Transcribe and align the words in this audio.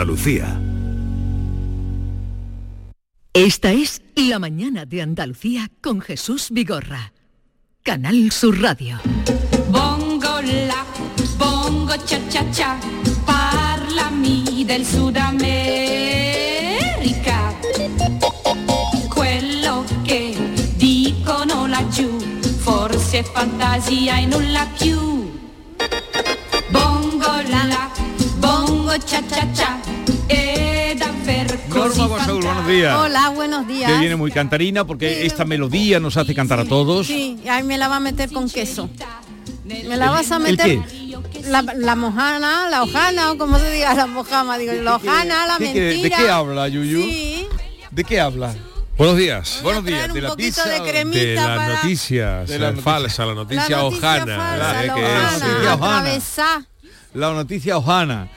Andalucía. 0.00 0.58
Esta 3.34 3.70
es 3.72 4.00
La 4.16 4.38
mañana 4.38 4.86
de 4.86 5.02
Andalucía 5.02 5.70
con 5.82 6.00
Jesús 6.00 6.48
Vigorra. 6.50 7.12
Canal 7.82 8.30
Sur 8.32 8.62
Radio. 8.62 8.98
Bongo 9.68 10.40
la, 10.40 10.86
bongo 11.36 11.94
cha 12.06 12.18
cha 12.30 12.50
cha, 12.50 12.78
parlami 13.26 14.64
del 14.64 14.86
Sud 14.86 15.18
America. 15.18 15.52
Quello 19.14 19.84
che 20.02 20.34
dicono 20.76 21.66
laggiù, 21.66 22.18
forse 22.56 23.18
è 23.18 23.22
fantasia 23.22 24.16
e 24.18 24.24
nulla 24.24 24.66
più. 24.78 25.30
Bongo 26.70 27.42
la, 27.50 27.90
bongo 28.38 28.96
cha 29.04 29.22
cha 29.28 29.46
cha, 29.52 29.89
Norma 31.68 32.06
buenos 32.06 32.66
días. 32.66 32.96
Hola, 32.98 33.28
buenos 33.30 33.66
días. 33.66 33.90
Que 33.90 33.98
viene 33.98 34.16
muy 34.16 34.30
cantarina 34.30 34.84
porque 34.86 35.24
esta 35.26 35.44
melodía 35.44 36.00
nos 36.00 36.16
hace 36.16 36.34
cantar 36.34 36.60
a 36.60 36.64
todos. 36.64 37.06
Sí, 37.06 37.38
ahí 37.48 37.62
me 37.62 37.78
la 37.78 37.88
va 37.88 37.96
a 37.96 38.00
meter 38.00 38.30
con 38.32 38.48
queso. 38.50 38.88
Me 39.64 39.96
la 39.96 40.10
vas 40.10 40.30
a 40.32 40.36
¿El 40.36 40.42
meter 40.42 40.80
la, 41.46 41.62
la 41.62 41.96
mojana, 41.96 42.68
la 42.68 42.82
hojana 42.82 43.32
o 43.32 43.38
como 43.38 43.58
se 43.58 43.70
diga 43.70 43.94
la 43.94 44.06
mojama, 44.06 44.58
digo, 44.58 44.72
la 44.74 44.96
hojana, 44.96 45.46
la 45.46 45.56
¿Qué- 45.58 45.72
qué- 45.72 45.80
mentira. 45.80 46.16
¿De 46.18 46.22
qué 46.24 46.30
habla, 46.30 46.68
Yuyu? 46.68 47.02
Sí. 47.02 47.46
¿De 47.90 48.04
qué 48.04 48.20
habla? 48.20 48.54
Buenos 48.98 49.16
días. 49.16 49.60
Buenos 49.62 49.84
días. 49.84 50.12
¿De 50.12 50.20
la 50.20 50.28
poquito 50.30 50.46
pizza? 50.62 50.68
de 50.68 51.04
De 51.04 51.34
las 51.34 51.46
para- 51.46 51.74
noticias, 51.76 52.48
De 52.48 52.58
la 52.58 52.66
noticia. 52.72 52.82
falsa, 52.92 53.26
la 53.26 53.34
noticia, 53.34 53.68
la 53.68 53.82
noticia 53.82 53.84
hojana. 53.84 54.36
falsa, 54.36 54.82
eh, 54.82 54.86
la 54.86 54.94
que 54.94 55.00
hojana, 55.04 55.36
es- 56.14 56.38
hojana. 56.38 56.66
La 57.14 57.32
noticia 57.32 57.76
Ojana. 57.76 58.28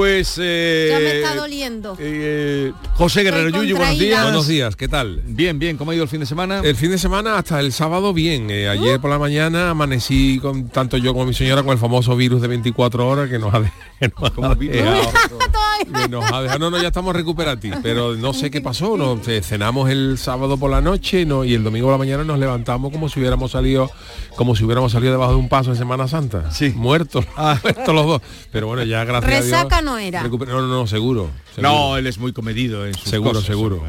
Pues... 0.00 0.36
eh, 0.38 0.88
Ya 0.90 0.98
me 0.98 1.16
está 1.16 1.34
doliendo. 1.36 1.96
eh, 1.98 2.70
José 2.96 3.22
Guerrero 3.22 3.48
Yuyu, 3.48 3.78
buenos 3.78 3.98
días. 3.98 4.22
Buenos 4.24 4.46
días, 4.46 4.76
¿qué 4.76 4.88
tal? 4.88 5.22
Bien, 5.24 5.58
bien, 5.58 5.78
¿cómo 5.78 5.90
ha 5.90 5.94
ido 5.94 6.02
el 6.02 6.10
fin 6.10 6.20
de 6.20 6.26
semana? 6.26 6.60
El 6.62 6.76
fin 6.76 6.90
de 6.90 6.98
semana 6.98 7.38
hasta 7.38 7.60
el 7.60 7.72
sábado 7.72 8.12
bien. 8.12 8.50
Eh, 8.50 8.68
ayer 8.68 9.00
por 9.00 9.08
la 9.08 9.18
mañana 9.18 9.70
amanecí 9.70 10.38
con 10.42 10.68
tanto 10.68 10.98
yo 10.98 11.14
como 11.14 11.24
mi 11.24 11.32
señora 11.32 11.62
con 11.62 11.72
el 11.72 11.78
famoso 11.78 12.14
virus 12.14 12.42
de 12.42 12.48
24 12.48 13.08
horas 13.08 13.30
que 13.30 13.38
nos 13.38 13.54
ha, 13.54 13.60
dejado- 14.00 14.58
que 14.58 16.08
nos 16.10 16.30
ha 16.30 16.42
dejado- 16.42 16.58
No, 16.58 16.70
no, 16.70 16.78
ya 16.82 16.88
estamos 16.88 17.16
recuperados, 17.16 17.64
pero 17.82 18.16
no 18.16 18.34
sé 18.34 18.50
qué 18.50 18.60
pasó. 18.60 18.98
Nos 18.98 19.26
eh, 19.28 19.40
cenamos 19.42 19.88
el 19.88 20.18
sábado 20.18 20.58
por 20.58 20.70
la 20.70 20.82
noche 20.82 21.24
no, 21.24 21.42
y 21.42 21.54
el 21.54 21.64
domingo 21.64 21.86
por 21.86 21.94
la 21.94 21.98
mañana 21.98 22.22
nos 22.22 22.38
levantamos 22.38 22.92
como 22.92 23.08
si 23.08 23.18
hubiéramos 23.18 23.52
salido 23.52 23.90
como 24.36 24.54
si 24.54 24.64
hubiéramos 24.64 24.92
salido 24.92 25.12
debajo 25.12 25.32
de 25.32 25.38
un 25.38 25.48
paso 25.48 25.70
de 25.70 25.78
Semana 25.78 26.06
Santa. 26.06 26.50
Sí. 26.50 26.70
Muertos, 26.76 27.24
Ah. 27.38 27.58
muertos 27.62 27.94
los 27.94 28.06
dos. 28.06 28.22
Pero 28.52 28.66
bueno, 28.66 28.82
ya 28.84 29.02
gracias 29.04 29.32
a 29.32 29.36
Dios. 29.46 29.50
No 29.86 29.98
era. 29.98 30.22
recuper- 30.22 30.48
No, 30.48 30.60
no, 30.60 30.66
no, 30.68 30.86
seguro. 30.86 31.30
seguro. 31.54 31.68
No, 31.72 31.96
él 31.96 32.06
es 32.06 32.18
muy 32.18 32.32
comedido 32.32 32.84
en 32.86 32.94
sus 32.94 33.08
Seguro, 33.08 33.32
cosas. 33.32 33.46
seguro. 33.46 33.82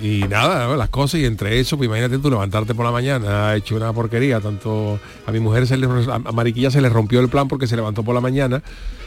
Y 0.00 0.20
nada, 0.28 0.76
las 0.76 0.88
cosas 0.90 1.18
y 1.20 1.24
entre 1.24 1.58
eso, 1.58 1.76
pues 1.76 1.88
imagínate 1.88 2.18
tú 2.18 2.30
levantarte 2.30 2.72
por 2.72 2.84
la 2.84 2.92
mañana, 2.92 3.48
ha 3.48 3.56
hecho 3.56 3.74
una 3.74 3.92
porquería, 3.92 4.40
tanto 4.40 5.00
a 5.26 5.32
mi 5.32 5.40
mujer 5.40 5.66
se 5.66 5.76
le 5.76 5.86
a 5.88 6.18
Mariquilla 6.32 6.70
se 6.70 6.80
le 6.80 6.88
rompió 6.88 7.18
el 7.18 7.28
plan 7.28 7.48
porque 7.48 7.66
se 7.66 7.74
levantó 7.74 8.04
por 8.04 8.14
la 8.14 8.20
mañana 8.20 8.62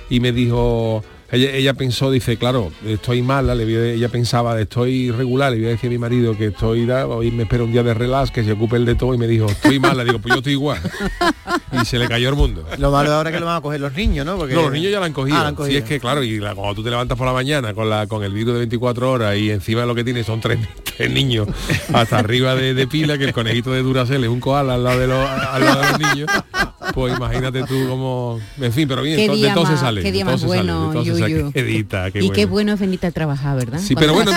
y 0.09 0.19
me 0.19 0.33
dijo, 0.33 1.01
ella, 1.31 1.51
ella 1.51 1.73
pensó, 1.73 2.11
dice, 2.11 2.37
claro, 2.37 2.71
estoy 2.85 3.21
mala, 3.21 3.55
le 3.55 3.63
voy 3.65 3.75
a- 3.75 3.93
ella 3.93 4.09
pensaba, 4.09 4.59
estoy 4.59 5.11
regular, 5.11 5.51
le 5.51 5.57
voy 5.59 5.67
a 5.67 5.69
decir 5.69 5.87
a 5.89 5.91
mi 5.91 5.97
marido 5.97 6.37
que 6.37 6.47
estoy, 6.47 6.85
da- 6.85 7.07
hoy 7.07 7.31
me 7.31 7.43
espera 7.43 7.63
un 7.63 7.71
día 7.71 7.83
de 7.83 7.93
relax, 7.93 8.31
que 8.31 8.43
se 8.43 8.51
ocupe 8.53 8.75
el 8.75 8.85
de 8.85 8.95
todo 8.95 9.13
y 9.13 9.17
me 9.17 9.27
dijo, 9.27 9.45
estoy 9.47 9.79
mala, 9.79 10.03
digo, 10.03 10.19
pues 10.19 10.33
yo 10.33 10.37
estoy 10.39 10.53
igual. 10.53 10.79
y 11.81 11.85
se 11.85 11.97
le 11.97 12.07
cayó 12.07 12.29
el 12.29 12.35
mundo. 12.35 12.65
Lo 12.77 12.91
malo 12.91 13.13
ahora 13.13 13.29
es 13.29 13.33
que 13.35 13.39
lo 13.39 13.45
van 13.45 13.57
a 13.57 13.61
coger 13.61 13.79
los 13.79 13.93
niños, 13.93 14.25
¿no? 14.25 14.37
Porque... 14.37 14.53
No, 14.53 14.63
los 14.63 14.71
niños 14.73 14.91
ya 14.91 14.99
la 14.99 15.05
han 15.05 15.13
cogido. 15.13 15.37
Ah, 15.37 15.43
la 15.43 15.47
han 15.49 15.57
Sí, 15.71 15.77
es 15.77 15.83
que 15.85 15.99
claro, 15.99 16.23
y 16.23 16.39
la- 16.39 16.53
cuando 16.55 16.75
tú 16.75 16.83
te 16.83 16.89
levantas 16.89 17.17
por 17.17 17.27
la 17.27 17.33
mañana 17.33 17.73
con 17.73 17.89
la 17.89 18.07
con 18.07 18.23
el 18.23 18.33
virus 18.33 18.53
de 18.53 18.59
24 18.59 19.11
horas 19.11 19.37
y 19.37 19.51
encima 19.51 19.85
lo 19.85 19.95
que 19.95 20.03
tienes 20.03 20.25
son 20.25 20.41
tres, 20.41 20.59
tres 20.97 21.09
niños 21.11 21.47
hasta 21.93 22.19
arriba 22.19 22.55
de, 22.55 22.73
de 22.73 22.87
pila, 22.87 23.17
que 23.17 23.25
el 23.25 23.33
conejito 23.33 23.71
de 23.71 23.81
Duracell 23.83 24.23
es 24.23 24.29
un 24.29 24.39
koala 24.39 24.73
al 24.75 24.83
lado 24.83 24.99
de 24.99 25.07
los, 25.07 25.29
al 25.29 25.63
lado 25.63 25.81
de 25.81 25.87
los 25.91 25.99
niños, 26.15 26.29
pues 26.93 27.15
imagínate 27.15 27.63
tú 27.63 27.87
como... 27.87 28.39
En 28.59 28.71
fin, 28.73 28.87
pero 28.87 29.01
bien, 29.01 29.17
Qué 29.17 29.27
to- 29.27 29.31
de 29.33 29.37
día 29.39 29.53
todo 29.53 29.65
se 29.65 29.71
más- 29.73 29.81
sale. 29.81 30.01
qué 30.01 30.11
día 30.11 30.25
más 30.25 30.43
bueno, 30.43 30.93
sale. 30.93 31.05
Yuyu. 31.05 31.51
Edita, 31.55 32.11
qué 32.11 32.19
y 32.19 32.21
bueno. 32.21 32.33
qué 32.35 32.45
bueno 32.45 32.73
es 32.73 32.79
venirte 32.79 33.07
a 33.07 33.11
trabajar, 33.11 33.57
¿verdad? 33.57 33.79
Sí, 33.79 33.95
pero 33.95 34.13
bueno, 34.13 34.31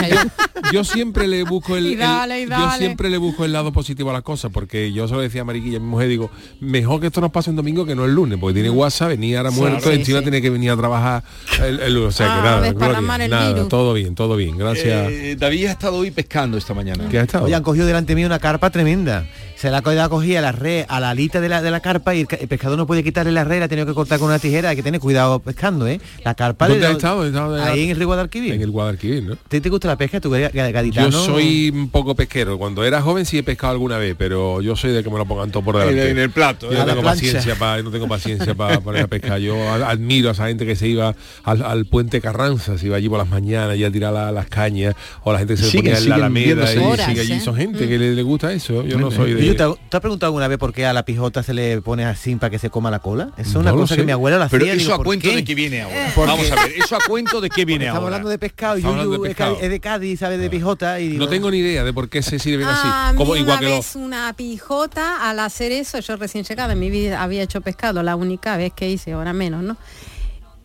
yo, 0.72 0.84
siempre 0.84 1.26
le 1.28 1.42
busco 1.44 1.76
el, 1.76 1.86
Y 1.92 1.96
dale, 1.96 2.46
yo 2.46 2.70
siempre 2.78 3.10
le 3.10 3.18
busco 3.18 3.44
el 3.44 3.52
lado 3.52 3.72
positivo 3.72 4.10
a 4.10 4.12
las 4.12 4.22
cosas, 4.22 4.50
porque 4.52 4.92
yo 4.92 5.06
se 5.08 5.14
lo 5.14 5.20
decía 5.20 5.42
a 5.42 5.44
Mariquilla, 5.44 5.78
mi 5.80 5.86
mujer, 5.86 6.08
digo, 6.08 6.30
mejor 6.60 7.00
que 7.00 7.08
esto 7.08 7.20
nos 7.20 7.30
pase 7.30 7.50
un 7.50 7.56
domingo 7.56 7.84
que 7.86 7.94
no 7.94 8.04
el 8.04 8.14
lunes, 8.14 8.38
porque 8.38 8.54
tiene 8.54 8.70
WhatsApp, 8.70 9.08
venía 9.10 9.38
ahora 9.38 9.50
muerto, 9.50 9.90
sí, 9.90 9.96
encima 9.96 10.18
sí. 10.18 10.24
tiene 10.24 10.40
que 10.42 10.50
venir 10.50 10.70
a 10.70 10.76
trabajar 10.76 11.22
el, 11.62 11.80
el 11.80 11.94
lunes. 11.94 12.08
O 12.08 12.12
sea, 12.16 12.26
Ah, 12.34 12.36
que 12.62 12.72
nada, 12.72 12.72
gloria, 12.72 13.28
nada, 13.28 13.68
todo 13.68 13.92
bien, 13.94 14.14
todo 14.14 14.36
bien, 14.36 14.56
gracias. 14.56 15.10
Eh, 15.10 15.36
David 15.38 15.66
ha 15.66 15.70
estado 15.72 15.96
hoy 15.96 16.10
pescando 16.10 16.56
esta 16.58 16.74
mañana. 16.74 17.08
¿Qué 17.08 17.18
ha 17.18 17.22
estado? 17.22 17.44
Oye, 17.44 17.54
han 17.54 17.62
cogido 17.62 17.86
delante 17.86 18.14
mío 18.14 18.26
una 18.26 18.38
carpa 18.38 18.70
tremenda. 18.70 19.26
Se 19.64 19.70
la 19.70 19.78
ha 19.78 19.82
cogido 19.82 20.10
cogida 20.10 20.40
la 20.42 20.52
red 20.52 20.84
a 20.88 21.00
la 21.00 21.08
alita 21.08 21.40
de 21.40 21.48
la, 21.48 21.62
de 21.62 21.70
la 21.70 21.80
carpa 21.80 22.14
y 22.14 22.20
el, 22.20 22.26
ca- 22.26 22.36
el 22.36 22.48
pescador 22.48 22.76
no 22.76 22.86
puede 22.86 23.02
quitarle 23.02 23.32
la 23.32 23.44
red, 23.44 23.60
la 23.60 23.64
ha 23.64 23.68
tenido 23.68 23.86
que 23.86 23.94
cortar 23.94 24.18
con 24.18 24.28
una 24.28 24.38
tijera. 24.38 24.68
Hay 24.68 24.76
que 24.76 24.82
tener 24.82 25.00
cuidado 25.00 25.38
pescando, 25.38 25.88
¿eh? 25.88 25.98
La 26.22 26.34
carpa 26.34 26.68
¿Dónde 26.68 26.80
de- 26.82 26.86
has 26.88 26.96
estado? 26.96 27.22
¿Has 27.22 27.28
estado 27.28 27.54
de- 27.54 27.62
Ahí 27.62 27.84
en 27.84 27.90
el 27.92 27.96
río 27.96 28.06
Guadalquivir. 28.08 28.52
En 28.52 28.60
el 28.60 28.70
Guadalquivir, 28.70 29.22
¿no? 29.22 29.36
¿Te, 29.48 29.62
te 29.62 29.70
gusta 29.70 29.88
la 29.88 29.96
pesca? 29.96 30.20
¿Tú 30.20 30.34
eres 30.34 30.52
gaditano? 30.52 31.08
Yo 31.08 31.24
soy 31.24 31.70
un 31.74 31.88
poco 31.88 32.14
pesquero. 32.14 32.58
Cuando 32.58 32.84
era 32.84 33.00
joven 33.00 33.24
sí 33.24 33.38
he 33.38 33.42
pescado 33.42 33.72
alguna 33.72 33.96
vez, 33.96 34.14
pero 34.18 34.60
yo 34.60 34.76
soy 34.76 34.92
de 34.92 35.02
que 35.02 35.08
me 35.08 35.16
lo 35.16 35.24
pongan 35.24 35.50
todo 35.50 35.64
por 35.64 35.78
delante. 35.78 36.02
En, 36.10 36.10
en 36.10 36.18
el 36.18 36.30
plato. 36.30 36.70
Yo 36.70 36.76
¿eh? 36.76 36.80
no 36.80 36.84
tengo 36.86 37.02
paciencia 37.02 37.54
para 37.54 37.82
no 37.82 37.90
tengo 37.90 38.06
paciencia 38.06 38.54
para 38.54 38.74
a 38.76 39.06
pescar. 39.06 39.38
Yo 39.40 39.56
admiro 39.72 40.28
a 40.28 40.32
esa 40.32 40.46
gente 40.48 40.66
que 40.66 40.76
se 40.76 40.88
iba 40.88 41.16
al, 41.42 41.62
al 41.62 41.86
puente 41.86 42.20
Carranza, 42.20 42.76
se 42.76 42.84
iba 42.84 42.96
allí 42.98 43.08
por 43.08 43.16
las 43.16 43.30
mañanas 43.30 43.78
y 43.78 43.84
a 43.84 43.90
tirar 43.90 44.12
la- 44.12 44.30
las 44.30 44.46
cañas, 44.46 44.94
o 45.22 45.32
la 45.32 45.38
gente 45.38 45.54
que 45.54 45.62
se 45.62 45.70
Siguen- 45.70 45.92
ponía 45.92 45.98
en 45.98 46.08
la 46.10 46.14
Alameda 46.16 46.74
y 46.74 46.78
Horas, 46.78 47.06
sigue 47.06 47.20
allí. 47.22 47.32
¿eh? 47.32 47.40
Son 47.40 47.56
gente 47.56 47.88
que 47.88 47.98
le, 47.98 48.14
le 48.14 48.22
gusta 48.22 48.52
eso. 48.52 48.84
Yo 48.84 48.98
no 48.98 49.10
soy 49.10 49.32
Oye, 49.32 49.42
de. 49.46 49.53
¿Te, 49.56 49.64
¿te 49.88 49.96
has 49.96 50.00
preguntado 50.00 50.28
alguna 50.28 50.48
vez 50.48 50.58
por 50.58 50.72
qué 50.72 50.86
a 50.86 50.92
la 50.92 51.04
pijota 51.04 51.42
se 51.42 51.54
le 51.54 51.80
pone 51.82 52.04
así 52.04 52.36
para 52.36 52.50
que 52.50 52.58
se 52.58 52.70
coma 52.70 52.90
la 52.90 52.98
cola? 53.00 53.30
Eso 53.36 53.48
es 53.48 53.54
No 53.54 53.60
una 53.60 53.72
cosa 53.72 53.94
sé. 53.94 54.00
que 54.00 54.06
mi 54.06 54.12
abuela 54.12 54.38
la 54.38 54.44
hacía. 54.46 54.58
Pero 54.58 54.70
digo, 54.72 54.76
eso 54.82 54.94
a 54.94 54.96
¿por 54.96 55.06
cuento 55.06 55.28
qué? 55.30 55.36
de 55.36 55.44
qué 55.44 55.54
viene 55.54 55.82
ahora. 55.82 56.12
Porque- 56.14 56.30
Vamos 56.30 56.50
a 56.52 56.54
ver, 56.56 56.72
eso 56.76 56.96
a 56.96 56.98
cuento 57.08 57.40
de 57.40 57.50
qué 57.50 57.64
viene 57.64 57.84
Estamos 57.86 58.02
ahora. 58.04 58.16
hablando 58.16 58.28
de 58.30 58.38
pescado 58.38 58.76
Estamos 58.76 58.94
hablando 58.98 59.18
de 59.22 59.28
es, 59.28 59.34
pescado. 59.34 59.56
ca- 59.58 59.64
es 59.64 59.70
de 59.70 59.80
Cádiz, 59.80 60.20
sabe 60.20 60.38
de 60.38 60.50
pijota 60.50 61.00
y 61.00 61.08
digo, 61.08 61.24
No 61.24 61.30
tengo 61.30 61.50
ni 61.50 61.58
idea 61.58 61.84
de 61.84 61.92
por 61.92 62.08
qué 62.08 62.22
se 62.22 62.38
sirven 62.38 62.66
A 62.66 63.06
así. 63.08 63.12
mí 63.14 63.18
Como 63.18 63.36
igual 63.36 63.58
una 63.58 63.68
que 63.68 63.74
vez 63.74 63.96
una 63.96 64.32
pijota 64.34 65.28
al 65.28 65.38
hacer 65.40 65.72
eso, 65.72 65.98
yo 66.00 66.16
recién 66.16 66.44
llegada 66.44 66.72
en 66.72 66.78
mi 66.80 66.90
vida 66.90 67.22
había 67.22 67.42
hecho 67.42 67.60
pescado, 67.60 68.02
la 68.02 68.16
única 68.16 68.56
vez 68.56 68.72
que 68.74 68.88
hice, 68.90 69.12
ahora 69.12 69.32
menos, 69.32 69.62
¿no? 69.62 69.76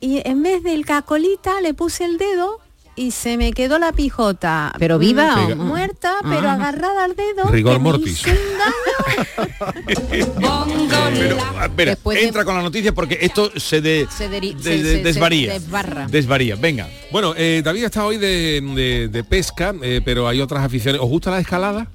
Y 0.02 0.22
en 0.26 0.42
vez 0.44 0.64
del 0.64 0.86
cacolita 0.86 1.60
le 1.62 1.74
puse 1.74 2.06
el 2.06 2.18
dedo 2.18 2.60
y 3.00 3.12
se 3.12 3.38
me 3.38 3.54
quedó 3.54 3.80
la 3.80 3.92
pijota. 3.94 4.74
¿Pero 4.78 5.00
viva 5.00 5.36
Mm, 5.36 5.52
o- 5.62 5.64
Muerta, 5.64 6.16
pero 6.24 6.50
agarrada 6.50 7.06
al 7.06 7.16
dedo. 7.16 7.46
Rigor 7.50 7.74
que 7.74 7.80
me 7.80 7.84
mortis. 7.84 8.20
hizo 8.20 8.30
un 8.30 8.36
daño. 8.58 10.34
Bongo 10.36 10.96
Pero, 11.14 11.36
la, 11.38 11.62
a- 11.62 11.66
espera, 11.66 11.92
Después 11.92 12.20
de- 12.20 12.26
entra 12.28 12.46
con 12.46 12.56
la 12.56 12.62
noticia 12.62 12.94
porque 12.94 13.18
esto 13.22 13.52
se, 13.58 13.82
de, 13.82 14.08
Se 14.16 14.30
deri- 14.30 14.54
de- 14.56 14.64
se- 14.64 14.70
de- 14.70 14.84
se- 14.84 14.98
se 14.98 15.04
desvaría. 15.04 15.54
desbarra. 15.54 16.08
Desvaría, 16.10 16.56
venga. 16.56 16.88
Bueno, 17.12 17.34
eh, 17.38 17.62
David 17.64 17.86
está 17.86 18.06
hoy 18.06 18.18
de, 18.18 18.62
de- 18.76 19.08
de 19.08 19.24
pesca, 19.24 19.74
eh, 19.82 20.02
pero 20.04 20.28
hay 20.28 20.42
otras 20.42 20.64
aficiones. 20.64 21.02
¿Os 21.02 21.08
gusta 21.10 21.32
la 21.32 21.40
escalada? 21.40 21.88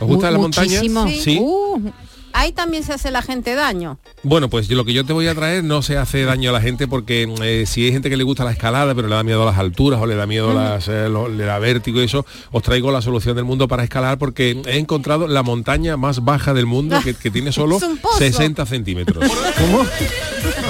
¿Os 0.00 0.06
gusta 0.06 0.26
Mu- 0.26 0.32
la 0.32 0.38
montaña? 0.38 0.80
muchísimo. 0.82 1.08
Sí. 1.08 1.38
Uh, 1.40 1.90
Ahí 2.38 2.52
también 2.52 2.84
se 2.84 2.92
hace 2.92 3.10
la 3.10 3.22
gente 3.22 3.54
daño. 3.54 3.98
Bueno, 4.22 4.50
pues 4.50 4.68
yo- 4.68 4.76
lo 4.76 4.84
que 4.84 4.92
yo 4.92 5.04
te 5.06 5.12
voy 5.14 5.26
a 5.26 5.34
traer 5.34 5.64
no 5.64 5.80
se 5.80 5.96
hace 5.96 6.24
daño 6.24 6.50
a 6.50 6.52
la 6.52 6.60
gente 6.60 6.86
porque 6.86 7.26
eh, 7.42 7.64
si 7.66 7.84
hay 7.86 7.92
gente 7.92 8.10
que 8.10 8.16
le 8.18 8.24
gusta 8.24 8.44
la 8.44 8.52
escalada 8.52 8.94
pero 8.94 9.08
le 9.08 9.14
da 9.14 9.22
miedo 9.22 9.42
a 9.42 9.46
las 9.46 9.56
alturas 9.58 10.00
o 10.02 10.06
le 10.06 10.16
da 10.16 10.26
miedo 10.26 10.50
a 10.50 10.54
las, 10.54 10.88
eh, 10.88 11.08
lo- 11.08 11.28
le 11.28 11.44
da 11.44 11.58
vértigo 11.58 12.00
y 12.00 12.04
eso, 12.04 12.26
os 12.52 12.62
traigo 12.62 12.92
la 12.92 13.00
solución 13.00 13.36
del 13.36 13.46
mundo 13.46 13.68
para 13.68 13.84
escalar 13.84 14.18
porque 14.18 14.60
he 14.66 14.76
encontrado 14.78 15.26
la 15.28 15.42
montaña 15.42 15.96
más 15.96 16.24
baja 16.24 16.52
del 16.52 16.66
mundo 16.66 16.98
que, 17.04 17.14
que 17.14 17.30
tiene 17.30 17.52
solo 17.52 17.78
Es 17.78 17.82
un 17.84 17.96
pozo. 17.96 18.18
60 18.18 18.66
centímetros. 18.66 19.24
¿Cómo? 19.58 19.86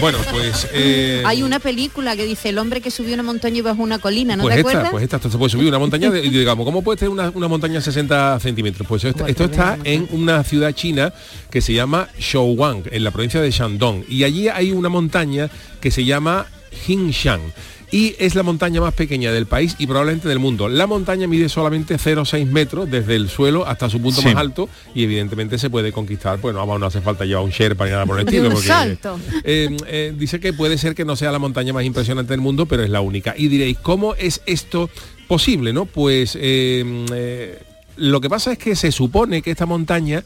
Bueno, 0.01 0.19
pues... 0.31 0.69
eh, 0.73 1.23
hay 1.27 1.43
una 1.43 1.59
película 1.59 2.15
que 2.17 2.25
dice 2.27 2.51
el 2.51 2.59
hombre 2.59 2.81
que 2.81 2.91
subió 2.91 3.15
una 3.15 3.23
montaña 3.23 3.59
y 3.59 3.61
bajó 3.63 3.83
una 3.83 3.99
colina, 3.99 4.37
¿no 4.37 4.43
pues 4.45 4.55
te 4.55 4.61
esta, 4.61 4.71
acuerdas? 4.71 4.91
pues 4.93 5.03
esta, 5.05 5.17
esto 5.17 5.31
se 5.31 5.39
puede 5.39 5.51
subir 5.51 5.69
una 5.69 5.79
montaña 5.79 6.11
de- 6.11 6.25
y 6.25 6.29
digamos, 6.31 6.65
¿cómo 6.65 6.83
puede 6.83 6.99
tener 6.99 7.11
una, 7.11 7.31
una 7.35 7.49
montaña 7.49 7.81
60 7.81 8.39
centímetros? 8.41 8.87
Pues 8.87 9.05
esto, 9.05 9.27
esto 9.27 9.45
está 9.45 9.79
en 9.85 10.07
una 10.13 10.45
ciudad 10.45 10.73
china 10.73 11.13
que 11.51 11.56
se 11.61 11.73
llama 11.75 12.09
Shouwang, 12.19 12.85
en 12.91 13.05
la 13.05 13.11
provincia 13.11 13.41
de 13.41 13.51
Shandong. 13.51 14.05
Y 14.09 14.25
allí 14.25 14.49
hay 14.49 14.73
una 14.73 14.89
montaña 14.89 15.51
que 15.81 15.91
se 15.91 16.05
llama 16.05 16.47
Hingshan. 16.89 17.41
Y 17.93 18.17
es 18.19 18.35
la 18.35 18.43
montaña 18.43 18.81
más 18.81 18.95
pequeña 18.95 19.31
del 19.31 19.47
país 19.47 19.77
y 19.79 19.87
probablemente 19.87 20.29
del 20.29 20.41
mundo. 20.41 20.69
La 20.69 20.89
montaña 20.89 21.29
mide 21.29 21.49
solamente 21.49 21.95
0,6 21.99 22.45
metros 22.47 22.91
desde 22.91 23.15
el 23.15 23.29
suelo 23.29 23.65
hasta 23.65 23.89
su 23.89 24.01
punto 24.03 24.21
Sí. 24.21 24.27
más 24.27 24.37
alto 24.37 24.69
y 24.93 25.05
evidentemente 25.05 25.57
se 25.57 25.71
puede 25.71 25.93
conquistar. 25.93 26.41
Bueno, 26.41 26.59
vamos, 26.59 26.81
no 26.81 26.87
hace 26.87 27.01
falta 27.01 27.25
llevar 27.25 27.45
un 27.45 27.51
Sherpa 27.51 27.85
ni 27.85 27.93
nada 27.93 28.05
por 28.05 28.19
el 28.19 28.27
estilo. 28.27 28.49
un 28.49 28.55
porque, 28.55 28.67
salto. 28.67 29.21
eh, 29.45 29.77
eh, 29.87 30.13
dice 30.19 30.41
que 30.41 30.53
puede 30.53 30.79
ser 30.79 30.97
que 30.97 31.05
no 31.05 31.15
sea 31.15 31.31
la 31.31 31.39
montaña 31.39 31.73
más 31.73 31.85
impresionante 31.85 32.33
del 32.33 32.41
mundo, 32.41 32.67
pero 32.67 32.83
es 32.83 32.91
la 32.91 33.01
única. 33.03 33.35
Y 33.39 33.47
diréis, 33.47 33.79
¿cómo 33.79 34.17
es 34.17 34.43
esto 34.47 34.91
posible? 35.29 35.73
no 35.73 35.87
Pues 35.87 36.37
eh, 36.41 36.85
eh, 37.15 37.59
lo 37.99 38.21
que 38.21 38.29
pasa 38.29 38.51
es 38.51 38.59
que 38.59 38.75
se 38.75 38.91
supone 38.91 39.43
que 39.43 39.53
esta 39.53 39.65
montaña 39.65 40.25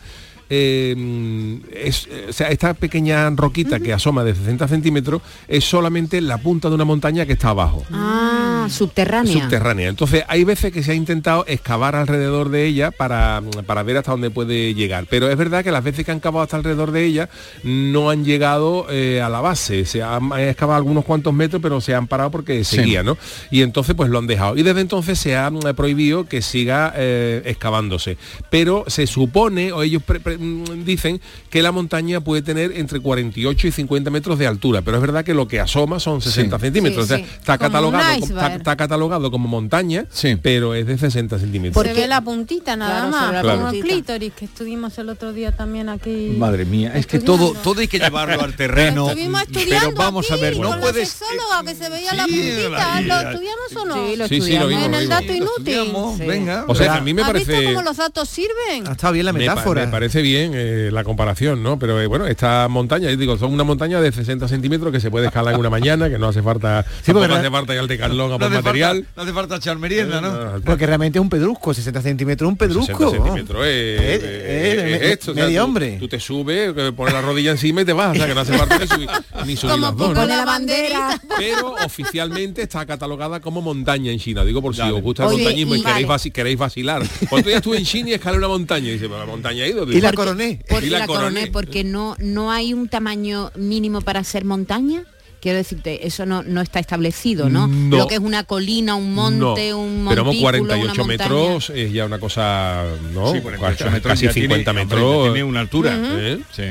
eh, 0.51 1.59
es, 1.73 2.07
eh, 2.11 2.27
o 2.29 2.33
sea, 2.33 2.49
esta 2.49 2.75
pequeña 2.75 3.31
roquita 3.31 3.81
que 3.81 3.93
asoma 3.93 4.25
de 4.25 4.35
60 4.35 4.69
centímetros 4.69 5.23
es 5.49 5.65
solamente 5.65 6.21
la 6.21 6.39
punta 6.39 6.69
de 6.69 6.75
una 6.75 6.85
montaña 6.85 7.25
que 7.25 7.33
está 7.35 7.51
abajo. 7.51 7.85
Ah, 7.93 8.67
subterránea. 8.69 9.33
subterránea. 9.33 9.89
Entonces 9.89 10.25
hay 10.29 10.45
veces 10.45 10.73
que 10.73 10.83
se 10.83 10.93
ha 10.93 10.95
intentado 10.95 11.45
excavar 11.47 11.95
alrededor 11.97 12.51
de 12.51 12.67
ella 12.67 12.91
para, 12.91 13.41
para 13.67 13.83
ver 13.85 13.97
hasta 13.99 14.11
dónde 14.11 14.31
puede 14.31 14.75
llegar. 14.75 15.07
Pero 15.09 15.31
es 15.31 15.37
verdad 15.37 15.63
que 15.65 15.71
las 15.71 15.85
veces 15.85 16.05
que 16.05 16.11
han 16.13 16.21
cavado 16.21 16.43
hasta 16.43 16.57
alrededor 16.57 16.91
de 16.91 17.05
ella 17.05 17.29
no 17.63 18.11
han 18.11 18.25
llegado 18.25 18.87
eh, 18.91 19.23
a 19.23 19.29
la 19.29 19.41
base. 19.41 19.85
Se 19.85 20.03
han, 20.03 20.33
han 20.33 20.41
excavado 20.41 20.77
algunos 20.77 21.05
cuantos 21.05 21.33
metros, 21.33 21.63
pero 21.63 21.81
se 21.81 21.95
han 21.95 22.07
parado 22.09 22.31
porque 22.31 22.65
seguía, 22.65 23.03
¿no? 23.03 23.17
Y 23.51 23.63
entonces 23.63 23.95
pues 23.95 24.11
lo 24.11 24.19
han 24.19 24.27
dejado. 24.27 24.57
Y 24.57 24.63
desde 24.63 24.81
entonces 24.81 25.19
se 25.19 25.37
ha 25.37 25.49
mm, 25.51 25.61
prohibido 25.77 26.25
que 26.27 26.43
siga 26.43 26.93
eh, 26.97 27.43
excavándose. 27.45 28.17
Pero 28.51 28.85
se 28.89 29.07
supone, 29.07 29.73
o 29.73 29.83
ellos 29.83 30.03
pre- 30.03 30.21
pre- 30.21 30.39
dicen, 30.85 31.21
que 31.51 31.63
la 31.63 31.73
montaña 31.73 32.21
puede 32.21 32.43
tener 32.43 32.73
entre 32.77 33.01
48 33.01 33.67
y 33.67 33.73
50 33.73 34.11
metros 34.11 34.39
de 34.39 34.47
altura. 34.47 34.83
Pero 34.83 34.97
es 34.97 35.01
verdad 35.01 35.25
que 35.25 35.35
lo 35.35 35.47
que 35.49 35.61
asoma 35.61 36.01
son 36.01 36.21
60 36.21 36.59
centímetros. 36.59 37.07
Sí, 37.09 37.13
o 37.15 37.17
sea, 37.17 37.27
sí. 37.27 37.33
está 37.39 37.59
catalogado, 37.59 38.25
está, 38.25 38.55
está 38.55 38.77
catalogado 38.77 39.31
como 39.31 39.49
montaña, 39.49 40.07
pero 40.43 40.75
es 40.75 40.87
de 40.87 40.99
60 40.99 41.39
centímetros. 41.39 41.87
Se 41.87 41.93
ve 41.95 42.07
la 42.09 42.21
puntita 42.21 42.77
nada 42.77 43.09
Claro, 43.11 43.11
más, 43.11 43.57
como 43.57 43.69
el 43.71 43.81
clítoris 43.83 44.33
que 44.33 44.45
estuvimos 44.47 44.97
el 44.99 45.09
otro 45.09 45.33
día 45.33 45.53
también 45.53 45.89
aquí. 45.89 46.35
Madre 46.39 46.65
mía, 46.65 46.93
es 46.95 47.07
que 47.07 47.19
todo, 47.19 47.53
todo 47.63 47.81
hay 47.81 47.89
que 47.89 47.99
llevarlo 47.99 48.43
al 48.43 48.55
terreno. 48.55 49.09
Estuvimos 49.09 49.43
estudiando 49.43 49.89
Pero 49.91 49.97
vamos 49.99 50.31
a 50.31 50.37
ver, 50.37 50.55
con 50.55 50.63
no 50.63 50.75
la 50.77 50.81
puedes. 50.81 51.09
sexóloga 51.09 51.63
que 51.67 51.75
se 51.75 51.89
veía 51.89 52.15
la 52.15 52.25
sí, 52.27 52.31
puntita. 52.33 53.01
la- 53.01 53.01
¿Lo 53.01 53.31
estudiamos 53.31 53.77
o 53.77 53.85
no? 53.85 53.95
Sí, 54.09 54.17
lo 54.17 54.29
Sí, 54.29 54.35
sí, 54.35 54.39
lo 54.41 54.45
estudiamos. 54.45 54.69
vimos, 54.69 54.85
en 54.87 54.93
lo 54.93 54.99
el 54.99 55.09
dato 55.09 55.35
inútil. 55.35 56.27
Venga. 56.27 56.65
O 56.69 56.75
sea, 56.75 56.95
a 56.97 57.01
mí 57.01 57.15
me 57.15 57.23
¿Has 57.23 57.33
visto 57.33 57.53
parece... 57.53 57.65
cómo 57.73 57.83
los 57.83 57.97
datos 57.97 58.29
sirven? 58.29 58.87
Ha 58.87 58.93
estado 58.93 59.13
bien 59.15 59.27
la 59.27 59.33
Me 59.33 59.45
pa- 59.47 59.55
metáfora. 59.55 59.87
Me, 59.87 59.93
parece 59.93 60.23
bien 60.23 60.30
eh, 60.37 60.91
la 60.93 61.05
comparación, 61.05 61.63
¿no? 61.63 61.79
Pero 61.79 62.01
eh, 62.01 62.07
bueno, 62.07 62.27
esta 62.27 62.69
montaña, 62.69 63.11
yo 63.11 63.17
digo, 63.17 63.37
son 63.39 63.53
una 63.53 63.65
montaña 63.65 64.01
de 64.01 64.13
60 64.13 64.49
centímetros 64.49 64.93
que 64.93 65.01
se 65.01 65.11
puede 65.11 65.27
escalar 65.27 65.55
en 65.55 65.61
una 65.61 65.71
mañana, 65.71 66.09
que 66.09 66.19
no 66.19 66.29
hace 66.29 66.43
falta, 66.43 66.85
Sí, 67.03 67.13
no- 67.13 67.21
hace 67.23 67.51
falta 67.51 67.75
ir 67.75 67.81
al 67.81 67.89
decalón 67.89 68.27
a 68.33 68.35
No 68.35 68.39
por 68.39 68.47
hace, 68.49 68.57
material. 68.63 68.97
falta, 68.97 69.11
no 69.17 69.23
hace 69.23 69.33
falta 69.33 69.57
echar 69.57 69.79
merienda, 69.79 70.21
¿no? 70.21 70.61
Porque 70.65 70.87
realmente 70.87 71.19
es 71.19 71.23
un 71.23 71.31
pedrusco, 71.31 71.73
60 71.75 72.03
centímetros, 72.03 72.49
un 72.49 72.57
pedrusco. 72.57 73.11
60 73.11 73.25
centímetros 73.25 73.63
eh, 73.67 73.69
Eh, 73.71 74.15
eh, 74.15 74.21
eh, 74.23 74.75
eh, 74.95 74.99
me- 75.01 75.13
esto, 75.13 75.33
o 75.33 75.35
sea, 75.35 75.45
medio 75.47 75.61
tú- 75.61 75.65
hombre. 75.67 75.97
Tú 75.99 76.09
te 76.09 76.21
subes, 76.21 76.73
que 76.73 76.93
pones 76.93 77.15
la 77.15 77.21
rodilla 77.23 77.51
encima 77.53 77.83
y 77.83 77.85
te 77.85 77.93
vas, 77.93 78.13
o 78.13 78.15
sea 78.15 78.27
que 78.27 78.35
no 78.35 78.41
hace 78.41 78.57
falta 78.57 78.79
ni 78.79 78.87
subir, 78.87 79.09
ni 79.47 79.57
subir 79.57 79.73
Como 79.75 79.87
las 79.87 79.97
dos. 79.97 80.15
¿no? 80.15 80.27
La 80.27 80.45
bandera. 80.45 81.21
Pero 81.39 81.75
oficialmente 81.85 82.63
está 82.63 82.87
catalogada 82.87 83.41
como 83.41 83.61
montaña 83.63 84.11
en 84.13 84.19
China. 84.19 84.45
Digo 84.45 84.63
por 84.63 84.75
si 84.75 84.81
Dale. 84.81 84.93
os 84.95 85.03
gusta 85.03 85.25
el 85.25 85.29
Oye, 85.31 85.43
montañismo 85.45 85.75
y, 85.75 85.79
y- 85.81 85.83
queréis, 85.83 86.07
vale. 86.07 86.21
vaci- 86.23 86.33
queréis 86.33 86.59
vacilar. 86.59 87.03
Cuando 87.29 87.51
ya 87.51 87.57
estuve 87.57 87.79
en 87.79 87.85
China 87.85 88.11
y 88.11 88.13
escalé 88.15 88.39
una 88.39 88.49
montaña, 88.49 88.89
y 88.89 88.93
dice, 88.93 89.07
"Pero 89.07 89.19
la 89.19 89.27
montaña 89.27 89.65
ha 89.65 89.67
ido. 89.69 89.83
Y 89.85 90.01
la 90.01 90.11
Digo, 90.11 90.20
coroné. 90.25 90.61
Porque 90.69 90.87
Y 90.87 90.91
la 90.91 90.99
la, 91.01 91.07
coroné, 91.07 91.29
coroné. 91.31 91.47
porque 91.53 91.85
no, 91.85 92.17
no 92.19 92.51
hay 92.53 92.73
un 92.73 92.89
tamaño 92.89 93.51
mínimo 93.57 94.01
para 94.01 94.23
ser 94.25 94.45
montaña. 94.45 95.05
Quiero 95.41 95.57
decirte, 95.57 96.07
eso 96.07 96.27
no, 96.27 96.43
no 96.43 96.61
está 96.61 96.81
establecido, 96.81 97.49
¿no? 97.49 97.67
No. 97.67 97.97
Lo 97.97 98.07
que 98.07 98.15
es 98.17 98.21
una 98.21 98.45
colina, 98.45 98.95
un 98.95 99.15
monte, 99.15 99.71
No, 99.71 99.79
un 99.79 100.07
pero 100.09 100.25
montículo, 100.25 100.59
como 100.59 100.67
48 100.69 101.03
una 101.03 101.05
metros 101.09 101.71
es 101.71 101.93
ya 101.95 102.05
una 102.05 102.19
cosa, 102.19 102.85
¿no? 103.15 103.33
Sí, 103.33 103.41
48 103.41 103.85
Casi- 103.85 103.91
metros 103.95 104.13
casi 104.13 104.27
ya 104.27 104.33
tiene- 104.35 104.49
50 104.57 104.71
hombre, 104.73 104.85
metros. 104.85 105.23
tiene 105.25 105.45
una 105.45 105.61
altura. 105.61 105.99
¿eh? 105.99 106.39
Sí. 106.55 106.63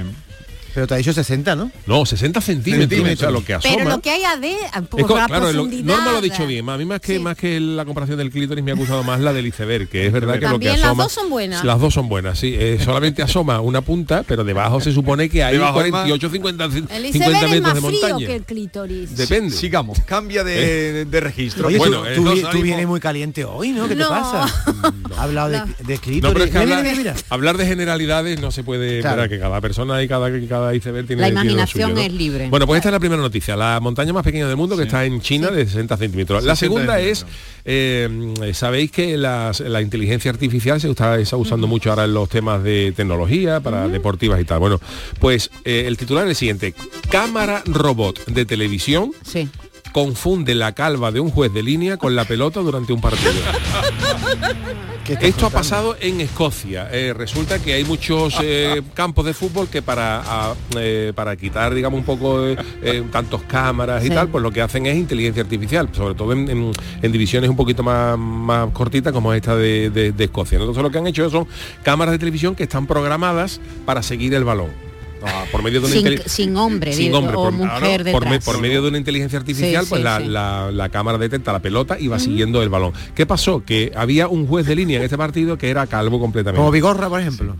Pero 0.80 0.88
te 0.88 0.94
ha 0.94 0.98
dicho 0.98 1.12
60, 1.12 1.58
¿no? 1.58 1.72
No, 1.88 2.06
60 2.06 2.40
centímetros, 2.40 2.88
Centímetros. 2.90 3.18
o 3.18 3.20
sea, 3.20 3.32
lo 3.32 3.44
que 3.44 3.54
asoma. 3.54 3.76
Pero 3.76 3.90
lo 3.90 4.00
que 4.02 4.12
hay 4.12 4.24
adentro, 4.24 4.84
por 4.90 5.02
Es 5.02 5.06
co- 5.08 5.18
la 5.18 5.26
claro, 5.26 5.48
lo- 5.48 5.52
profundidad. 5.52 5.84
Norma 5.98 6.12
lo 6.14 6.18
ha 6.20 6.22
dicho 6.22 6.48
bien. 6.48 6.70
A 6.70 6.78
mí 6.78 6.86
más 6.86 7.02
que 7.02 7.18
Sí. 7.18 7.20
más 7.20 7.36
que 7.36 7.60
la 7.60 7.84
comparación 7.84 8.18
del 8.18 8.30
clítoris 8.32 8.64
me 8.64 8.72
ha 8.72 8.76
gustado 8.76 9.04
más 9.04 9.20
la 9.20 9.34
del 9.34 9.46
iceberg, 9.48 9.90
que 9.90 10.06
es 10.08 10.14
verdad 10.14 10.36
que 10.36 10.48
lo 10.48 10.58
que 10.58 10.68
También 10.68 10.80
las 10.82 10.96
dos 10.96 11.12
son 11.12 11.30
buenas. 11.30 11.66
Las 11.66 11.82
dos 11.82 11.94
son 11.94 12.08
buenas, 12.08 12.40
sí. 12.40 12.56
Eh, 12.58 12.80
solamente 12.82 13.22
asoma 13.22 13.60
una 13.60 13.82
punta, 13.82 14.24
pero 14.26 14.46
debajo 14.46 14.80
se 14.80 14.94
supone 14.94 15.28
que 15.30 15.44
hay 15.44 15.56
Debajo 15.56 15.82
hay 15.82 15.92
más. 15.92 16.04
48, 16.08 16.30
50, 16.30 16.64
El 16.64 16.72
50 16.72 17.08
iceberg 17.10 17.44
es 17.44 17.50
metros 17.50 17.62
más 17.62 17.74
de 17.74 17.82
frío 17.82 18.00
montaña. 18.02 18.28
que 18.28 18.36
el 18.38 18.44
clítoris. 18.44 19.18
Depende. 19.18 19.54
Sigamos, 19.54 20.00
cambia 20.06 20.46
de, 20.46 21.04
de 21.04 21.20
registro. 21.20 21.68
Oye, 21.68 21.78
bueno, 21.78 22.04
tú, 22.16 22.30
eh, 22.32 22.44
tú 22.54 22.62
vienes 22.62 22.88
muy 22.88 23.02
caliente 23.02 23.44
hoy, 23.44 23.72
¿no? 23.74 23.84
¿Qué 23.90 23.96
te 23.98 24.04
No. 24.04 24.08
pasa? 24.10 24.46
Ha 25.18 25.24
hablado 25.24 25.50
de, 25.50 25.58
No. 25.58 25.66
de 25.66 25.98
clítoris. 25.98 26.24
No, 26.24 26.32
pero 26.32 26.46
es 26.46 26.52
que 26.52 26.60
Mira, 26.60 26.78
hablar, 26.78 26.96
mira, 26.98 27.12
mira. 27.12 27.16
hablar 27.30 27.58
de 27.58 27.66
generalidades 27.66 28.40
no 28.40 28.52
se 28.52 28.64
puede 28.64 29.02
Claro. 29.02 29.24
esperar 29.24 29.30
que 29.30 29.40
cada 29.40 29.60
persona 29.60 30.02
y 30.02 30.08
cada, 30.08 30.30
cada 30.48 30.69
iceberg 30.74 31.08
tiene 31.08 31.22
La 31.24 31.30
imaginación 31.30 31.90
suyo, 31.92 31.96
¿no? 31.96 32.02
es 32.02 32.14
libre. 32.14 32.50
Bueno, 32.50 32.66
pues 32.68 32.78
esta 32.80 32.90
es 32.90 32.94
la 32.94 33.00
primera 33.00 33.22
noticia, 33.22 33.56
la 33.56 33.80
montaña 33.80 34.14
más 34.14 34.24
pequeña 34.24 34.48
del 34.48 34.58
mundo 34.58 34.76
que 34.78 34.84
está 34.84 35.06
en 35.06 35.22
China 35.22 35.50
de 35.52 35.66
60 35.66 35.98
centímetros. 35.98 36.44
La 36.44 36.56
60 36.56 36.60
segunda 36.76 37.00
es, 37.00 37.26
eh, 37.66 38.34
sabéis 38.54 38.92
que 38.92 39.18
las- 39.18 39.60
la 39.60 39.82
inteligencia 39.82 40.32
artificial 40.32 40.80
se 40.82 40.90
está, 40.90 41.18
está 41.20 41.38
usando 41.38 41.68
mucho 41.68 41.90
ahora 41.90 42.06
en 42.06 42.14
los 42.14 42.30
temas 42.30 42.64
de 42.64 42.94
tecnología, 42.96 43.60
para 43.60 43.88
deportivas 43.88 44.40
y 44.42 44.46
tal. 44.46 44.60
Bueno, 44.60 44.80
pues 45.20 45.50
eh, 45.66 45.84
el 45.88 45.98
titular 45.98 46.26
es 46.26 46.30
el 46.32 46.36
siguiente. 46.36 46.74
Cámara 47.10 47.62
robot 47.66 48.26
de 48.26 48.46
televisión 48.46 49.12
Sí. 49.24 49.48
Confunde 49.92 50.56
la 50.56 50.74
calva 50.74 51.12
de 51.12 51.20
un 51.20 51.30
juez 51.32 51.52
de 51.54 51.64
línea 51.64 51.98
con 51.98 52.16
la 52.16 52.26
pelota 52.26 52.60
durante 52.62 52.94
un 52.94 53.02
partido. 53.02 53.32
¿Qué 55.04 55.14
estás 55.14 55.30
Esto 55.30 55.48
ha 55.48 55.50
pasado 55.50 55.98
en 56.00 56.22
Escocia. 56.22 56.88
Eh, 56.92 57.14
resulta 57.14 57.58
que 57.58 57.74
hay 57.74 57.84
muchos 57.84 58.36
eh, 58.44 58.84
campos 58.94 59.26
de 59.26 59.34
fútbol 59.34 59.68
que 59.68 59.82
para, 59.82 60.22
a- 60.24 60.54
eh, 60.78 61.14
para 61.16 61.36
quitar, 61.36 61.74
digamos, 61.74 61.98
un 62.00 62.06
poco 62.06 62.46
eh, 62.48 63.04
tantos 63.12 63.42
cámaras 63.44 64.04
y 64.04 64.10
Sí. 64.10 64.14
tal, 64.14 64.28
pues 64.30 64.44
lo 64.44 64.52
que 64.52 64.62
hacen 64.62 64.86
es 64.86 64.96
inteligencia 64.96 65.42
artificial, 65.42 65.90
sobre 65.94 66.14
todo 66.14 66.34
en, 66.34 66.48
en- 66.50 66.72
en 67.02 67.12
divisiones 67.12 67.50
un 67.50 67.56
poquito 67.56 67.82
más, 67.82 68.18
más 68.20 68.70
cortitas 68.72 69.12
como 69.12 69.34
esta 69.34 69.56
de, 69.56 69.90
de- 69.90 70.12
de 70.12 70.24
Escocia. 70.26 70.60
Entonces 70.60 70.84
lo 70.84 70.92
que 70.92 71.00
han 71.00 71.08
hecho 71.08 71.28
son 71.32 71.48
cámaras 71.82 72.12
de 72.12 72.20
televisión 72.20 72.54
que 72.54 72.64
están 72.64 72.86
programadas 72.86 73.60
para 73.88 74.04
seguir 74.04 74.36
el 74.36 74.44
balón. 74.44 74.89
Por 75.52 75.64
medio 75.64 75.82
de 75.82 75.88
una 75.88 76.24
Sin, 76.28 76.56
hombre, 76.58 76.94
sin 76.94 77.06
digo, 77.06 77.18
hombre, 77.20 77.36
o 77.36 77.44
por, 77.44 77.52
mujer 77.54 78.12
por 78.12 78.24
me- 78.26 78.32
detrás. 78.32 78.46
por 78.46 78.62
medio 78.62 78.82
de 78.82 78.88
una 78.90 78.98
inteligencia 78.98 79.38
artificial, 79.40 79.84
Sí, 79.84 79.90
pues 79.90 80.00
sí, 80.00 80.04
la, 80.04 80.18
sí. 80.20 80.26
la- 80.28 80.72
la 80.72 80.90
cámara 80.90 81.18
detecta 81.18 81.52
la 81.52 81.60
pelota 81.60 81.98
y 82.00 82.08
va 82.08 82.20
siguiendo 82.20 82.62
el 82.64 82.70
balón. 82.70 82.94
¿Qué 83.16 83.26
pasó? 83.26 83.64
Que 83.66 83.92
había 83.96 84.28
un 84.28 84.48
juez 84.48 84.66
de 84.66 84.76
línea 84.76 84.98
en 84.98 85.04
este 85.04 85.18
partido 85.18 85.58
que 85.58 85.70
era 85.70 85.86
calvo 85.88 86.20
completamente. 86.20 86.58
Como 86.60 86.72
Vigorra, 86.72 87.10
por 87.10 87.20
ejemplo. 87.20 87.56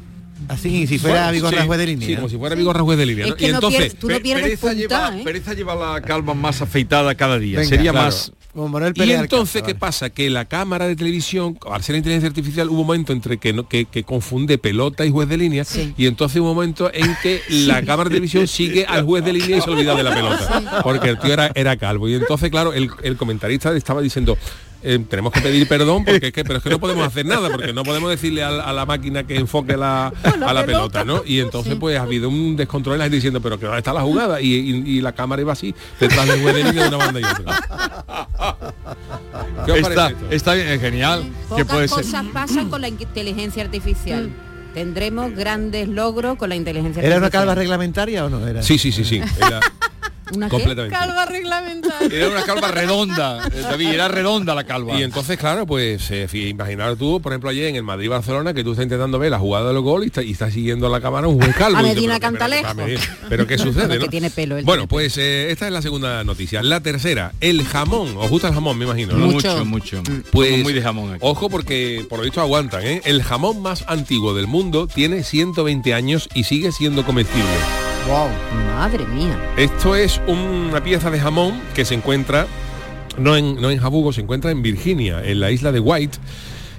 Así, 0.48 0.88
si 0.88 0.98
fuera 0.98 1.18
Bueno, 1.26 1.32
Vigorra 1.34 1.62
sí, 1.62 1.68
juez 1.68 1.80
de 1.80 1.86
Sí, 1.86 1.96
línea. 1.96 2.16
como 2.18 2.30
si 2.30 2.38
fuera 2.38 2.56
Vigorra 2.56 2.82
juez 2.82 2.98
de 2.98 3.06
línea. 3.06 3.26
Es 3.26 3.32
¿no? 3.32 3.36
que 3.38 3.46
y 3.46 3.50
no 3.50 3.56
entonces, 3.56 3.80
pierdes- 3.82 4.00
tú 4.00 4.10
no 4.10 4.20
pierdes 4.20 4.44
Pereza, 4.44 4.62
punta, 4.62 4.76
lleva, 4.80 5.18
¿eh? 5.20 5.24
Pereza 5.24 5.54
lleva 5.54 5.76
la 5.76 6.02
calva 6.02 6.34
más 6.34 6.62
afeitada 6.62 7.14
cada 7.16 7.38
día. 7.38 7.60
Venga, 7.60 7.70
Sería 7.70 7.92
claro. 7.92 8.06
más... 8.08 8.32
Como 8.60 8.74
Manuel 8.74 8.94
Y 8.98 9.12
entonces, 9.14 9.62
¿qué 9.62 9.68
vale. 9.72 9.80
pasa? 9.80 10.10
Que 10.10 10.30
la 10.30 10.44
cámara 10.44 10.86
de 10.86 10.98
televisión, 10.98 11.58
al 11.72 11.82
ser 11.82 11.96
inteligencia 11.96 12.28
artificial, 12.28 12.68
hubo 12.68 12.82
un 12.82 12.88
momento 12.88 13.14
entre 13.14 13.38
que, 13.38 13.54
no- 13.54 13.70
que, 13.70 13.86
que 13.86 14.04
confunde 14.04 14.58
pelota 14.58 15.06
y 15.06 15.12
juez 15.12 15.30
de 15.30 15.38
línea, 15.38 15.64
Sí. 15.64 15.94
y 15.98 16.08
entonces 16.08 16.42
hubo 16.42 16.50
un 16.50 16.56
momento 16.58 16.92
en 16.94 17.16
que 17.24 17.42
la 17.50 17.82
cámara 17.84 18.10
de 18.10 18.16
televisión 18.16 18.48
sigue 18.50 18.86
al 18.86 19.06
juez 19.06 19.24
de 19.24 19.32
línea 19.32 19.58
y 19.58 19.62
se 19.62 19.70
olvida 19.70 19.96
de 19.96 20.04
la 20.04 20.14
pelota, 20.14 20.82
porque 20.84 21.08
el 21.08 21.20
tío 21.20 21.32
era, 21.32 21.52
era 21.56 21.78
calvo. 21.78 22.10
Y 22.10 22.16
entonces, 22.16 22.50
claro, 22.50 22.74
el, 22.74 22.90
el 23.02 23.16
comentarista 23.16 23.74
estaba 23.74 24.02
diciendo, 24.02 24.38
eh, 24.84 25.00
tenemos 25.10 25.32
que 25.34 25.42
pedir 25.42 25.68
perdón, 25.68 26.06
porque 26.06 26.28
es 26.28 26.34
que, 26.34 26.44
pero 26.44 26.58
es 26.58 26.64
que 26.64 26.70
no 26.70 26.80
podemos 26.80 27.06
hacer 27.06 27.26
nada, 27.26 27.50
porque 27.50 27.74
no 27.74 27.84
podemos 27.84 28.10
decirle 28.10 28.44
a, 28.44 28.50
la- 28.52 28.64
a 28.64 28.74
la 28.74 28.86
máquina 28.86 29.26
que 29.26 29.36
enfoque 29.36 29.76
la, 29.78 30.08
a 30.08 30.54
la 30.54 30.66
pelota, 30.66 31.04
¿no? 31.04 31.22
Y 31.26 31.40
entonces, 31.40 31.76
pues 31.80 31.98
ha 31.98 32.04
habido 32.04 32.30
un 32.30 32.56
descontrol 32.56 32.96
en 32.96 33.00
la 33.00 33.06
gente 33.06 33.16
diciendo, 33.18 33.42
pero 33.42 33.60
que 33.60 33.66
dónde 33.66 33.80
está 33.80 33.94
la 33.94 34.02
jugada, 34.02 34.40
y, 34.42 34.54
y- 34.54 34.84
y 34.98 35.02
la 35.02 35.12
cámara 35.12 35.42
iba 35.42 35.54
así, 35.54 35.74
detrás 36.00 36.28
del 36.28 36.42
juez 36.42 36.56
de 36.56 36.64
línea 36.64 36.84
de 36.84 36.88
una 36.90 36.98
banda 36.98 37.20
y 37.20 37.24
otra. 37.24 37.64
¿Qué 39.66 39.72
os 39.74 39.78
Está, 39.80 40.08
esto? 40.10 40.26
está 40.32 40.54
bien, 40.54 40.68
es 40.70 40.82
genial. 40.82 41.24
que 41.24 41.48
Pocas 41.50 41.66
puede 41.68 41.88
ser. 41.88 41.98
cosas 42.04 42.26
pasan 42.34 42.70
con 42.70 42.82
la 42.82 42.88
inteligencia 42.90 43.64
artificial. 43.64 44.30
Tendremos 44.74 45.34
grandes 45.34 45.88
logros 45.88 46.38
con 46.38 46.50
la 46.50 46.56
inteligencia 46.56 47.02
¿Era 47.02 47.18
una 47.18 47.26
artificial. 47.26 47.42
calva 47.48 47.56
reglamentaria 47.56 48.26
o 48.26 48.30
no? 48.30 48.46
Era? 48.48 48.62
Sí, 48.62 48.78
sí, 48.78 48.92
sí, 48.92 49.04
sí. 49.04 49.18
Era 49.38 49.60
¿Una 50.36 50.50
completamente. 50.50 50.96
Calva 50.98 51.26
reglamentaria. 51.26 52.18
Era 52.18 52.30
una 52.30 52.44
calva 52.44 52.70
redonda, 52.72 53.48
eh, 53.48 53.62
David, 53.62 53.88
era 53.90 54.08
redonda 54.08 54.56
la 54.56 54.64
calva. 54.64 54.98
Y 55.00 55.04
entonces, 55.04 55.38
claro, 55.38 55.66
pues 55.66 56.10
eh, 56.12 56.28
imaginar 56.34 56.96
tú, 56.96 57.20
por 57.22 57.32
ejemplo, 57.32 57.50
ayer 57.50 57.68
en 57.68 57.76
el 57.76 57.84
Madrid-Barcelona, 57.84 58.54
que 58.54 58.64
tú 58.64 58.72
estás 58.72 58.84
intentando 58.84 59.20
ver 59.20 59.32
la 59.32 59.40
jugada 59.40 59.72
del 59.72 59.82
gol 59.82 60.04
y 60.04 60.08
está, 60.08 60.24
y 60.24 60.32
está 60.32 60.50
siguiendo 60.52 60.90
la 60.90 61.02
cámara 61.02 61.28
un 61.28 61.40
juez 61.42 61.56
calvo. 61.56 61.78
A 61.78 61.82
Medina 61.82 62.20
Cantalejo. 62.20 62.70
pero- 62.76 63.02
Pero 63.30 63.48
¿qué 63.48 63.58
sucede? 63.58 64.00
No? 64.00 64.08
tiene 64.08 64.30
pelo, 64.30 64.56
Bueno, 64.56 64.66
tiene 64.66 64.88
pues 64.88 65.18
eh, 65.18 65.52
esta 65.52 65.68
es 65.68 65.74
la 65.74 65.82
segunda 65.82 66.24
noticia. 66.24 66.62
La 66.64 66.80
tercera, 66.82 67.34
el 67.42 67.64
jamón. 67.66 68.16
¿Os 68.18 68.30
gusta 68.30 68.48
el 68.50 68.54
jamón, 68.54 68.78
me 68.78 68.86
imagino? 68.86 69.14
¿no? 69.14 69.28
mucho, 69.28 69.66
Mucho. 69.66 70.02
mucho. 70.04 70.04
Pues 70.32 70.64
muy 70.64 70.74
de 70.74 70.82
jamón 70.82 71.12
aquí. 71.14 71.20
Ojo 71.24 71.50
porque 71.50 72.06
por 72.10 72.20
lo 72.20 72.26
visto 72.26 72.42
aguantan, 72.42 72.86
¿eh? 72.86 73.02
El 73.06 73.24
jamón 73.24 73.62
más 73.62 73.84
antiguo 73.88 74.34
del 74.34 74.48
mundo 74.48 74.88
tiene 74.88 75.24
120 75.24 75.94
años 75.94 76.30
y 76.34 76.44
sigue 76.44 76.72
siendo 76.72 77.06
comestible. 77.06 77.89
Wow. 78.10 78.28
Madre 78.66 79.06
mía. 79.06 79.40
Esto 79.56 79.96
es 79.96 80.20
una 80.26 80.82
pieza 80.84 81.12
de 81.12 81.20
jamón 81.20 81.62
que 81.76 81.86
se 81.86 81.94
encuentra 81.94 82.48
no 83.20 83.36
en, 83.36 83.62
no 83.62 83.70
en 83.70 83.78
Jabugo, 83.78 84.14
se 84.14 84.22
encuentra 84.22 84.50
en 84.50 84.64
Virginia, 84.64 85.24
en 85.24 85.40
la 85.40 85.52
isla 85.52 85.72
de 85.72 85.80
White, 85.80 86.18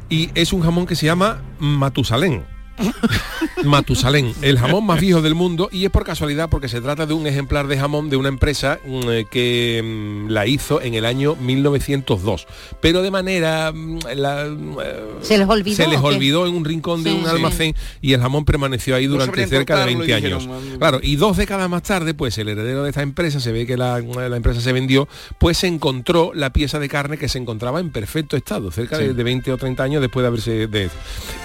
y 0.09 0.31
es 0.35 0.53
un 0.53 0.63
jamón 0.63 0.87
que 0.87 0.97
se 0.97 1.07
llama 1.07 1.41
Matusalén. 1.61 2.45
Matusalén, 3.65 4.33
el 4.43 4.59
jamón 4.59 4.85
más 4.87 5.01
viejo 5.01 5.23
del 5.23 5.35
mundo 5.35 5.69
y 5.73 5.85
es 5.85 5.91
por 5.91 6.05
casualidad 6.05 6.49
porque 6.49 6.69
se 6.69 6.81
trata 6.81 7.07
de 7.07 7.15
un 7.15 7.27
ejemplar 7.27 7.67
de 7.67 7.79
jamón 7.79 8.09
de 8.11 8.17
una 8.17 8.29
empresa 8.29 8.79
mm, 8.85 9.01
eh, 9.11 9.27
que 9.31 9.83
mm, 9.85 10.31
la 10.31 10.47
hizo 10.47 10.81
en 10.81 10.95
el 10.95 11.05
año 11.05 11.37
1902, 11.37 12.47
pero 12.81 13.03
de 13.03 13.11
manera 13.11 13.73
mm, 13.73 13.99
la, 14.17 14.47
eh, 14.47 15.05
Se 15.23 15.37
les 15.39 15.49
olvidó, 15.49 15.77
se 15.77 15.89
les 15.89 15.99
¿o 15.99 16.03
qué? 16.03 16.07
olvidó 16.15 16.47
en 16.47 16.55
un 16.55 16.65
rincón 16.65 17.03
de 17.03 17.11
Sí, 17.11 17.17
un 17.17 17.25
sí. 17.25 17.31
almacén 17.31 17.75
y 18.01 18.13
el 18.13 18.21
jamón 18.21 18.45
permaneció 18.45 18.95
ahí 18.97 19.07
durante 19.07 19.47
cerca 19.47 19.85
de 19.85 19.93
cortarlo 19.95 20.05
y 20.05 20.09
20 20.09 20.17
dijeron, 20.17 20.43
años. 20.63 20.79
Claro, 20.79 21.01
y 21.03 21.17
dos 21.17 21.37
décadas 21.37 21.69
más 21.69 21.83
tarde, 21.83 22.15
pues 22.15 22.39
el 22.39 22.49
heredero 22.49 22.83
de 22.85 22.91
esta 22.91 23.03
empresa, 23.03 23.41
se 23.41 23.53
ve 23.53 23.67
que 23.67 23.77
la, 23.77 24.01
la 24.01 24.37
empresa 24.37 24.61
se 24.61 24.73
vendió, 24.73 25.09
pues 25.39 25.59
se 25.59 25.67
encontró 25.67 26.33
la 26.35 26.51
pieza 26.53 26.79
de 26.79 26.89
carne 26.89 27.19
que 27.19 27.29
se 27.29 27.39
encontraba 27.39 27.81
en 27.81 27.91
perfecto 27.91 28.37
estado, 28.37 28.71
cerca 28.71 28.99
de, 28.99 29.13
de 29.15 29.23
20 29.25 29.53
o 29.53 29.57
30 29.57 29.83
años 29.83 30.01
después 30.01 30.23
de 30.23 30.27
haberse 30.29 30.67
de 30.67 30.91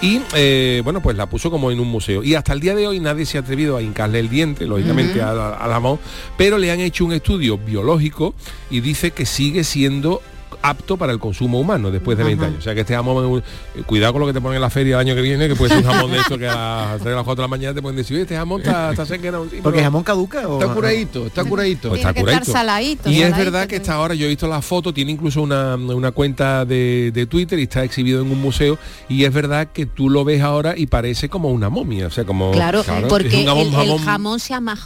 y 0.02 0.20
eh, 0.34 0.80
bueno 0.84 1.00
pues 1.02 1.16
la 1.16 1.25
puso 1.26 1.50
como 1.50 1.70
en 1.70 1.80
un 1.80 1.88
museo. 1.88 2.22
Y 2.22 2.34
hasta 2.34 2.52
el 2.52 2.60
día 2.60 2.74
de 2.74 2.86
hoy 2.86 3.00
nadie 3.00 3.26
se 3.26 3.38
ha 3.38 3.40
atrevido 3.40 3.76
a 3.76 3.82
hincarle 3.82 4.20
el 4.20 4.28
diente 4.28 4.66
lógicamente 4.66 5.22
al, 5.22 5.38
al 5.38 5.70
jamón 5.70 5.98
pero 6.36 6.58
le 6.58 6.70
han 6.70 6.80
hecho 6.80 7.04
un 7.04 7.12
estudio 7.12 7.58
biológico 7.58 8.34
y 8.70 8.80
dice 8.80 9.10
que 9.10 9.26
sigue 9.26 9.64
siendo 9.64 10.22
apto 10.62 10.96
para 10.96 11.12
el 11.12 11.18
consumo 11.18 11.60
humano 11.60 11.90
después 11.90 12.16
de 12.18 12.24
20 12.24 12.44
años. 12.44 12.58
O 12.58 12.62
sea 12.62 12.74
que 12.74 12.80
este 12.80 12.94
jamón, 12.94 13.42
eh, 13.74 13.82
cuidado 13.86 14.12
con 14.12 14.20
lo 14.20 14.26
que 14.26 14.32
te 14.32 14.40
ponen 14.40 14.56
en 14.56 14.62
la 14.62 14.70
feria 14.70 14.94
el 14.96 15.00
año 15.00 15.14
que 15.14 15.22
viene, 15.22 15.48
que 15.48 15.56
puede 15.56 15.74
ser 15.74 15.84
un 15.86 15.90
jamón 15.92 16.10
de 16.12 16.18
esto 16.18 16.38
que 16.38 16.48
a 16.48 16.90
las 16.92 17.00
3 17.02 17.12
o 17.12 17.16
las 17.16 17.24
4 17.24 17.34
de 17.34 17.42
la 17.42 17.48
mañana 17.48 17.74
te 17.74 17.82
pueden 17.82 17.96
decir, 17.96 18.14
"Oye, 18.14 18.22
este 18.22 18.36
jamón 18.36 18.60
está, 18.62 18.90
está 18.90 19.02
un 19.40 19.48
tipo". 19.48 19.62
Porque 19.62 19.82
jamón 19.82 20.02
caduca 20.02 20.46
o 20.48 20.60
Está 20.60 20.72
curadito, 20.74 21.26
está 21.26 21.44
curadito. 21.44 21.88
Pues 21.90 22.00
Tiene 22.00 22.10
está 22.10 22.12
que 22.14 22.20
estar 22.20 22.32
curadito. 22.44 22.52
saladito, 22.52 23.10
Y 23.10 23.22
es 23.22 23.36
verdad 23.36 23.66
que 23.66 23.76
está 23.76 23.94
ahora, 23.94 24.14
yo 24.14 24.26
he 24.26 24.28
visto 24.28 24.46
la 24.48 24.62
foto, 24.62 24.92
tiene 24.92 25.12
incluso 25.12 25.42
una, 25.42 25.76
una 25.76 26.10
cuenta 26.12 26.64
de, 26.64 27.10
de 27.12 27.26
Twitter 27.26 27.58
y 27.58 27.62
está 27.64 27.84
exhibido 27.84 28.22
en 28.22 28.30
un 28.30 28.40
museo. 28.40 28.78
Y 29.08 29.24
es 29.24 29.32
verdad 29.32 29.68
que 29.72 29.86
tú 29.86 30.10
lo 30.10 30.24
ves 30.24 30.42
ahora 30.42 30.74
y 30.76 30.86
parece 30.86 31.28
como 31.28 31.50
una 31.50 31.68
momia. 31.68 32.06
O 32.06 32.10
sea, 32.10 32.24
como. 32.24 32.50
Claro, 32.52 32.80
es 32.80 32.86
porque 33.08 33.28
un 33.28 33.42
el, 33.42 33.46
jamón- 33.48 33.66
el 33.66 33.72
jamón- 33.72 34.04
jamón 34.04 34.40
se 34.40 34.54
ama 34.54 34.76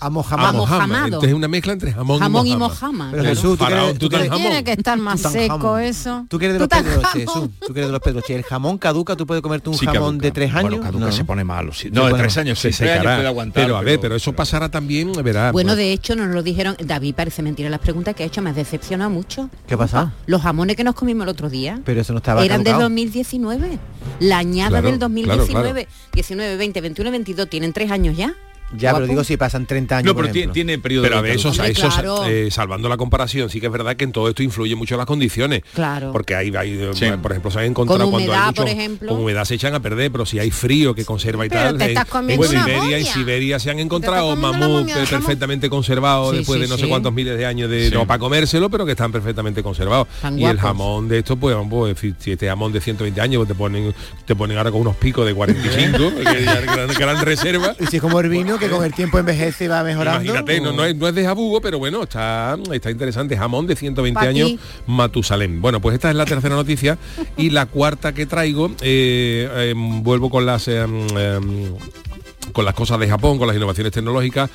Amojamado. 0.00 0.66
Entonces 1.04 1.28
es 1.30 1.34
una 1.34 1.48
mezcla 1.48 1.72
entre 1.72 1.92
jamón, 1.92 2.18
Jamón 2.18 2.46
y 2.46 2.52
y 2.52 2.56
mojama. 2.56 3.04
mojama. 3.04 3.08
Pero 3.10 3.22
claro. 3.22 3.36
Jesús, 3.36 3.58
tú 3.58 3.64
tú 3.98 4.08
que 4.08 4.16
Tutankamón. 4.16 4.40
eres- 4.40 4.48
Tiene 4.50 4.64
que 4.64 4.72
estar 4.72 4.98
más 4.98 5.15
Tutankamón. 5.16 5.60
seco 5.60 5.78
eso. 5.78 6.26
Tú 6.28 6.38
que 6.38 6.46
eres 6.46 6.54
de 6.54 6.58
los 6.60 6.68
pedroches, 6.68 7.12
Jesús. 7.12 7.48
Tú 7.66 7.72
que 7.72 7.80
eres 7.80 7.88
de 7.88 7.92
los 7.92 8.00
pedroches. 8.00 8.36
El 8.36 8.42
jamón 8.44 8.78
caduca, 8.78 9.16
tú 9.16 9.26
puedes 9.26 9.42
comerte 9.42 9.68
un 9.70 9.76
Sí, 9.76 9.86
jamón 9.86 10.18
caduca. 10.18 10.22
de 10.22 10.30
tres 10.32 10.50
años. 10.54 10.62
Bueno, 10.70 10.82
caduca 10.84 11.04
No. 11.06 11.12
se 11.12 11.24
pone 11.24 11.44
malo. 11.44 11.72
sí. 11.72 11.88
No, 11.90 12.04
de 12.04 12.10
pone 12.12 12.22
tres 12.22 12.38
años, 12.38 12.58
se 12.58 12.68
años 12.68 12.76
secará. 12.78 13.16
puede 13.16 13.26
aguantar. 13.28 13.64
pero 13.64 13.76
a 13.76 13.82
ver, 13.82 13.98
pero 14.00 14.16
eso 14.16 14.32
pasará 14.32 14.68
también, 14.70 15.12
verá. 15.24 15.52
Bueno, 15.52 15.68
pues, 15.70 15.78
de 15.78 15.92
hecho 15.92 16.16
nos 16.16 16.28
lo 16.34 16.42
dijeron, 16.42 16.76
David 16.82 17.14
parece 17.14 17.42
mentira 17.42 17.68
las 17.70 17.80
preguntas 17.80 18.14
que 18.14 18.22
ha 18.22 18.26
hecho, 18.26 18.42
me 18.42 18.50
ha 18.50 18.52
decepcionado 18.52 19.10
mucho. 19.10 19.50
¿Qué 19.66 19.76
pasa? 19.76 20.12
Los 20.26 20.42
jamones 20.42 20.76
que 20.76 20.84
nos 20.84 20.94
comimos 20.94 21.24
el 21.24 21.28
otro 21.30 21.48
día 21.50 21.80
Pero 21.84 22.00
eso 22.00 22.12
no 22.12 22.18
estaba 22.18 22.44
eran 22.44 22.58
del 22.62 22.72
caducado. 22.72 22.88
2019. 22.90 23.78
La 24.20 24.38
añada 24.38 24.70
Claro, 24.70 24.88
del 24.90 24.98
2019, 24.98 25.84
claro, 25.84 25.90
19, 26.12 26.56
20, 26.56 26.80
21, 26.80 27.10
22, 27.10 27.48
tienen 27.48 27.72
tres 27.72 27.90
años 27.90 28.16
ya. 28.16 28.34
Ya, 28.76 28.92
pero 28.94 29.06
digo 29.06 29.22
si 29.22 29.36
pasan 29.36 29.64
30 29.66 29.98
años. 29.98 30.06
No, 30.06 30.16
pero 30.20 30.32
tiene, 30.32 30.52
tiene 30.52 30.78
periodo 30.78 31.04
Pero 31.04 31.18
a 31.18 31.22
de 31.22 31.28
ver, 31.28 31.36
eso, 31.38 31.50
Hombre, 31.50 31.70
eso 31.70 31.88
claro. 31.88 32.24
eh, 32.26 32.50
salvando 32.50 32.88
la 32.88 32.96
comparación, 32.96 33.48
sí 33.48 33.60
que 33.60 33.66
es 33.66 33.72
verdad 33.72 33.94
que 33.96 34.04
en 34.04 34.12
todo 34.12 34.28
esto 34.28 34.42
influye 34.42 34.74
mucho 34.74 34.96
las 34.96 35.06
condiciones. 35.06 35.62
Claro. 35.74 36.10
Porque 36.12 36.34
hay, 36.34 36.52
hay, 36.56 36.72
eh, 36.72 36.90
Sí. 36.94 37.06
por 37.22 37.30
ejemplo, 37.30 37.50
se 37.52 37.60
han 37.60 37.66
encontrado 37.66 38.02
Con 38.02 38.10
cuando 38.10 38.32
hay 38.32 38.36
humedad, 38.38 38.46
mucho- 38.48 38.62
por 38.62 38.70
ejemplo. 38.70 39.08
Con 39.08 39.20
humedad 39.20 39.44
se 39.44 39.54
echan 39.54 39.74
a 39.74 39.80
perder, 39.80 40.10
pero 40.10 40.26
si 40.26 40.38
hay 40.40 40.50
frío 40.50 40.94
que 40.94 41.04
conserva 41.04 41.46
y 41.46 41.48
Pero 41.48 41.62
tal. 41.62 41.78
te 41.78 41.84
en- 41.84 41.90
estás 41.90 42.08
en 42.28 42.38
una 42.38 42.48
Siberia, 42.48 42.98
en. 42.98 43.04
Siberia 43.06 43.58
se 43.60 43.70
han 43.70 43.78
encontrado 43.78 44.34
mamut 44.34 44.90
perfectamente 45.10 45.70
conservados 45.70 46.32
Sí, 46.32 46.38
después 46.38 46.56
sí, 46.56 46.62
de 46.62 46.68
no 46.68 46.76
sé 46.76 46.88
cuántos 46.88 47.12
miles 47.12 47.38
de 47.38 47.46
años 47.46 47.70
de 47.70 47.88
Sí. 47.88 47.94
no 47.94 48.06
para 48.06 48.18
comérselo, 48.18 48.68
pero 48.68 48.84
que 48.84 48.92
están 48.92 49.12
perfectamente 49.12 49.62
conservados. 49.62 50.08
Tan 50.20 50.38
y 50.38 50.44
el 50.44 50.58
jamón 50.58 51.08
de 51.08 51.18
esto, 51.18 51.36
pues, 51.36 51.56
pues, 51.70 51.98
si, 52.00 52.14
si 52.18 52.32
este 52.32 52.48
jamón 52.48 52.72
de 52.72 52.80
120 52.80 53.20
años 53.20 53.38
pues, 53.40 53.48
te 53.48 53.54
ponen 53.54 53.94
te 54.26 54.34
ponen 54.34 54.58
ahora 54.58 54.70
con 54.72 54.80
unos 54.80 54.96
picos 54.96 55.24
de 55.24 55.34
45, 55.34 55.98
que 56.16 56.94
gran 56.98 57.20
reserva. 57.24 57.74
Y 57.80 57.86
si 57.86 57.96
es 57.96 58.02
como 58.02 58.18
el 58.20 58.28
vino, 58.28 58.55
que 58.58 58.68
con 58.68 58.84
el 58.84 58.92
tiempo 58.94 59.18
envejece 59.18 59.64
y 59.64 59.68
va 59.68 59.82
mejorando. 59.82 60.24
Imagínate, 60.24 60.60
no, 60.60 60.72
no 60.72 60.84
es, 60.84 60.96
no 60.96 61.08
es 61.08 61.14
de 61.14 61.24
jabugo, 61.24 61.60
pero 61.60 61.78
bueno, 61.78 62.02
está, 62.02 62.56
está 62.72 62.90
interesante. 62.90 63.36
Jamón 63.36 63.66
de 63.66 63.76
120 63.76 64.18
Pa' 64.18 64.26
años. 64.26 64.54
Matusalén. 64.86 65.60
Bueno, 65.60 65.80
pues 65.80 65.94
esta 65.94 66.10
es 66.10 66.16
la 66.16 66.24
tercera 66.24 66.54
noticia 66.54 66.98
y 67.36 67.50
la 67.50 67.66
cuarta 67.66 68.12
que 68.12 68.26
traigo, 68.26 68.70
eh, 68.80 69.70
em, 69.70 70.02
vuelvo 70.02 70.30
con 70.30 70.46
las 70.46 70.68
em, 70.68 71.06
em, 71.16 71.74
con 72.52 72.64
las 72.64 72.74
cosas 72.74 72.98
de 72.98 73.08
Japón, 73.08 73.38
con 73.38 73.46
las 73.46 73.56
innovaciones 73.56 73.92
tecnológicas. 73.92 74.50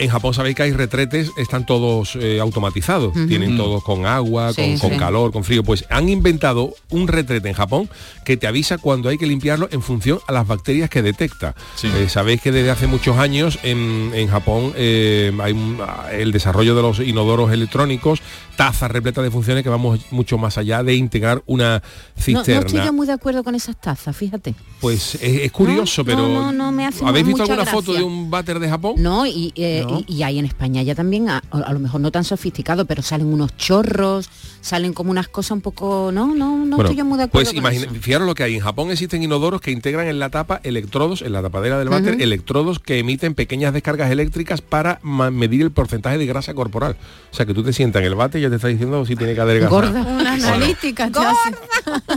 En 0.00 0.08
Japón 0.08 0.32
sabéis 0.34 0.56
que 0.56 0.62
hay 0.62 0.72
retretes, 0.72 1.30
están 1.36 1.66
todos 1.66 2.16
eh, 2.16 2.40
automatizados, 2.40 3.12
tienen 3.28 3.56
todos 3.56 3.84
con 3.84 4.06
agua, 4.06 4.52
Sí, 4.52 4.62
con, 4.62 4.78
con 4.78 4.90
sí. 4.92 4.96
calor, 4.96 5.30
con 5.30 5.44
frío. 5.44 5.62
Pues 5.62 5.84
han 5.90 6.08
inventado 6.08 6.72
un 6.88 7.06
retrete 7.06 7.48
en 7.48 7.54
Japón 7.54 7.88
que 8.24 8.36
te 8.36 8.46
avisa 8.46 8.78
cuando 8.78 9.08
hay 9.10 9.18
que 9.18 9.26
limpiarlo 9.26 9.68
en 9.70 9.82
función 9.82 10.18
a 10.26 10.32
las 10.32 10.46
bacterias 10.46 10.88
que 10.90 11.02
detecta. 11.02 11.54
Sí. 11.76 11.88
Eh, 11.94 12.08
sabéis 12.08 12.40
que 12.40 12.50
desde 12.50 12.70
hace 12.70 12.86
muchos 12.86 13.18
años 13.18 13.58
en, 13.62 14.10
en 14.14 14.28
Japón 14.28 14.72
eh, 14.74 15.32
hay 15.42 15.52
un- 15.52 15.78
el 16.12 16.32
desarrollo 16.32 16.74
de 16.74 16.82
los 16.82 17.00
inodoros 17.00 17.52
electrónicos, 17.52 18.20
tazas 18.56 18.90
repletas 18.90 19.22
de 19.24 19.30
funciones 19.30 19.62
que 19.62 19.68
vamos 19.68 20.00
mucho 20.10 20.38
más 20.38 20.56
allá 20.58 20.82
de 20.82 20.94
integrar 20.94 21.42
una 21.46 21.74
No, 21.78 21.80
no 21.82 22.22
cisterna. 22.22 22.66
estoy 22.66 22.84
yo 22.84 22.92
muy 22.92 23.06
de 23.06 23.12
acuerdo 23.12 23.44
con 23.44 23.54
esas 23.54 23.76
tazas, 23.80 24.16
fíjate. 24.16 24.54
Pues 24.80 25.14
es, 25.16 25.22
es 25.42 25.52
curioso, 25.52 26.02
No, 26.02 26.06
pero 26.06 26.28
no, 26.28 26.28
no, 26.28 26.52
no 26.52 26.72
me 26.72 26.86
hace 26.86 27.04
¿habéis 27.04 27.26
visto 27.26 27.42
alguna 27.42 27.66
foto 27.66 27.92
de 27.92 28.02
un 28.02 28.30
váter 28.30 28.58
de 28.58 28.68
Japón? 28.68 28.94
No, 28.98 29.26
y, 29.26 29.52
eh, 29.56 29.84
No. 29.90 30.04
y, 30.06 30.14
y 30.16 30.22
hay 30.22 30.38
en 30.38 30.44
España 30.44 30.82
ya 30.82 30.94
también, 30.94 31.28
a, 31.28 31.42
a 31.50 31.72
lo 31.72 31.78
mejor 31.80 32.00
no 32.00 32.10
tan 32.10 32.24
sofisticado, 32.24 32.84
pero 32.84 33.02
salen 33.02 33.26
unos 33.26 33.56
chorros, 33.56 34.28
salen 34.60 34.92
como 34.92 35.10
unas 35.10 35.28
cosas 35.28 35.52
un 35.52 35.60
poco... 35.60 36.10
No, 36.12 36.34
no, 36.34 36.56
no 36.64 36.76
Bueno, 36.76 36.82
estoy 36.84 36.96
yo 36.96 37.04
muy 37.04 37.18
de 37.18 37.24
acuerdo 37.24 37.44
pues 37.44 37.48
con 37.48 37.56
imagina, 37.58 37.84
eso. 37.90 37.94
fijaros 38.00 38.26
lo 38.26 38.34
que 38.34 38.42
hay. 38.44 38.54
En 38.54 38.60
Japón 38.60 38.90
existen 38.90 39.22
inodoros 39.22 39.60
que 39.60 39.70
integran 39.70 40.06
en 40.06 40.18
la 40.18 40.30
tapa 40.30 40.60
electrodos, 40.64 41.22
en 41.22 41.32
la 41.32 41.42
tapadera 41.42 41.78
del 41.78 41.88
váter, 41.88 42.20
electrodos 42.20 42.78
que 42.78 42.98
emiten 42.98 43.34
pequeñas 43.34 43.72
descargas 43.72 44.10
eléctricas 44.10 44.60
para 44.60 45.00
medir 45.02 45.62
el 45.62 45.70
porcentaje 45.70 46.18
de 46.18 46.26
grasa 46.26 46.54
corporal. 46.54 46.96
O 47.32 47.34
sea, 47.36 47.46
que 47.46 47.54
tú 47.54 47.62
te 47.62 47.72
sientas 47.72 48.00
en 48.00 48.06
el 48.08 48.14
váter 48.14 48.40
y 48.40 48.42
ya 48.42 48.50
te 48.50 48.56
está 48.56 48.68
diciendo 48.68 49.04
si 49.06 49.16
tiene 49.16 49.34
que 49.34 49.40
adelgazar. 49.40 49.70
Gorda. 49.70 50.00
Una 50.02 50.32
analítica 50.34 51.04
hace. 51.14 51.56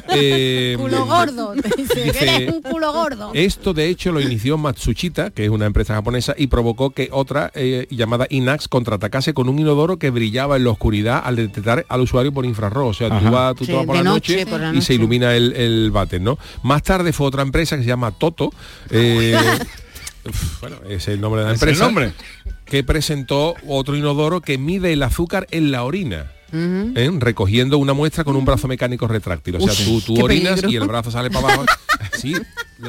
Eh, 0.09 0.75
Culo 0.79 1.05
gordo. 1.05 1.53
Te 1.53 1.69
dice, 1.81 2.03
Dice- 2.03 2.11
que 2.19 2.35
eres 2.35 2.53
un 2.53 2.61
culo 2.61 2.91
gordo. 2.93 3.31
Esto 3.33 3.73
de 3.73 3.87
hecho 3.89 4.11
lo 4.11 4.19
inició 4.21 4.57
Matsushita, 4.57 5.29
que 5.31 5.45
es 5.45 5.49
una 5.49 5.65
empresa 5.65 5.93
japonesa, 5.93 6.33
y 6.37 6.47
provocó 6.47 6.91
que 6.91 7.09
otra 7.11 7.51
eh, 7.55 7.62
llamada 7.89 8.27
Inax 8.29 8.67
contraatacase 8.67 9.33
con 9.33 9.49
un 9.49 9.59
inodoro 9.59 9.97
que 9.97 10.09
brillaba 10.09 10.57
en 10.57 10.63
la 10.65 10.71
oscuridad 10.71 11.21
al 11.23 11.35
detectar 11.35 11.85
al 11.89 12.01
usuario 12.01 12.31
por 12.31 12.45
infrarrojo. 12.45 12.89
O 12.89 12.93
sea, 12.93 13.09
tú, 13.19 13.29
vas, 13.31 13.55
tú 13.55 13.65
te 13.65 13.71
Sí, 13.71 13.77
vas 13.77 13.85
por 13.85 13.95
la 13.95 14.03
noche, 14.03 14.33
noche, 14.37 14.45
por 14.45 14.59
la 14.59 14.73
y 14.73 14.81
se 14.81 14.93
ilumina 14.93 15.35
el, 15.35 15.53
el 15.53 15.91
váter, 15.91 16.21
¿no? 16.21 16.37
Más 16.63 16.83
tarde 16.83 17.13
fue 17.13 17.27
otra 17.27 17.41
empresa 17.41 17.75
que 17.77 17.83
se 17.83 17.87
llama 17.89 18.11
Toto. 18.11 18.51
eh, 18.89 19.37
bueno, 20.61 20.77
es 20.89 21.07
el 21.07 21.19
nombre 21.21 21.41
de 21.41 21.47
la 21.47 21.53
¿Es 21.53 21.61
el 21.61 21.69
empresa. 21.69 21.85
nombre? 21.85 22.13
Que 22.65 22.83
presentó 22.83 23.55
otro 23.67 23.95
inodoro 23.95 24.41
que 24.41 24.57
mide 24.57 24.93
el 24.93 25.03
azúcar 25.03 25.47
en 25.51 25.71
la 25.71 25.83
orina. 25.83 26.31
¿Eh? 26.53 27.11
recogiendo 27.17 27.77
una 27.77 27.93
muestra 27.93 28.23
con 28.23 28.35
un 28.35 28.45
brazo 28.45 28.67
mecánico 28.67 29.07
retráctil. 29.07 29.55
O 29.57 29.59
sea, 29.59 29.73
tú, 30.05 30.21
orinas 30.23 30.61
peligro. 30.61 30.69
y 30.69 30.75
el 30.75 30.87
brazo 30.87 31.11
sale 31.11 31.29
para 31.29 31.47
abajo. 31.47 31.65
Sí. 32.19 32.35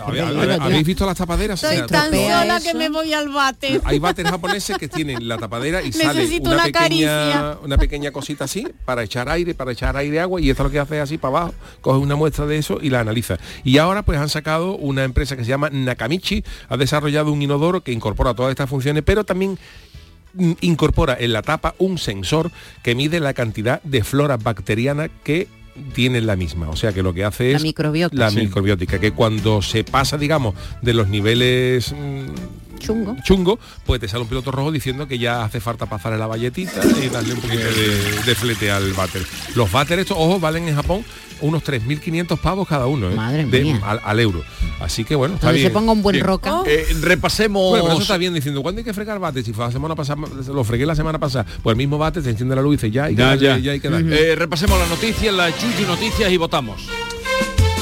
¿Habéis, 0.02 0.87
visto 0.87 1.06
las 1.06 1.16
tapaderas? 1.16 1.62
O 1.62 1.66
Soy 1.66 1.76
sea, 1.76 1.87
tan 1.87 2.11
Tropea 2.11 2.40
sola 2.40 2.56
eso. 2.56 2.66
que 2.66 2.75
me 2.75 2.88
voy 2.88 3.12
al 3.12 3.28
bate. 3.28 3.80
hay 3.85 3.99
váteres 3.99 4.30
japoneses 4.30 4.76
que 4.76 4.88
tienen 4.88 5.26
la 5.28 5.38
tapadera 5.38 5.83
y 5.83 5.92
sale 5.92 6.40
una, 6.40 6.54
una 6.54 6.64
pequeña 6.64 7.59
una 7.62 7.78
pequeña 7.78 8.11
cosita 8.11 8.44
así 8.44 8.66
para 8.85 9.02
echar 9.02 9.28
aire, 9.28 9.54
para 9.54 9.73
echar 9.73 9.97
aire 9.97 10.21
agua 10.21 10.40
y 10.40 10.50
esto 10.50 10.64
lo 10.64 10.71
que 10.71 10.78
hace 10.78 10.97
es 10.97 11.02
así 11.02 11.18
para 11.18 11.38
abajo, 11.38 11.54
coge 11.80 11.99
una 11.99 12.16
muestra 12.16 12.47
de 12.47 12.59
eso 12.59 12.78
y 12.80 12.90
la 12.90 13.00
analiza. 13.00 13.38
Y 13.62 13.78
ahora 13.78 14.02
pues 14.02 14.18
han 14.18 14.28
sacado 14.28 14.76
una 14.76 15.04
empresa 15.04 15.37
que 15.37 15.44
se 15.44 15.50
llama 15.50 15.71
Nakamichi, 15.71 16.44
ha 16.68 16.76
desarrollado 16.76 17.33
un 17.33 17.42
inodoro 17.42 17.83
que 17.83 17.92
incorpora 17.92 18.35
todas 18.35 18.50
estas 18.50 18.68
funciones, 18.68 19.02
pero 19.04 19.25
también 19.25 19.59
incorpora 20.61 21.17
en 21.19 21.33
la 21.33 21.43
tapa 21.43 21.75
un 21.79 21.99
sensor 21.99 22.50
que 22.83 22.95
mide 22.95 23.21
la 23.21 23.35
cantidad 23.35 23.83
de 23.83 24.03
flora 24.05 24.37
bacteriana 24.37 25.09
que 25.09 25.49
tiene 25.93 26.21
la 26.21 26.37
misma. 26.37 26.69
O 26.71 26.76
sea 26.76 26.93
que 26.93 27.03
lo 27.03 27.12
que 27.14 27.25
hace 27.25 27.50
La 27.50 27.57
es 27.59 27.62
microbiota. 27.62 28.17
la 28.17 28.31
Sí. 28.31 28.37
microbiótica, 28.41 28.99
que 29.00 29.12
cuando 29.12 29.61
se 29.62 29.83
pasa, 29.85 30.17
digamos, 30.19 30.55
de 30.83 30.95
los 30.95 31.09
niveles 31.09 31.93
mm, 31.93 32.26
Chungo. 32.87 33.17
chungo, 33.25 33.59
pues 33.87 34.00
te 34.00 34.09
sale 34.09 34.23
un 34.23 34.29
piloto 34.29 34.50
rojo 34.50 34.71
diciendo 34.73 35.07
que 35.09 35.19
ya 35.19 35.45
hace 35.45 35.61
falta 35.61 35.87
pasarle 35.87 36.19
la 36.19 36.26
valletita 36.26 36.81
y 37.03 37.09
darle 37.09 37.35
un 37.35 37.41
poquito 37.41 37.62
de, 37.64 38.23
de 38.26 38.35
flete 38.35 38.71
al 38.71 38.93
váter. 38.93 39.23
Los 39.55 39.71
váteres 39.71 40.03
estos, 40.05 40.17
ojo, 40.19 40.38
valen 40.41 40.69
en 40.69 40.75
Japón 40.76 41.05
unos 41.41 41.62
3.500 41.64 42.38
pavos 42.38 42.67
cada 42.69 42.87
uno, 42.87 43.11
¿eh? 43.11 43.14
Madre 43.14 43.45
De- 43.45 43.62
mía. 43.62 43.81
al, 43.85 44.00
al 44.05 44.21
euro. 44.21 44.43
Así 44.81 45.05
que 45.05 45.14
bueno, 45.14 45.35
está 45.35 45.49
Donde 45.49 45.61
bien. 45.61 45.71
se 45.71 45.75
ponga 45.75 45.93
un 45.93 46.03
buen 46.03 46.14
Bien. 46.14 46.25
roca. 46.26 46.62
Eh, 46.67 46.87
repasemos. 47.00 47.71
Bueno, 47.71 47.85
pero 47.85 47.95
eso 47.95 48.03
está 48.03 48.17
bien 48.17 48.33
diciendo, 48.35 48.62
¿cuándo 48.62 48.79
hay 48.79 48.85
que 48.85 48.95
fregar 48.95 49.19
váter? 49.19 49.43
Si 49.45 49.53
fue 49.53 49.64
la 49.67 49.73
semana 49.73 49.95
pasada, 49.95 50.23
lo 50.53 50.64
fregué 50.64 50.87
la 50.87 50.95
semana 50.95 51.19
pasada, 51.19 51.45
pues 51.62 51.73
el 51.75 51.76
mismo 51.79 51.99
váter 51.99 52.23
se 52.23 52.31
enciende 52.31 52.55
la 52.57 52.62
luz 52.62 52.75
y 52.75 52.76
dice, 52.76 52.91
ya 52.91 53.05
hay 53.05 53.14
que 53.14 53.21
Ya, 53.21 53.26
darle, 53.29 53.43
ya. 53.49 53.59
ya 53.59 53.73
hay 53.73 53.81
que 53.81 53.91
darle. 53.91 54.33
Eh, 54.33 54.37
repasemos 54.37 54.79
las 54.79 54.88
noticias, 54.88 55.35
las 55.35 55.53
Yuyu 55.61 55.87
noticias 55.87 56.31
y 56.33 56.37
votamos. 56.37 56.81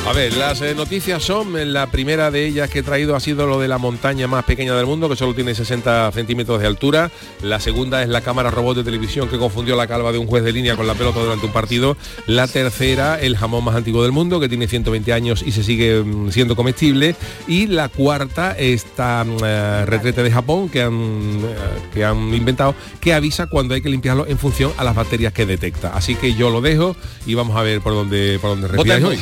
A 0.04 0.12
ver, 0.12 0.36
las 0.36 0.60
eh, 0.62 0.74
noticias 0.74 1.22
son, 1.22 1.56
eh, 1.56 1.64
la 1.64 1.86
primera 1.86 2.32
de 2.32 2.44
ellas 2.44 2.68
que 2.68 2.80
he 2.80 2.82
traído 2.82 3.14
ha 3.14 3.20
sido 3.20 3.46
lo 3.46 3.60
de 3.60 3.68
la 3.68 3.78
montaña 3.78 4.26
más 4.26 4.44
pequeña 4.44 4.74
del 4.74 4.84
mundo, 4.84 5.08
que 5.08 5.14
solo 5.14 5.32
tiene 5.32 5.54
60 5.54 6.10
centímetros 6.10 6.60
de 6.60 6.66
altura. 6.66 7.12
La 7.40 7.60
segunda 7.60 8.02
es 8.02 8.08
la 8.08 8.20
cámara 8.20 8.50
robot 8.50 8.78
de 8.78 8.84
televisión 8.84 9.28
que 9.28 9.38
confundió 9.38 9.76
la 9.76 9.86
calva 9.86 10.10
de 10.10 10.18
un 10.18 10.26
juez 10.26 10.42
de 10.42 10.52
línea 10.52 10.74
con 10.74 10.88
la 10.88 10.94
pelota 10.94 11.20
durante 11.20 11.46
un 11.46 11.52
partido. 11.52 11.96
La 12.26 12.48
tercera, 12.48 13.20
el 13.20 13.36
jamón 13.36 13.62
más 13.62 13.76
antiguo 13.76 14.02
del 14.02 14.10
mundo, 14.10 14.40
que 14.40 14.48
tiene 14.48 14.66
120 14.66 15.12
años 15.12 15.44
y 15.46 15.52
se 15.52 15.62
sigue 15.62 16.02
mm, 16.02 16.32
siendo 16.32 16.56
comestible. 16.56 17.14
Y 17.46 17.68
la 17.68 17.88
cuarta, 17.88 18.56
esta 18.58 19.22
mm, 19.22 19.36
eh, 19.44 19.84
retrete 19.86 20.24
de 20.24 20.32
Japón 20.32 20.68
que 20.68 20.82
han, 20.82 21.40
eh, 21.44 21.56
que 21.94 22.04
han 22.04 22.34
inventado, 22.34 22.74
que 23.00 23.14
avisa 23.14 23.46
cuando 23.46 23.74
hay 23.74 23.80
que 23.80 23.88
limpiarlo 23.88 24.26
en 24.26 24.36
función 24.36 24.72
a 24.78 24.84
las 24.84 24.96
bacterias 24.96 25.32
que 25.32 25.46
detecta. 25.46 25.92
Así 25.94 26.16
que 26.16 26.34
yo 26.34 26.50
lo 26.50 26.60
dejo 26.60 26.96
y 27.24 27.34
vamos 27.34 27.56
a 27.56 27.62
ver 27.62 27.80
por 27.80 27.94
dónde, 27.94 28.40
por 28.40 28.50
dónde 28.50 28.66
respiráis 28.66 29.04
hoy. 29.04 29.18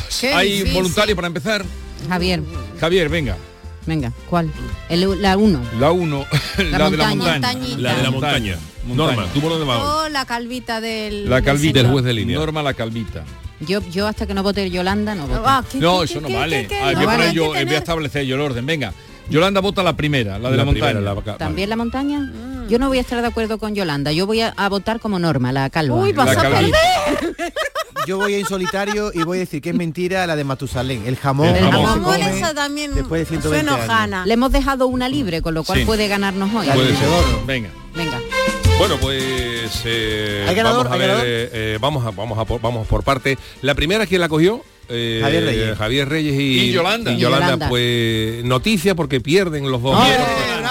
Voluntario 0.73 1.15
para 1.15 1.27
empezar. 1.27 1.65
Javier, 2.09 2.41
Javier, 2.79 3.09
venga. 3.09 3.37
venga, 3.85 4.11
¿cuál? 4.29 4.51
El- 4.89 5.21
la 5.21 5.37
1. 5.37 5.61
La 5.79 5.91
1, 5.91 6.25
la, 6.71 6.89
de 6.89 6.97
la 6.97 7.15
montaña. 7.15 7.67
La 7.77 7.95
de 7.95 8.03
la 8.03 8.11
montaña. 8.11 8.57
Norma, 8.87 9.27
¿tú 9.33 9.41
por 9.41 9.51
dónde 9.51 9.65
vas? 9.65 9.79
Oh, 9.79 10.09
la 10.09 10.25
calvita 10.25 10.81
del... 10.81 11.29
La 11.29 11.41
calvita. 11.43 11.79
Del 11.83 11.91
juez 11.91 12.03
de 12.03 12.13
línea. 12.13 12.37
Norma 12.39 12.63
la 12.63 12.73
calvita. 12.73 13.23
Yo, 13.59 13.79
yo 13.91 14.07
hasta 14.07 14.25
que 14.25 14.33
no 14.33 14.41
vote 14.41 14.67
Yolanda 14.71 15.13
no 15.13 15.27
voto. 15.27 15.43
Ah, 15.45 15.63
¿qué- 15.71 15.77
No, 15.77 15.99
qué- 15.99 16.05
eso 16.05 16.15
qué- 16.15 16.21
no 16.21 16.27
qué- 16.29 16.33
vale. 16.35 16.67
Hay 16.81 16.95
no 16.95 17.17
que 17.17 17.33
yo, 17.33 17.47
voy 17.49 17.57
a 17.57 17.77
establecer 17.77 18.25
yo 18.25 18.35
el 18.35 18.41
orden. 18.41 18.65
Venga. 18.65 18.91
Yolanda 19.29 19.61
vota 19.61 19.83
la 19.83 19.95
primera, 19.95 20.39
la 20.39 20.49
de 20.49 20.57
la, 20.57 20.65
montaña. 20.65 20.99
la 20.99 21.15
¿También 21.37 21.69
la 21.69 21.75
montaña? 21.75 22.31
Yo 22.67 22.79
no 22.79 22.87
voy 22.87 22.97
a 22.97 23.01
estar 23.01 23.21
de 23.21 23.27
acuerdo 23.27 23.59
con 23.59 23.75
Yolanda. 23.75 24.11
Yo 24.11 24.25
voy 24.25 24.41
a, 24.41 24.49
a 24.57 24.67
votar 24.67 24.99
como 24.99 25.19
Norma, 25.19 25.51
la 25.53 25.69
calva. 25.69 25.95
Uy, 25.95 26.11
vas 26.11 26.25
La 26.25 26.31
a 26.31 26.35
calvita. 26.49 26.77
perder. 27.05 27.53
Yo 28.07 28.17
voy 28.17 28.35
en 28.35 28.45
solitario 28.45 29.11
y 29.13 29.23
voy 29.23 29.37
a 29.37 29.41
decir 29.41 29.61
que 29.61 29.69
es 29.69 29.75
mentira 29.75 30.25
la 30.27 30.35
de 30.35 30.43
Matusalén. 30.43 31.03
El 31.05 31.15
jamón. 31.17 31.47
El 31.55 31.63
jamón. 31.69 31.85
jamón 31.85 32.21
esa 32.21 32.53
también 32.53 32.93
después 32.95 33.21
de 33.21 33.25
fue 33.25 33.37
120 33.41 33.91
años. 33.91 34.25
Le 34.27 34.33
hemos 34.33 34.51
dejado 34.51 34.87
una 34.87 35.07
libre, 35.09 35.41
con 35.41 35.53
lo 35.53 35.63
cual 35.63 35.79
Sí. 35.79 35.85
puede 35.85 36.07
ganarnos 36.07 36.49
hoy. 36.53 36.67
Puede 36.67 36.95
ser. 36.95 37.07
Venga. 37.45 37.69
Venga. 37.95 38.19
Bueno, 38.79 38.97
pues 38.99 39.81
eh, 39.85 40.45
¿Hay 40.49 40.55
ganador? 40.55 40.85
vamos 40.87 40.91
a 40.91 40.93
¿Hay 40.95 40.99
ver, 40.99 41.07
ganador? 41.09 41.27
eh, 41.27 41.49
eh, 41.53 41.77
vamos 41.79 42.05
a 42.05 42.11
vamos 42.11 42.37
a 42.39 42.45
por, 42.45 42.59
vamos 42.61 42.87
por 42.87 43.03
parte. 43.03 43.37
La 43.61 43.75
primera 43.75 44.05
quién 44.07 44.21
la 44.21 44.29
cogió. 44.29 44.63
Eh, 44.89 45.19
Javier 45.21 45.43
Reyes. 45.45 45.77
Javier 45.77 46.09
Reyes 46.09 46.33
y, 46.33 46.59
Y 46.69 46.71
Yolanda. 46.71 47.11
y 47.11 47.15
Y 47.15 47.17
Yolanda, 47.19 47.69
pues 47.69 48.43
noticia 48.43 48.95
porque 48.95 49.21
pierden 49.21 49.71
los 49.71 49.81
dos. 49.81 49.95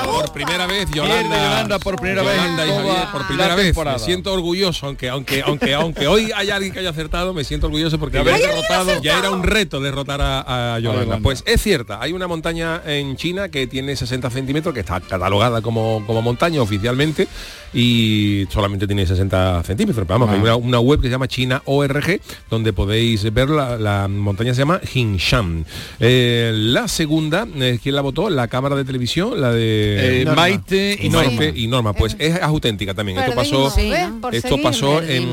Por, 0.04 0.32
primera 0.32 0.66
vez 0.66 0.88
Yolanda. 0.90 1.20
Pierde 1.20 1.44
Yolanda 1.44 1.78
por 1.78 1.96
primera 1.96 2.22
vez 2.22 2.36
y 2.36 2.70
Javier 2.70 3.08
por 3.12 3.26
primera 3.26 3.54
vez. 3.54 3.76
Me 3.76 3.98
siento 3.98 4.32
orgulloso, 4.32 4.86
aunque 4.86 5.08
aunque 5.08 5.42
aunque 5.42 5.74
aunque 5.74 6.06
hoy 6.06 6.30
haya 6.34 6.56
alguien 6.56 6.72
que 6.72 6.80
haya 6.80 6.90
acertado, 6.90 7.34
me 7.34 7.44
siento 7.44 7.66
orgulloso 7.66 7.98
porque 7.98 8.18
haber 8.18 8.38
derrotado. 8.38 9.00
ya 9.02 9.18
era 9.18 9.30
un 9.30 9.42
reto 9.42 9.80
derrotar 9.80 10.20
a, 10.20 10.74
a 10.74 10.78
Yolanda. 10.78 11.04
Yolanda. 11.04 11.22
Pues 11.22 11.42
es 11.46 11.62
cierta, 11.62 12.00
hay 12.00 12.12
una 12.12 12.26
montaña 12.26 12.82
en 12.84 13.16
China 13.16 13.48
que 13.48 13.66
tiene 13.66 13.96
60 13.96 14.30
centímetros, 14.30 14.74
que 14.74 14.80
está 14.80 15.00
catalogada 15.00 15.62
como, 15.62 16.04
como 16.06 16.22
montaña 16.22 16.62
oficialmente 16.62 17.28
y 17.72 18.46
solamente 18.50 18.86
tiene 18.86 19.06
60 19.06 19.62
centímetros. 19.64 20.06
Pero 20.06 20.18
vamos, 20.18 20.28
Ah. 20.30 20.34
hay 20.36 20.40
una, 20.40 20.56
una 20.56 20.80
web 20.80 21.00
que 21.00 21.06
se 21.08 21.12
llama 21.12 21.28
China 21.28 21.62
ORG, 21.64 22.20
donde 22.50 22.72
podéis 22.72 23.32
ver 23.32 23.48
la, 23.50 23.76
la 23.78 24.08
montaña 24.08 24.54
se 24.54 24.60
llama 24.60 24.80
Hinshan. 24.92 25.64
Eh, 25.98 26.52
la 26.54 26.88
segunda, 26.88 27.46
eh, 27.56 27.78
¿quién 27.82 27.94
la 27.94 28.00
votó? 28.02 28.30
La 28.30 28.48
cámara 28.48 28.76
de 28.76 28.84
televisión, 28.84 29.40
la 29.40 29.52
de 29.52 30.20
Eh, 30.20 30.24
Norma. 30.24 30.42
Maite 30.42 30.98
y 31.00 31.08
Norma. 31.08 31.30
Norma. 31.32 31.44
Y 31.54 31.66
Norma, 31.66 31.92
pues 31.92 32.16
es 32.18 32.40
auténtica 32.42 32.94
también. 32.94 33.18
Esto 33.18 33.34
pasó 33.34 33.66
esto 33.68 34.48
seguir. 34.48 34.62
pasó 34.62 35.02
en 35.02 35.28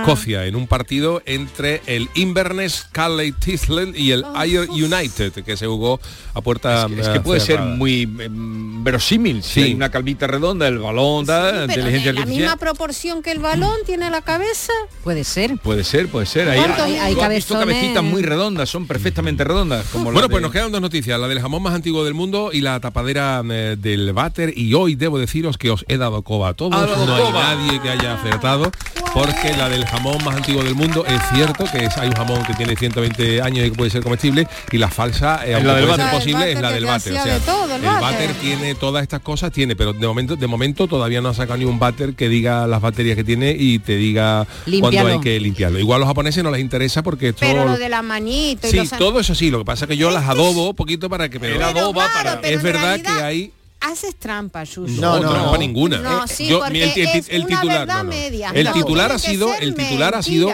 Escocia, 0.00 0.46
en 0.46 0.56
un 0.56 0.66
partido 0.66 1.22
entre 1.26 1.82
el 1.86 2.08
Inverness 2.14 2.86
Calais 2.92 3.34
Thistle 3.38 3.92
y 3.98 4.12
el 4.12 4.24
Oh, 4.24 4.32
Ayr. 4.36 4.68
United, 4.70 5.32
que 5.44 5.56
se 5.56 5.66
jugó 5.66 6.00
a 6.34 6.40
puerta 6.40 6.86
Es 6.98 7.08
que 7.08 7.16
eh, 7.18 7.20
puede 7.20 7.40
ser 7.40 7.60
muy 7.60 8.02
em, 8.02 8.82
verosímil. 8.84 9.42
Si 9.42 9.54
Sí. 9.54 9.62
hay 9.62 9.74
una 9.74 9.90
calvita 9.90 10.26
redonda, 10.26 10.68
el 10.68 10.78
balón, 10.78 11.24
da, 11.24 11.50
Sí, 11.66 11.72
inteligencia 11.72 12.10
de 12.10 12.12
la 12.14 12.20
artificial. 12.20 12.26
misma 12.50 12.56
proporción 12.56 13.22
que 13.22 13.32
el 13.32 13.38
balón 13.40 13.74
tiene 13.86 14.10
la 14.10 14.22
cabeza. 14.22 14.72
Puede 15.02 15.24
ser. 15.24 15.56
Puede 15.58 15.84
ser, 15.84 16.08
puede 16.08 16.26
ser. 16.26 16.48
Ahí 16.48 16.58
¿Cuántos 16.58 16.80
hay, 16.84 16.96
hay 16.96 17.14
cabezones? 17.14 17.66
cabecitas 17.66 18.02
muy 18.04 18.22
redondas, 18.22 18.68
son 18.68 18.86
perfectamente 18.86 19.44
redondas. 19.44 19.86
Como 19.92 20.04
Bueno, 20.12 20.28
pues 20.28 20.40
de- 20.40 20.42
nos 20.42 20.52
quedan 20.52 20.70
dos 20.72 20.80
noticias, 20.80 21.18
la 21.18 21.28
del 21.28 21.40
jamón 21.40 21.62
más 21.62 21.74
antiguo 21.74 22.04
del 22.04 22.14
mundo 22.14 22.50
y 22.52 22.60
la 22.60 22.78
tapadera 22.80 23.42
eh, 23.50 23.76
del 23.78 24.12
váter 24.12 24.52
y 24.56 24.74
hoy 24.74 24.94
debo 24.94 25.18
deciros 25.18 25.58
que 25.58 25.70
os 25.70 25.84
he 25.88 25.96
dado 25.96 26.22
coba 26.22 26.48
a 26.50 26.54
todos, 26.54 26.72
no 26.72 27.06
coba. 27.06 27.50
hay 27.50 27.56
nadie 27.66 27.80
que 27.80 27.88
haya 27.90 28.14
acertado 28.14 28.70
porque 29.14 29.56
la 29.56 29.68
del 29.68 29.84
jamón 29.88 30.22
más 30.24 30.36
antiguo 30.36 30.62
del 30.62 30.74
mundo 30.74 31.04
es 31.06 31.20
cierto 31.34 31.64
que 31.70 31.84
es, 31.86 31.96
hay 31.96 32.08
un 32.08 32.14
jamón 32.14 32.42
que 32.44 32.54
tiene 32.54 32.76
120 32.76 33.42
años 33.42 33.66
y 33.66 33.70
que 33.70 33.76
puede 33.76 33.90
ser 33.90 34.02
comestible 34.02 34.46
y 34.70 34.78
la 34.78 34.88
falsa, 34.88 35.46
eh, 35.46 35.54
aunque 35.54 35.68
la 35.68 35.74
del 35.74 35.84
puede 35.86 35.96
ser 35.96 36.04
váter. 36.06 36.18
posible, 36.20 36.52
es 36.52 36.60
la 36.60 36.70
del 36.72 36.84
váter. 36.86 37.12
O 37.12 37.22
sea, 37.22 37.34
de 37.34 37.40
todo, 37.40 37.64
el 37.76 37.84
el 37.84 37.90
váter 37.90 38.28
váter. 38.28 38.32
tiene 38.36 38.74
todas 38.74 39.02
estas 39.02 39.20
cosas, 39.20 39.50
tiene, 39.52 39.76
pero 39.76 39.92
de 39.92 40.06
momento, 40.06 40.36
de 40.36 40.46
momento 40.46 40.86
todavía 40.88 41.20
no 41.20 41.28
ha 41.30 41.34
sacado 41.34 41.58
ni 41.58 41.64
un 41.64 41.78
váter 41.78 42.14
que 42.14 42.28
diga 42.28 42.66
las 42.66 42.80
baterías 42.80 43.16
que 43.16 43.24
tiene 43.24 43.54
y 43.58 43.78
te 43.78 43.96
diga 43.96 44.46
cuándo 44.80 45.06
hay 45.06 45.20
que 45.20 45.38
limpiarlo. 45.40 45.78
Igual 45.78 45.96
a 45.96 46.00
los 46.00 46.08
japoneses 46.08 46.42
no 46.44 46.50
les 46.50 46.60
interesa 46.60 47.02
porque 47.02 47.28
esto 47.28 47.40
Pero 47.40 47.64
lo 47.64 47.78
de 47.78 47.88
la 47.88 48.02
manito 48.02 48.66
y 48.66 48.70
Sí, 48.70 48.76
los 48.76 48.90
todo 48.90 49.20
eso 49.20 49.34
sí, 49.34 49.50
lo 49.50 49.58
que 49.58 49.64
pasa 49.64 49.84
es 49.84 49.88
que 49.88 49.96
yo 49.96 50.10
las 50.10 50.28
adobo 50.28 50.70
un 50.70 50.76
poquito 50.76 51.08
para 51.08 51.28
que... 51.28 51.40
Pero, 51.40 51.56
Él 51.56 51.62
adoba 51.62 52.04
claro, 52.04 52.12
para- 52.30 52.40
pero 52.40 52.56
es 52.56 52.62
verdad 52.62 52.82
realidad 53.02 53.16
que 53.18 53.22
hay... 53.24 53.52
Haces 53.80 54.16
trampa, 54.16 54.66
Suso. 54.66 55.00
No, 55.00 55.16
No, 55.18 55.22
no, 55.22 55.30
trampa 55.30 55.52
no. 55.52 55.58
ninguna. 55.58 55.98
No, 55.98 56.24
Eh, 56.24 56.28
sí, 56.28 56.48
yo- 56.48 56.58
porque 56.58 56.72
mi- 56.72 56.80
el, 56.80 56.90
el- 56.98 57.06
es 57.18 57.28
el 57.28 57.44
una 57.44 57.48
titular, 57.60 57.78
verdad 57.78 57.96
no, 57.98 58.02
no. 58.04 58.10
media. 58.10 58.50
el 58.52 58.64
No, 58.64 58.72
titular 58.72 59.12
ha 59.12 59.18
sido, 59.18 59.54
el 59.54 59.74
titular 59.74 60.14
ha 60.16 60.22
sido 60.22 60.48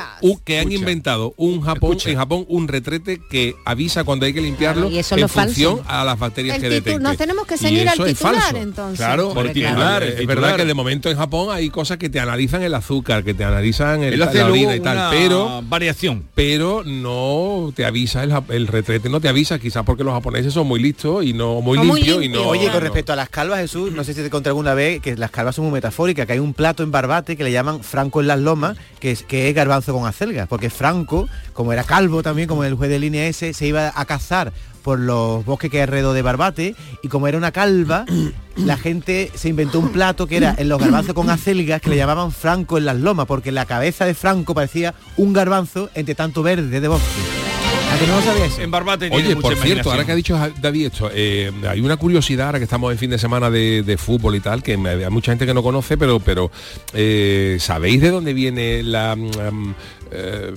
que 0.44 0.56
han 0.58 0.60
Escucha. 0.64 0.76
inventado 0.78 1.34
un 1.38 1.60
Japón, 1.62 1.92
Escucha. 1.92 2.10
en 2.10 2.16
Japón 2.18 2.44
un 2.48 2.68
retrete 2.68 3.20
que 3.30 3.56
avisa 3.64 4.04
cuando 4.04 4.26
hay 4.26 4.34
que 4.34 4.42
limpiarlo 4.42 4.82
Claro, 4.82 4.94
y 4.94 4.98
eso 4.98 5.14
es 5.14 5.18
en 5.18 5.22
lo 5.22 5.28
falso. 5.28 5.54
función 5.54 5.80
a 5.88 6.04
las 6.04 6.18
bacterias 6.18 6.56
El 6.56 6.62
que 6.62 6.68
titu- 6.68 6.70
detecte. 6.72 7.00
Nos 7.00 7.16
tenemos 7.16 7.46
que 7.46 7.56
ceñir 7.56 7.88
al 7.88 8.04
titular 8.04 8.34
falso. 8.42 8.56
entonces. 8.58 8.98
Claro, 8.98 9.30
Porque 9.32 9.48
el 9.48 9.54
titular, 9.54 10.02
es 10.02 10.26
verdad 10.26 10.56
que 10.56 10.64
de 10.66 10.74
momento 10.74 11.08
en 11.10 11.16
Japón 11.16 11.48
hay 11.50 11.70
cosas 11.70 11.96
que 11.96 12.10
te 12.10 12.20
analizan 12.20 12.62
el 12.62 12.74
azúcar, 12.74 13.24
que 13.24 13.32
te 13.32 13.42
analizan 13.44 14.02
el, 14.02 14.18
la 14.18 14.26
orina 14.46 14.76
y 14.76 14.80
tal, 14.80 15.10
pero 15.10 15.62
variación. 15.62 16.24
pero 16.34 16.82
no 16.84 17.72
te 17.74 17.87
avisa 17.87 18.22
el, 18.22 18.66
retrete 18.66 19.08
no 19.08 19.20
te 19.20 19.28
avisa 19.28 19.58
quizás 19.58 19.82
porque 19.84 20.04
los 20.04 20.12
japoneses 20.12 20.52
son 20.52 20.66
muy 20.66 20.80
listos 20.80 21.24
y 21.24 21.32
no 21.32 21.60
muy 21.62 21.78
limpios 21.78 22.22
y 22.22 22.28
no 22.28 22.42
Oye, 22.48 22.70
con 22.70 22.80
respecto 22.82 23.13
a 23.14 23.16
las 23.16 23.29
calvas, 23.29 23.61
Jesús, 23.61 23.92
no 23.92 24.05
sé 24.05 24.12
si 24.12 24.22
te 24.22 24.31
conté 24.31 24.50
alguna 24.50 24.74
vez 24.74 25.00
que 25.00 25.16
las 25.16 25.31
calvas 25.31 25.55
son 25.55 25.64
muy 25.64 25.72
metafóricas, 25.72 26.27
que 26.27 26.35
hay 26.35 26.38
un 26.38 26.53
plato 26.53 26.83
en 26.83 26.90
Barbate 26.90 27.37
que 27.37 27.44
le 27.44 27.53
llaman 27.53 27.83
Franco 27.83 28.20
en 28.20 28.27
las 28.27 28.38
lomas, 28.38 28.77
que 29.00 29.12
es, 29.12 29.22
que 29.22 29.48
es 29.48 29.55
garbanzo 29.55 29.94
con 29.94 30.07
acelgas, 30.07 30.48
porque 30.48 30.68
Franco, 30.68 31.29
como 31.53 31.72
era 31.72 31.85
calvo 31.85 32.22
también, 32.22 32.48
como 32.48 32.64
el 32.64 32.74
juez 32.74 32.90
de 32.90 32.98
línea 32.98 33.27
ese, 33.27 33.55
se 33.55 33.66
iba 33.66 33.92
a 33.94 34.05
cazar 34.05 34.53
por 34.83 34.98
los 34.98 35.44
bosques 35.44 35.70
que 35.70 35.79
hay 35.79 35.85
alrededor 35.85 36.14
de 36.14 36.22
Barbate 36.22 36.77
y 37.03 37.09
como 37.09 37.27
era 37.29 37.38
una 37.38 37.53
calva, 37.53 38.05
la 38.57 38.77
gente 38.77 39.31
se 39.35 39.48
inventó 39.48 39.79
un 39.79 39.90
plato 39.90 40.27
que 40.27 40.37
era 40.37 40.55
en 40.59 40.68
los 40.68 40.81
garbanzos 40.81 41.14
con 41.14 41.31
acelgas 41.31 41.81
que 41.81 41.90
le 41.90 41.96
llamaban 41.96 42.33
Franco 42.33 42.79
en 42.79 42.85
las 42.85 42.96
lomas, 42.96 43.27
porque 43.27 43.53
la 43.53 43.64
cabeza 43.64 44.05
de 44.05 44.14
Franco 44.14 44.55
parecía 44.55 44.94
un 45.16 45.33
garbanzo 45.33 45.88
entre 45.94 46.14
tanto 46.14 46.42
verde 46.42 46.81
de 46.81 46.88
bosque. 46.88 47.63
¿A 47.92 47.98
que 47.98 48.06
no 48.08 48.16
lo 48.16 48.22
sabías? 48.22 48.58
En 48.58 48.70
Barbate 48.70 49.08
tiene 49.08 49.16
Oye, 49.24 49.34
mucha 49.36 49.48
por 49.48 49.56
cierto, 49.56 49.90
ahora 49.90 50.04
que 50.04 50.12
ha 50.12 50.14
dicho 50.16 50.36
David 50.60 50.86
esto, 50.86 51.10
eh, 51.14 51.52
hay 51.68 51.80
una 51.80 51.96
curiosidad 51.96 52.46
ahora 52.46 52.58
que 52.58 52.64
estamos 52.64 52.90
en 52.90 52.98
fin 52.98 53.10
de 53.10 53.18
semana 53.18 53.50
de, 53.50 53.82
de 53.84 53.96
fútbol 53.96 54.34
y 54.34 54.40
tal, 54.40 54.62
que 54.62 54.76
me- 54.76 54.90
hay 55.04 55.10
mucha 55.10 55.30
gente 55.30 55.46
que 55.46 55.54
no 55.54 55.62
conoce, 55.62 55.96
pero 55.96 56.18
pero 56.18 56.50
eh, 56.92 57.56
¿sabéis 57.60 58.00
de 58.00 58.10
dónde 58.10 58.32
viene 58.34 58.82
la 58.82 59.14
mm, 59.14 59.74
eh, 60.10 60.52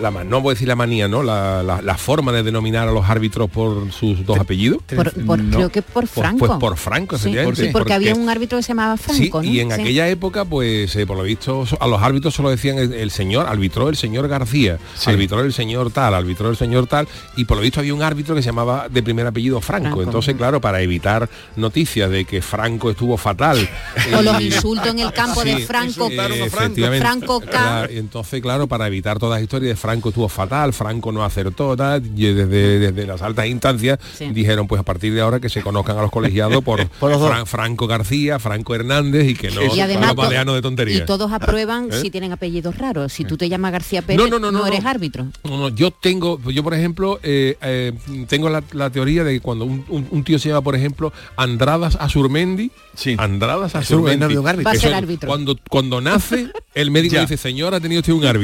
la 0.00 0.10
no 0.10 0.40
voy 0.40 0.50
a 0.50 0.54
decir 0.54 0.66
la 0.68 0.74
manía, 0.76 1.06
¿no? 1.08 1.22
La, 1.22 1.62
la- 1.62 1.80
la 1.80 1.96
forma 1.96 2.32
de 2.32 2.42
denominar 2.42 2.88
a 2.88 2.92
los 2.92 3.08
árbitros 3.08 3.48
por 3.48 3.90
sus 3.92 4.26
dos 4.26 4.38
apellidos? 4.38 4.82
Por- 4.94 5.12
por- 5.24 5.38
No. 5.38 5.56
Creo 5.56 5.68
que 5.70 5.82
por 5.82 6.02
Pues- 6.06 6.10
Franco. 6.10 6.38
Pues, 6.46 6.52
por 6.58 6.76
Franco, 6.76 7.16
Sí, 7.16 7.28
efectivamente. 7.28 7.66
sí, 7.66 7.68
porque, 7.72 7.92
había 7.94 8.14
un 8.14 8.28
árbitro 8.28 8.58
que 8.58 8.62
se 8.62 8.68
llamaba 8.68 8.96
Sí, 8.96 9.02
Franco, 9.04 9.42
¿no? 9.42 9.48
y 9.48 9.60
en 9.60 9.70
Sí. 9.70 9.80
aquella 9.80 10.08
época, 10.08 10.44
pues, 10.44 10.94
eh, 10.96 11.06
por 11.06 11.16
lo 11.16 11.22
visto, 11.22 11.64
a 11.80 11.86
los 11.86 12.02
árbitros 12.02 12.34
solo 12.34 12.50
decían 12.50 12.78
el, 12.78 12.92
el 12.92 13.10
señor, 13.10 13.46
arbitró 13.46 13.88
el 13.88 13.96
señor 13.96 14.26
García, 14.28 14.78
Sí. 14.96 15.10
arbitró 15.10 15.40
el 15.40 15.52
señor 15.52 15.90
tal, 15.92 16.12
arbitró 16.14 16.50
el 16.50 16.56
señor 16.56 16.86
tal, 16.86 17.06
y 17.36 17.44
por 17.44 17.56
lo 17.56 17.62
visto 17.62 17.80
había 17.80 17.94
un 17.94 18.02
árbitro 18.02 18.34
que 18.34 18.42
se 18.42 18.46
llamaba 18.46 18.88
de 18.88 19.02
primer 19.02 19.26
apellido 19.26 19.60
Franco. 19.60 19.84
Franco. 19.86 20.02
Entonces, 20.02 20.34
claro, 20.36 20.60
para 20.60 20.82
evitar 20.82 21.28
noticias 21.56 22.10
de 22.10 22.24
que 22.24 22.42
Franco 22.42 22.90
estuvo 22.90 23.16
fatal. 23.16 23.58
O 24.18 24.22
los 24.22 24.40
insultos 24.40 24.88
en 24.88 24.98
el 25.00 25.12
campo 25.12 25.42
de 25.42 25.58
Franco, 25.66 26.08
eh, 26.10 26.44
efectivamente. 26.46 27.00
Franco 27.06 27.40
K. 27.40 27.46
Claro, 27.50 27.92
y 27.92 27.98
entonces, 27.98 28.40
claro, 28.42 28.53
para 28.68 28.86
evitar 28.86 29.18
todas 29.18 29.36
las 29.38 29.42
historias 29.42 29.70
de 29.70 29.76
Franco 29.76 30.08
estuvo 30.10 30.28
fatal, 30.28 30.72
Franco 30.72 31.12
no 31.12 31.24
acertó, 31.24 31.76
tal, 31.76 32.02
y 32.16 32.32
desde, 32.32 32.78
desde 32.78 33.06
las 33.06 33.20
altas 33.22 33.46
instancias 33.46 33.98
Sí. 34.16 34.26
dijeron, 34.32 34.66
pues 34.66 34.80
a 34.80 34.84
partir 34.84 35.12
de 35.14 35.20
ahora 35.20 35.40
que 35.40 35.48
se 35.48 35.60
conozcan 35.62 35.98
a 35.98 36.02
los 36.02 36.10
colegiados 36.10 36.62
por, 36.64 36.86
Por 37.00 37.10
los 37.10 37.20
dos. 37.20 37.30
Fran- 37.30 37.46
Franco 37.46 37.86
García, 37.86 38.38
Franco 38.38 38.74
Hernández 38.74 39.28
y 39.28 39.34
que 39.34 39.50
no 39.50 39.62
y 39.74 39.80
además 39.80 40.14
los 40.16 40.54
de 40.54 40.62
tontería. 40.62 40.96
y 40.98 41.04
todos 41.04 41.32
aprueban 41.32 41.88
¿Eh? 41.92 42.00
si 42.00 42.10
tienen 42.10 42.32
apellidos 42.32 42.78
raros. 42.78 43.12
Si 43.12 43.24
tú 43.24 43.36
te 43.36 43.48
llamas 43.48 43.72
García 43.72 44.02
Pérez, 44.02 44.30
no, 44.30 44.66
eres 44.66 44.84
árbitro. 44.84 45.26
No, 45.44 45.58
no, 45.58 45.68
yo 45.68 45.90
tengo, 45.90 46.40
yo 46.50 46.62
por 46.62 46.74
ejemplo, 46.74 47.18
eh, 47.22 47.56
eh, 47.62 47.92
tengo 48.28 48.48
la, 48.48 48.62
la 48.72 48.90
teoría 48.90 49.24
de 49.24 49.34
que 49.34 49.40
cuando 49.40 49.64
un, 49.64 49.84
un- 49.88 50.06
un 50.10 50.24
tío 50.24 50.38
se 50.38 50.48
llama, 50.48 50.62
por 50.62 50.74
ejemplo, 50.76 51.12
Andradas 51.36 51.96
Azurmendi, 52.00 52.70
Sí. 52.96 53.16
Andradas 53.18 53.74
Azurmendi, 53.74 54.24
árbitro. 54.24 54.62
Va 54.64 54.70
a 54.70 54.74
ser 54.76 54.94
árbitro. 54.94 55.26
Cuando, 55.28 55.56
cuando 55.68 56.00
nace, 56.00 56.48
el 56.74 56.90
médico 56.90 57.14
Ya. 57.14 57.22
dice, 57.22 57.36
señor, 57.36 57.74
ha 57.74 57.80
tenido 57.80 58.00
usted 58.00 58.12
un 58.12 58.24
árbitro. 58.24 58.43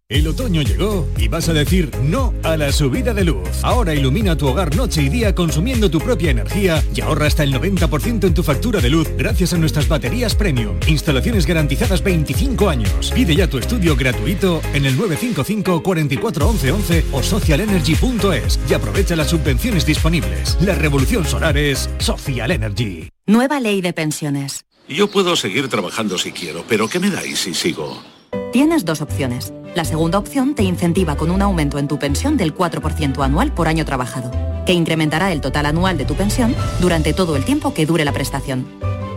El 0.11 0.27
otoño 0.27 0.61
llegó 0.61 1.07
y 1.17 1.29
vas 1.29 1.47
a 1.47 1.53
decir 1.53 1.89
no 2.03 2.33
a 2.43 2.57
la 2.57 2.73
subida 2.73 3.13
de 3.13 3.23
luz. 3.23 3.47
Ahora 3.63 3.95
ilumina 3.95 4.35
tu 4.35 4.45
hogar 4.45 4.75
noche 4.75 5.01
y 5.01 5.07
día 5.07 5.33
consumiendo 5.33 5.89
tu 5.89 5.99
propia 5.99 6.31
energía 6.31 6.83
y 6.93 6.99
ahorra 6.99 7.27
hasta 7.27 7.43
el 7.43 7.53
90% 7.53 8.27
en 8.27 8.33
tu 8.33 8.43
factura 8.43 8.81
de 8.81 8.89
luz 8.89 9.07
gracias 9.17 9.53
a 9.53 9.57
nuestras 9.57 9.87
baterías 9.87 10.35
premium. 10.35 10.77
Instalaciones 10.85 11.45
garantizadas 11.45 12.03
25 12.03 12.69
años. 12.69 13.13
Pide 13.15 13.37
ya 13.37 13.49
tu 13.49 13.57
estudio 13.57 13.95
gratuito 13.95 14.59
en 14.73 14.85
el 14.85 14.97
955 14.97 15.81
44 15.81 16.45
11 16.45 16.71
11 16.73 17.05
o 17.13 17.23
socialenergy.es 17.23 18.59
y 18.69 18.73
aprovecha 18.73 19.15
las 19.15 19.29
subvenciones 19.29 19.85
disponibles. 19.85 20.57
La 20.59 20.75
revolución 20.75 21.23
solar 21.23 21.57
es 21.57 21.89
Social 21.99 22.51
Energy. 22.51 23.07
Nueva 23.27 23.61
ley 23.61 23.79
de 23.79 23.93
pensiones. 23.93 24.65
Yo 24.89 25.09
puedo 25.09 25.37
seguir 25.37 25.69
trabajando 25.69 26.17
si 26.17 26.33
quiero, 26.33 26.65
pero 26.67 26.89
¿qué 26.89 26.99
me 26.99 27.09
dais 27.09 27.39
si 27.39 27.53
sigo? 27.53 28.03
Tienes 28.51 28.83
dos 28.83 28.99
opciones. 29.01 29.53
La 29.75 29.85
segunda 29.85 30.17
opción 30.17 30.55
te 30.55 30.63
incentiva 30.63 31.15
con 31.15 31.31
un 31.31 31.41
aumento 31.41 31.79
en 31.79 31.87
tu 31.87 31.97
pensión 31.97 32.35
del 32.35 32.53
4% 32.53 33.23
anual 33.23 33.53
por 33.53 33.69
año 33.69 33.85
trabajado, 33.85 34.29
que 34.65 34.73
incrementará 34.73 35.31
el 35.31 35.39
total 35.39 35.67
anual 35.67 35.97
de 35.97 36.03
tu 36.03 36.15
pensión 36.15 36.53
durante 36.81 37.13
todo 37.13 37.37
el 37.37 37.45
tiempo 37.45 37.73
que 37.73 37.85
dure 37.85 38.03
la 38.03 38.11
prestación. 38.11 38.67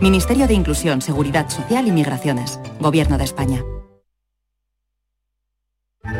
Ministerio 0.00 0.46
de 0.46 0.54
Inclusión, 0.54 1.02
Seguridad 1.02 1.50
Social 1.50 1.88
y 1.88 1.90
Migraciones. 1.90 2.60
Gobierno 2.78 3.18
de 3.18 3.24
España. 3.24 3.64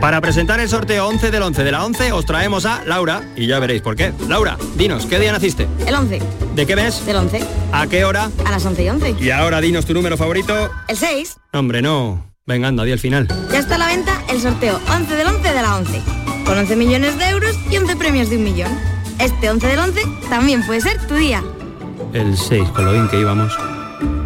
Para 0.00 0.20
presentar 0.20 0.58
el 0.58 0.68
sorteo 0.68 1.06
11 1.06 1.30
del 1.30 1.42
11 1.42 1.62
de 1.62 1.70
la 1.70 1.84
11 1.84 2.12
os 2.12 2.26
traemos 2.26 2.66
a 2.66 2.84
Laura 2.84 3.22
y 3.36 3.46
ya 3.46 3.60
veréis 3.60 3.80
por 3.80 3.94
qué. 3.94 4.12
Laura, 4.28 4.58
dinos, 4.76 5.06
¿qué 5.06 5.20
día 5.20 5.30
naciste? 5.30 5.68
El 5.86 5.94
11. 5.94 6.20
¿De 6.56 6.66
qué 6.66 6.74
mes? 6.74 7.06
Del 7.06 7.16
11. 7.16 7.44
¿A 7.70 7.86
qué 7.86 8.04
hora? 8.04 8.30
A 8.44 8.50
las 8.50 8.66
11 8.66 8.82
y 8.82 8.88
11. 8.88 9.16
Y 9.20 9.30
ahora 9.30 9.60
dinos 9.60 9.86
tu 9.86 9.94
número 9.94 10.16
favorito. 10.16 10.70
El 10.88 10.96
6. 10.96 11.36
Hombre, 11.52 11.80
no. 11.80 12.33
Venga, 12.46 12.68
anda, 12.68 12.84
di 12.84 12.92
el 12.92 12.98
final. 12.98 13.26
Ya 13.50 13.58
está 13.58 13.76
a 13.76 13.78
la 13.78 13.86
venta 13.86 14.22
el 14.28 14.38
sorteo 14.38 14.78
11 14.90 15.16
del 15.16 15.26
11 15.28 15.48
de 15.48 15.62
la 15.62 15.76
11. 15.78 16.02
Con 16.44 16.58
11 16.58 16.76
millones 16.76 17.18
de 17.18 17.28
euros 17.30 17.56
y 17.70 17.78
11 17.78 17.96
premios 17.96 18.28
de 18.28 18.36
un 18.36 18.44
millón. 18.44 18.70
Este 19.18 19.48
11 19.48 19.66
del 19.66 19.78
11 19.78 20.02
también 20.28 20.64
puede 20.66 20.82
ser 20.82 20.98
tu 21.06 21.14
día. 21.14 21.42
El 22.12 22.36
6, 22.36 22.68
con 22.70 22.84
lo 22.84 22.92
bien 22.92 23.08
que 23.08 23.18
íbamos. 23.18 23.56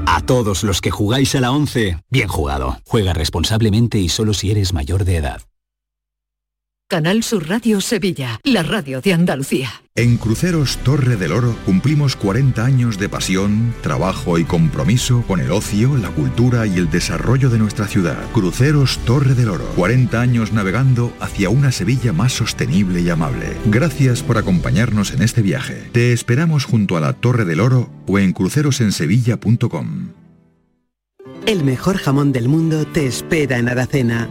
A 0.07 0.21
todos 0.27 0.65
los 0.65 0.81
que 0.81 0.91
jugáis 0.91 1.37
a 1.37 1.41
la 1.41 1.53
11, 1.53 1.99
bien 2.11 2.27
jugado. 2.27 2.79
Juega 2.85 3.13
responsablemente 3.13 3.99
y 3.99 4.09
solo 4.09 4.35
si 4.35 4.51
eres 4.51 4.73
mayor 4.73 5.05
de 5.05 5.17
edad. 5.19 5.43
Canal 6.91 7.23
Sur 7.23 7.47
Radio 7.51 7.83
Sevilla, 7.83 8.41
la 8.45 8.63
radio 8.63 9.03
de 9.03 9.13
Andalucía. 9.13 9.69
En 9.95 10.17
Cruceros 10.17 10.79
Torre 10.79 11.17
del 11.17 11.33
Oro 11.33 11.55
cumplimos 11.67 12.17
40 12.17 12.65
años 12.65 12.99
de 12.99 13.11
pasión, 13.11 13.75
trabajo 13.83 14.39
y 14.39 14.45
compromiso 14.45 15.23
con 15.29 15.39
el 15.39 15.53
ocio, 15.53 15.99
la 15.99 16.09
cultura 16.09 16.67
y 16.67 16.79
el 16.79 16.91
desarrollo 16.91 17.51
de 17.51 17.59
nuestra 17.59 17.87
ciudad. 17.87 18.17
Cruceros 18.33 18.97
Torre 19.05 19.35
del 19.35 19.51
Oro, 19.51 19.67
40 19.77 20.19
años 20.19 20.55
navegando 20.55 21.13
hacia 21.21 21.51
una 21.51 21.73
Sevilla 21.73 22.15
más 22.15 22.33
sostenible 22.33 23.03
y 23.03 23.11
amable. 23.11 23.55
Gracias 23.67 24.23
por 24.23 24.39
acompañarnos 24.39 25.13
en 25.13 25.21
este 25.21 25.43
viaje. 25.43 25.91
Te 25.93 26.15
esperamos 26.15 26.65
junto 26.65 26.97
a 26.97 27.01
la 27.01 27.13
Torre 27.13 27.45
del 27.45 27.61
Oro 27.61 27.91
o 28.07 28.19
en 28.19 28.33
crucerosensevilla.com. 28.33 30.13
El 31.45 31.65
mejor 31.65 31.99
jamón 31.99 32.33
del 32.33 32.49
mundo 32.49 32.87
te 32.87 33.07
espera 33.07 33.59
en 33.59 33.69
Aracena. 33.69 34.31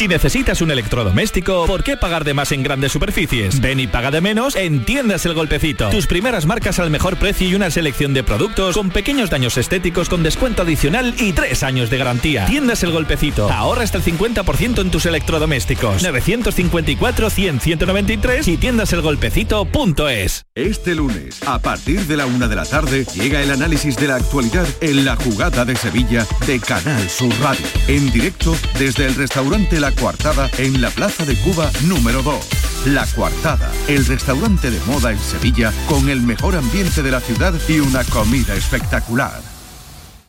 Si 0.00 0.08
necesitas 0.08 0.62
un 0.62 0.70
electrodoméstico, 0.70 1.66
¿por 1.66 1.84
qué 1.84 1.98
pagar 1.98 2.24
de 2.24 2.32
más 2.32 2.52
en 2.52 2.62
grandes 2.62 2.90
superficies? 2.90 3.60
Ven 3.60 3.80
y 3.80 3.86
paga 3.86 4.10
de 4.10 4.22
menos 4.22 4.56
en 4.56 4.86
Tiendas 4.86 5.26
El 5.26 5.34
Golpecito. 5.34 5.90
Tus 5.90 6.06
primeras 6.06 6.46
marcas 6.46 6.78
al 6.78 6.88
mejor 6.88 7.18
precio 7.18 7.46
y 7.46 7.54
una 7.54 7.70
selección 7.70 8.14
de 8.14 8.24
productos 8.24 8.78
con 8.78 8.88
pequeños 8.88 9.28
daños 9.28 9.58
estéticos 9.58 10.08
con 10.08 10.22
descuento 10.22 10.62
adicional 10.62 11.14
y 11.18 11.34
tres 11.34 11.62
años 11.62 11.90
de 11.90 11.98
garantía. 11.98 12.46
Tiendas 12.46 12.82
El 12.82 12.92
Golpecito. 12.92 13.52
Ahorra 13.52 13.82
hasta 13.82 13.98
el 13.98 14.04
50% 14.04 14.80
en 14.80 14.90
tus 14.90 15.04
electrodomésticos. 15.04 16.02
954-100-193 16.02 18.48
y 18.48 18.56
tiendaselgolpecito.es. 18.56 20.46
Este 20.54 20.94
lunes, 20.94 21.46
a 21.46 21.58
partir 21.58 22.06
de 22.06 22.16
la 22.16 22.24
una 22.24 22.48
de 22.48 22.56
la 22.56 22.64
tarde, 22.64 23.04
llega 23.14 23.42
el 23.42 23.50
análisis 23.50 23.98
de 23.98 24.08
la 24.08 24.16
actualidad 24.16 24.66
en 24.80 25.04
la 25.04 25.16
jugada 25.16 25.66
de 25.66 25.76
Sevilla 25.76 26.26
de 26.46 26.58
Canal 26.58 27.06
Sur 27.10 27.34
Radio. 27.42 27.66
En 27.86 28.10
directo 28.10 28.56
desde 28.78 29.04
el 29.04 29.14
restaurante 29.14 29.78
La 29.78 29.89
Coartada 29.94 30.50
en 30.58 30.80
la 30.80 30.90
Plaza 30.90 31.24
de 31.24 31.36
Cuba 31.36 31.70
número 31.84 32.22
2. 32.22 32.36
La 32.86 33.06
Coartada, 33.06 33.70
el 33.88 34.06
restaurante 34.06 34.70
de 34.70 34.80
moda 34.86 35.12
en 35.12 35.18
Sevilla 35.18 35.72
con 35.86 36.08
el 36.08 36.22
mejor 36.22 36.56
ambiente 36.56 37.02
de 37.02 37.10
la 37.10 37.20
ciudad 37.20 37.54
y 37.68 37.80
una 37.80 38.04
comida 38.04 38.54
espectacular. 38.54 39.49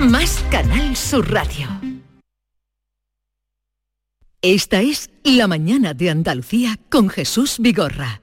más 0.00 0.44
Canal 0.50 0.96
Sur 0.96 1.30
Radio. 1.30 1.68
Esta 4.40 4.80
es 4.80 5.10
La 5.22 5.46
mañana 5.46 5.94
de 5.94 6.10
Andalucía 6.10 6.78
con 6.90 7.08
Jesús 7.08 7.58
Vigorra. 7.58 8.20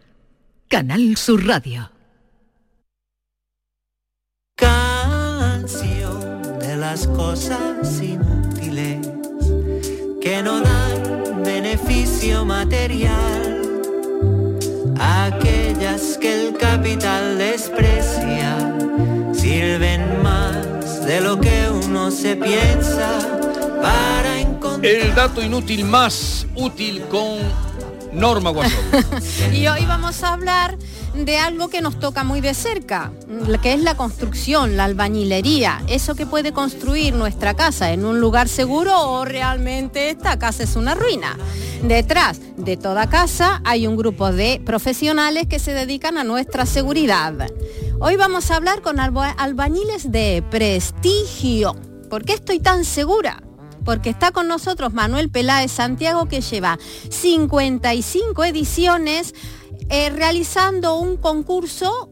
Canal 0.68 1.18
Sur 1.18 1.48
Radio. 1.48 1.92
canción 4.60 6.42
de 6.60 6.76
las 6.76 7.08
cosas 7.08 8.02
inútiles 8.02 9.08
que 10.22 10.44
no 10.44 10.62
dan 10.62 11.44
beneficio 11.44 12.46
material, 12.46 13.62
aquellas 15.00 16.18
que 16.18 16.48
el 16.48 16.58
capital 16.58 17.38
desprecia, 17.38 18.76
sirven 19.34 20.22
más 20.22 20.29
de 21.10 21.22
lo 21.22 21.42
que 21.42 21.68
uno 21.72 22.12
se 22.12 22.36
piensa 22.36 23.18
para 23.82 24.42
encontrar. 24.42 24.86
El 24.86 25.16
dato 25.16 25.42
inútil 25.42 25.84
más 25.84 26.46
útil 26.56 27.02
con 27.10 27.40
Norma 28.14 28.52
Guasón. 28.52 28.78
Y 29.52 29.66
hoy 29.66 29.86
vamos 29.86 30.22
a 30.22 30.34
hablar 30.34 30.78
de 31.16 31.40
algo 31.40 31.68
que 31.70 31.82
nos 31.82 31.98
toca 31.98 32.24
muy 32.24 32.42
de 32.42 32.54
cerca, 32.54 33.12
que 33.64 33.74
es 33.74 33.82
la 33.82 33.98
construcción, 33.98 34.78
la 34.78 34.84
albañilería, 34.84 35.82
eso 35.88 36.14
que 36.14 36.28
puede 36.28 36.52
construir 36.52 37.16
nuestra 37.16 37.56
casa 37.56 37.92
en 37.92 38.06
un 38.06 38.22
lugar 38.22 38.48
seguro 38.48 38.96
o 39.10 39.26
realmente 39.26 40.12
esta 40.12 40.38
casa 40.38 40.62
es 40.62 40.76
una 40.76 40.94
ruina. 40.94 41.36
Detrás 41.82 42.40
de 42.56 42.78
toda 42.78 43.10
casa 43.10 43.62
hay 43.64 43.88
un 43.88 43.98
grupo 43.98 44.32
de 44.32 44.62
profesionales 44.64 45.48
que 45.48 45.58
se 45.58 45.74
dedican 45.74 46.20
a 46.20 46.24
nuestra 46.24 46.68
seguridad. 46.68 47.48
Hoy 48.02 48.16
vamos 48.16 48.50
a 48.50 48.56
hablar 48.56 48.82
con 48.82 49.00
alba- 49.00 49.32
albañiles 49.32 50.12
de 50.12 50.44
prestigio. 50.50 51.76
¿Por 52.10 52.24
qué 52.24 52.34
estoy 52.34 52.60
tan 52.60 52.86
segura? 52.86 53.44
porque 53.86 54.10
está 54.10 54.32
con 54.32 54.48
nosotros 54.50 54.94
Manuel 54.94 55.32
Peláez 55.32 55.72
Santiago 55.72 56.28
que 56.28 56.42
lleva 56.42 56.78
55 57.10 58.44
ediciones 58.44 59.34
eh, 59.90 60.10
realizando 60.12 60.98
un 60.98 61.16
concurso 61.18 62.09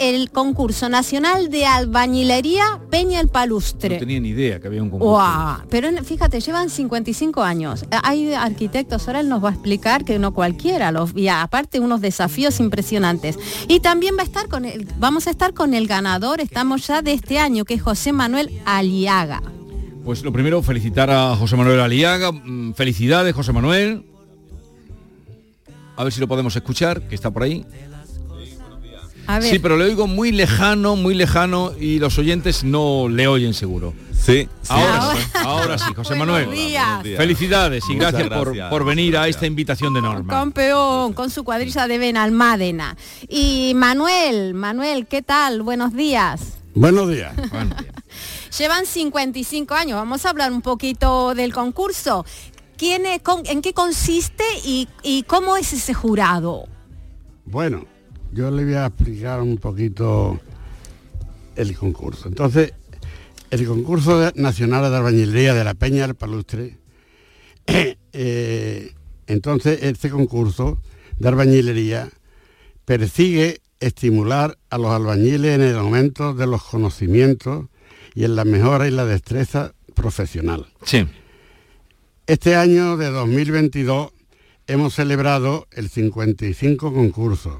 el 0.00 0.30
concurso 0.30 0.88
nacional 0.88 1.50
de 1.50 1.66
albañilería 1.66 2.80
Peña 2.90 3.20
el 3.20 3.28
Palustre. 3.28 3.96
No 3.96 4.00
tenía 4.00 4.18
ni 4.18 4.30
idea 4.30 4.58
que 4.58 4.66
había 4.66 4.82
un 4.82 4.90
concurso. 4.90 5.20
Pero 5.68 5.88
fíjate, 6.02 6.40
llevan 6.40 6.70
55 6.70 7.42
años. 7.42 7.84
Hay 8.02 8.32
arquitectos, 8.32 9.06
ahora 9.06 9.20
él 9.20 9.28
nos 9.28 9.44
va 9.44 9.50
a 9.50 9.52
explicar 9.52 10.04
que 10.04 10.18
no 10.18 10.32
cualquiera 10.32 10.90
los 10.90 11.14
y 11.14 11.28
aparte 11.28 11.80
unos 11.80 12.00
desafíos 12.00 12.60
impresionantes. 12.60 13.38
Y 13.68 13.80
también 13.80 14.16
va 14.16 14.22
a 14.22 14.24
estar 14.24 14.48
con 14.48 14.64
el, 14.64 14.88
vamos 14.98 15.26
a 15.26 15.30
estar 15.30 15.52
con 15.52 15.74
el 15.74 15.86
ganador, 15.86 16.40
estamos 16.40 16.86
ya 16.86 17.02
de 17.02 17.12
este 17.12 17.38
año, 17.38 17.66
que 17.66 17.74
es 17.74 17.82
José 17.82 18.12
Manuel 18.12 18.50
Aliaga. 18.64 19.42
Pues 20.04 20.24
lo 20.24 20.32
primero, 20.32 20.62
felicitar 20.62 21.10
a 21.10 21.36
José 21.36 21.56
Manuel 21.56 21.78
Aliaga. 21.78 22.32
Mm, 22.32 22.72
Felicidades, 22.72 23.34
José 23.34 23.52
Manuel. 23.52 24.06
A 25.96 26.04
ver 26.04 26.12
si 26.12 26.20
lo 26.20 26.26
podemos 26.26 26.56
escuchar, 26.56 27.06
que 27.06 27.14
está 27.14 27.30
por 27.30 27.42
ahí. 27.42 27.66
A 29.26 29.38
ver. 29.38 29.50
Sí, 29.50 29.58
pero 29.58 29.76
le 29.76 29.84
oigo 29.84 30.06
muy 30.06 30.32
lejano, 30.32 30.96
muy 30.96 31.14
lejano 31.14 31.72
y 31.78 31.98
los 31.98 32.18
oyentes 32.18 32.64
no 32.64 33.08
le 33.08 33.28
oyen 33.28 33.54
seguro. 33.54 33.94
Sí, 34.20 34.48
Ahora, 34.68 35.14
sí, 35.16 35.30
ahora 35.34 35.78
sí, 35.78 35.94
José 35.96 36.14
Manuel. 36.14 36.44
Buenos 36.46 36.64
días. 36.66 37.02
días. 37.02 37.16
Felicidades 37.16 37.84
y 37.88 37.94
Muchas 37.94 38.12
gracias, 38.12 38.28
por- 38.38 38.68
por, 38.68 38.84
venir 38.84 39.16
a 39.16 39.28
esta 39.28 39.46
invitación 39.46 39.94
de 39.94 40.02
Norma. 40.02 40.30
Campeón 40.32 41.14
con 41.14 41.30
su 41.30 41.42
cuadrilla 41.42 41.88
de 41.88 41.96
Benalmádena. 41.96 42.96
Y 43.28 43.72
Manuel, 43.76 44.52
Manuel, 44.52 45.06
¿qué 45.06 45.22
tal? 45.22 45.62
Buenos 45.62 45.94
días. 45.94 46.58
Buenos 46.74 47.08
días. 47.10 47.32
Llevan 48.58 48.84
55 48.84 49.74
años. 49.74 49.96
Vamos 49.96 50.26
a 50.26 50.30
hablar 50.30 50.52
un 50.52 50.60
poquito 50.62 51.34
del 51.34 51.52
concurso. 51.54 52.26
¿Quién 52.76 53.06
es- 53.06 53.22
con- 53.22 53.46
¿En 53.46 53.62
qué 53.62 53.72
consiste 53.72 54.44
y, 54.64 54.86
y 55.02 55.22
cómo 55.22 55.56
es 55.56 55.72
ese 55.72 55.94
jurado? 55.94 56.66
Bueno, 57.46 57.86
yo 58.32 58.50
le 58.50 58.64
voy 58.64 58.74
a 58.74 58.86
explicar 58.86 59.40
un 59.40 59.58
poquito 59.58 60.40
el 61.56 61.76
concurso. 61.76 62.28
Entonces, 62.28 62.72
el 63.50 63.66
concurso 63.66 64.30
nacional 64.36 64.90
de 64.90 64.96
albañilería 64.96 65.54
de 65.54 65.64
la 65.64 65.74
Peña 65.74 66.06
del 66.06 66.14
Palustre, 66.14 66.78
eh, 68.12 68.94
entonces 69.26 69.80
este 69.82 70.10
concurso 70.10 70.80
de 71.18 71.28
albañilería 71.28 72.08
persigue 72.84 73.60
estimular 73.80 74.58
a 74.68 74.78
los 74.78 74.90
albañiles 74.90 75.54
en 75.54 75.62
el 75.62 75.76
aumento 75.76 76.34
de 76.34 76.46
los 76.46 76.62
conocimientos 76.62 77.66
y 78.14 78.24
en 78.24 78.36
la 78.36 78.44
mejora 78.44 78.86
y 78.86 78.90
la 78.90 79.04
destreza 79.04 79.72
profesional. 79.94 80.66
Sí. 80.84 81.06
Este 82.26 82.54
año 82.54 82.96
de 82.96 83.10
2022 83.10 84.12
hemos 84.66 84.94
celebrado 84.94 85.66
el 85.72 85.88
55 85.88 86.92
concurso 86.92 87.58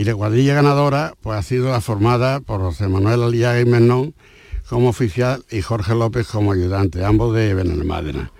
y 0.00 0.04
la 0.04 0.14
cuadrilla 0.14 0.54
ganadora 0.54 1.12
pues 1.20 1.38
ha 1.38 1.42
sido 1.42 1.70
la 1.70 1.82
formada 1.82 2.40
por 2.40 2.62
José 2.62 2.88
Manuel 2.88 3.22
Aliaga 3.22 3.60
y 3.60 3.66
Menón 3.66 4.14
como 4.66 4.88
oficial 4.88 5.44
y 5.50 5.60
Jorge 5.60 5.94
López 5.94 6.26
como 6.26 6.52
ayudante, 6.52 7.04
ambos 7.04 7.36
de 7.36 7.52
Benalmádena. 7.52 8.32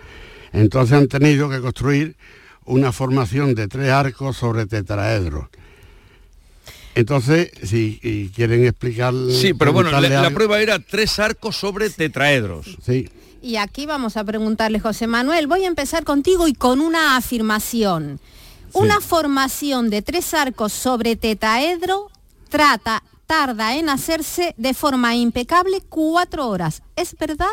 Entonces 0.54 0.96
han 0.96 1.08
tenido 1.08 1.50
que 1.50 1.60
construir 1.60 2.16
una 2.64 2.92
formación 2.92 3.54
de 3.54 3.68
tres 3.68 3.90
arcos 3.90 4.38
sobre 4.38 4.64
tetraedros. 4.64 5.48
Entonces, 6.94 7.50
si 7.62 8.00
y 8.02 8.30
quieren 8.30 8.64
explicar... 8.64 9.12
Sí, 9.30 9.52
pero 9.52 9.74
bueno, 9.74 9.90
la, 9.90 10.00
la 10.00 10.30
prueba 10.30 10.62
era 10.62 10.78
tres 10.78 11.18
arcos 11.18 11.56
sobre 11.56 11.90
tetraedros. 11.90 12.78
Sí. 12.82 13.10
Y 13.42 13.56
aquí 13.56 13.84
vamos 13.84 14.16
a 14.16 14.24
preguntarle, 14.24 14.80
José 14.80 15.06
Manuel, 15.06 15.46
voy 15.46 15.64
a 15.64 15.68
empezar 15.68 16.04
contigo 16.04 16.48
y 16.48 16.54
con 16.54 16.80
una 16.80 17.18
afirmación. 17.18 18.18
Una 18.74 19.00
formación 19.00 19.90
de 19.90 20.02
tres 20.02 20.34
arcos 20.34 20.72
sobre 20.72 21.16
tetaedro 21.16 22.10
trata, 22.48 23.02
tarda 23.26 23.76
en 23.76 23.88
hacerse 23.88 24.54
de 24.56 24.74
forma 24.74 25.14
impecable 25.16 25.80
cuatro 25.88 26.48
horas. 26.48 26.82
¿Es 26.96 27.16
verdad? 27.18 27.46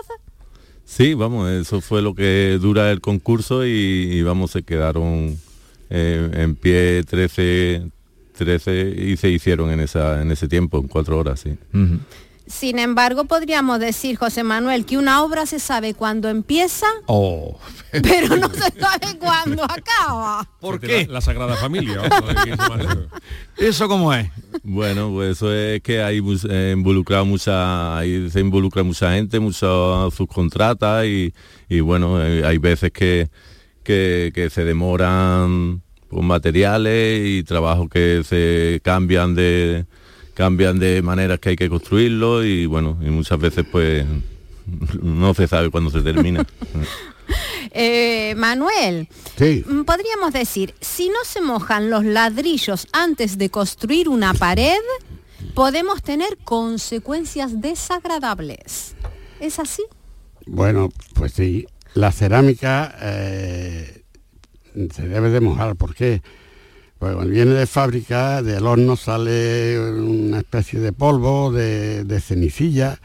Sí, 0.85 1.13
vamos, 1.13 1.49
eso 1.49 1.81
fue 1.81 2.01
lo 2.01 2.15
que 2.15 2.57
dura 2.61 2.91
el 2.91 3.01
concurso 3.01 3.65
y, 3.65 3.69
y 3.69 4.21
vamos, 4.21 4.51
se 4.51 4.63
quedaron 4.63 5.37
eh, 5.89 6.29
en 6.33 6.55
pie 6.55 7.03
13, 7.03 7.89
13 8.37 8.95
y 8.97 9.17
se 9.17 9.29
hicieron 9.29 9.69
en, 9.71 9.79
esa, 9.79 10.21
en 10.21 10.31
ese 10.31 10.47
tiempo, 10.47 10.79
en 10.79 10.87
cuatro 10.87 11.17
horas, 11.17 11.41
sí. 11.41 11.57
Sin 12.47 12.79
embargo, 12.79 13.25
podríamos 13.25 13.79
decir, 13.79 14.15
José 14.17 14.43
Manuel, 14.43 14.85
que 14.85 14.97
una 14.97 15.21
obra 15.21 15.45
se 15.45 15.59
sabe 15.59 15.93
cuándo 15.93 16.29
empieza, 16.29 16.87
Oh. 17.07 17.59
pero 17.91 18.37
no 18.37 18.49
se 18.49 18.71
sabe 18.79 19.17
cuándo 19.19 19.63
acaba. 19.63 20.49
¿Por 20.61 20.79
qué? 20.79 21.05
La, 21.07 21.13
la 21.15 21.21
Sagrada 21.21 21.55
Familia. 21.57 22.01
¿Eso 23.57 23.87
cómo 23.87 24.13
es? 24.13 24.29
Bueno, 24.63 25.11
pues 25.13 25.31
eso 25.37 25.53
es 25.53 25.81
que 25.81 26.01
hay 26.01 26.21
eh, 26.49 26.73
involucrado 26.75 27.25
mucha, 27.25 27.97
ahí 27.97 28.29
se 28.29 28.39
involucra 28.39 28.83
mucha 28.83 29.11
gente, 29.13 29.39
muchas 29.39 30.13
subcontratas 30.13 31.05
y, 31.05 31.33
y 31.67 31.79
bueno, 31.81 32.23
eh, 32.23 32.45
hay 32.45 32.57
veces 32.59 32.91
que, 32.91 33.29
que, 33.83 34.31
que 34.33 34.49
se 34.49 34.63
demoran 34.63 35.81
con 36.09 36.25
materiales 36.25 37.21
y 37.25 37.43
trabajos 37.43 37.89
que 37.89 38.21
se 38.23 38.79
cambian 38.83 39.35
de 39.35 39.85
cambian 40.37 40.77
de 40.77 41.01
maneras 41.01 41.39
que 41.39 41.49
hay 41.49 41.55
que 41.55 41.67
construirlo 41.67 42.45
y 42.45 42.67
bueno, 42.67 42.99
y 43.01 43.09
muchas 43.09 43.39
veces 43.39 43.65
pues 43.71 44.05
no 45.01 45.33
se 45.33 45.47
sabe 45.47 45.71
cuándo 45.71 45.89
se 45.89 46.01
termina. 46.01 46.45
Eh, 47.71 48.33
Manuel, 48.37 49.09
Sí. 49.37 49.61
mm, 49.67 49.81
podríamos 49.83 50.31
decir, 50.31 50.73
si 50.79 51.09
no 51.09 51.17
se 51.25 51.41
mojan 51.41 51.89
los 51.89 52.05
ladrillos 52.05 52.87
antes 52.93 53.37
de 53.37 53.49
construir 53.49 54.07
una 54.07 54.33
pared, 54.33 54.77
podemos 55.53 56.01
tener 56.01 56.37
consecuencias 56.45 57.59
desagradables. 57.61 58.95
¿Es 59.41 59.59
así? 59.59 59.83
Bueno, 60.45 60.89
pues 61.15 61.33
sí, 61.33 61.67
la 61.95 62.13
cerámica 62.13 62.95
eh, 63.01 64.03
se 64.95 65.07
debe 65.07 65.29
de 65.29 65.41
mojar. 65.41 65.75
¿Por 65.75 65.93
qué? 65.95 66.21
Pues 66.99 67.13
cuando 67.13 67.31
viene 67.31 67.51
de 67.51 67.67
fábrica, 67.67 68.41
del 68.41 68.65
horno 68.65 68.95
sale 68.95 69.79
una 69.79 70.39
especie 70.39 70.79
de 70.79 70.93
polvo, 70.93 71.51
de, 71.51 72.03
de 72.03 72.19
cenicilla, 72.19 72.99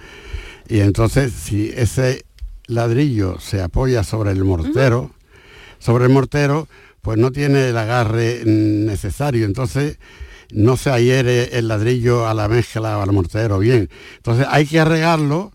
y 0.69 0.81
entonces 0.81 1.33
si 1.33 1.69
ese 1.69 2.25
ladrillo 2.67 3.39
se 3.39 3.61
apoya 3.61 4.05
sobre 4.05 4.33
el 4.33 4.45
mortero, 4.45 5.11
sobre 5.79 6.07
el 6.07 6.11
mortero, 6.11 6.69
pues 7.03 7.19
no 7.19 7.33
tiene 7.33 7.69
el 7.69 7.77
agarre 7.77 8.43
necesario. 8.47 9.45
Entonces 9.45 9.99
no 10.53 10.77
se 10.77 10.91
adhiere 10.91 11.59
el 11.59 11.69
ladrillo 11.69 12.27
a 12.27 12.35
la 12.35 12.49
mezcla 12.49 12.99
o 12.99 13.03
al 13.03 13.13
mortero 13.13 13.59
bien. 13.59 13.91
Entonces 14.17 14.47
hay 14.49 14.67
que 14.67 14.81
arregarlo 14.81 15.53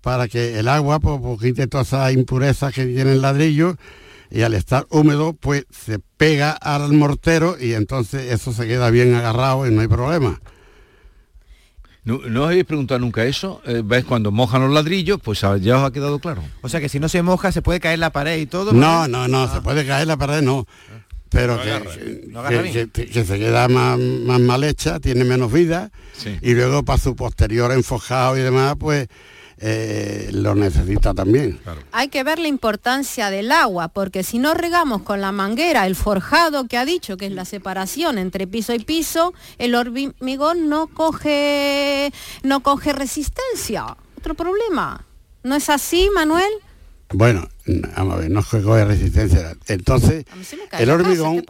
para 0.00 0.28
que 0.28 0.58
el 0.58 0.68
agua 0.68 1.00
pues, 1.00 1.20
pues, 1.22 1.40
quite 1.40 1.66
todas 1.66 1.88
esas 1.88 2.12
impurezas 2.12 2.74
que 2.74 2.86
tiene 2.86 3.12
el 3.12 3.22
ladrillo 3.22 3.76
y 4.30 4.42
al 4.42 4.54
estar 4.54 4.86
húmedo 4.90 5.32
pues 5.32 5.64
se 5.70 5.98
pega 6.16 6.50
al 6.52 6.92
mortero 6.92 7.56
y 7.60 7.72
entonces 7.74 8.32
eso 8.32 8.52
se 8.52 8.66
queda 8.66 8.90
bien 8.90 9.14
agarrado 9.14 9.66
y 9.66 9.70
no 9.70 9.80
hay 9.80 9.88
problema. 9.88 10.40
¿No, 12.04 12.18
¿no 12.26 12.42
os 12.44 12.46
habéis 12.50 12.64
preguntado 12.64 13.00
nunca 13.00 13.24
eso? 13.24 13.60
Eh, 13.66 13.82
¿Ves? 13.84 14.04
Cuando 14.04 14.30
mojan 14.30 14.62
los 14.62 14.72
ladrillos, 14.72 15.18
pues 15.22 15.44
ah, 15.44 15.58
ya 15.58 15.76
os 15.78 15.84
ha 15.84 15.90
quedado 15.92 16.18
claro. 16.20 16.42
O 16.62 16.68
sea 16.68 16.80
que 16.80 16.88
si 16.88 16.98
no 16.98 17.08
se 17.08 17.20
moja 17.22 17.52
se 17.52 17.60
puede 17.60 17.80
caer 17.80 17.98
la 17.98 18.10
pared 18.10 18.38
y 18.38 18.46
todo. 18.46 18.72
No, 18.72 18.78
¿verdad? 19.02 19.08
no, 19.08 19.28
no, 19.28 19.52
se 19.52 19.60
puede 19.60 19.86
caer 19.86 20.06
la 20.06 20.16
pared, 20.16 20.40
no. 20.40 20.66
Pero 21.28 21.56
No 21.56 21.62
que, 21.62 21.70
agarra, 21.70 21.94
que- 21.94 22.24
no 22.28 22.40
agarra 22.40 22.62
que- 22.62 22.72
bien. 22.72 22.90
que- 22.90 23.06
que 23.06 23.24
se 23.24 23.38
queda 23.38 23.68
más, 23.68 23.98
más 23.98 24.40
mal 24.40 24.64
hecha, 24.64 24.98
tiene 25.00 25.24
menos 25.24 25.52
vida 25.52 25.90
y 26.40 26.54
luego 26.54 26.82
para 26.82 26.98
su 26.98 27.14
posterior 27.14 27.70
enfojado 27.72 28.38
y 28.38 28.40
demás, 28.40 28.76
pues 28.80 29.08
eh, 29.60 30.30
lo 30.32 30.54
necesita 30.54 31.14
también. 31.14 31.58
Hay 31.90 32.08
que 32.08 32.22
ver 32.22 32.38
la 32.38 32.48
importancia 32.48 33.30
del 33.30 33.50
agua, 33.50 33.88
porque 33.88 34.22
si 34.22 34.38
no 34.38 34.54
regamos 34.54 35.02
con 35.02 35.20
la 35.20 35.32
manguera 35.32 35.86
el 35.86 35.96
forjado 35.96 36.66
que 36.68 36.76
ha 36.76 36.84
dicho, 36.84 37.16
que 37.16 37.26
es 37.26 37.32
la 37.32 37.44
separación 37.44 38.18
entre 38.18 38.46
piso 38.46 38.74
y 38.74 38.78
piso, 38.78 39.34
el 39.58 39.74
hormigón 39.74 40.68
no 40.68 40.86
coge, 40.86 42.12
no 42.42 42.60
coge 42.60 42.92
resistencia. 42.92 43.96
Otro 44.16 44.34
problema. 44.34 45.04
¿No 45.42 45.56
es 45.56 45.68
así, 45.68 46.08
Manuel? 46.14 46.50
Bueno, 47.10 47.48
vamos 47.96 48.14
a 48.14 48.16
ver, 48.18 48.30
no 48.30 48.40
es 48.40 48.46
que 48.46 48.62
coge 48.62 48.84
resistencia. 48.84 49.56
Entonces, 49.66 50.24
el 50.72 50.88
casa, 50.88 50.94
hormigón, 50.94 51.44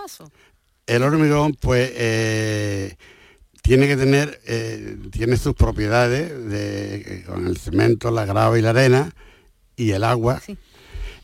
el 0.86 1.02
hormigón, 1.02 1.54
pues 1.60 1.90
eh, 1.94 2.96
tiene 3.68 3.86
que 3.86 3.98
tener, 3.98 4.40
eh, 4.46 4.96
tiene 5.10 5.36
sus 5.36 5.52
propiedades 5.52 6.30
de, 6.48 7.22
con 7.26 7.46
el 7.46 7.58
cemento, 7.58 8.10
la 8.10 8.24
grava 8.24 8.58
y 8.58 8.62
la 8.62 8.70
arena 8.70 9.14
y 9.76 9.90
el 9.90 10.04
agua. 10.04 10.40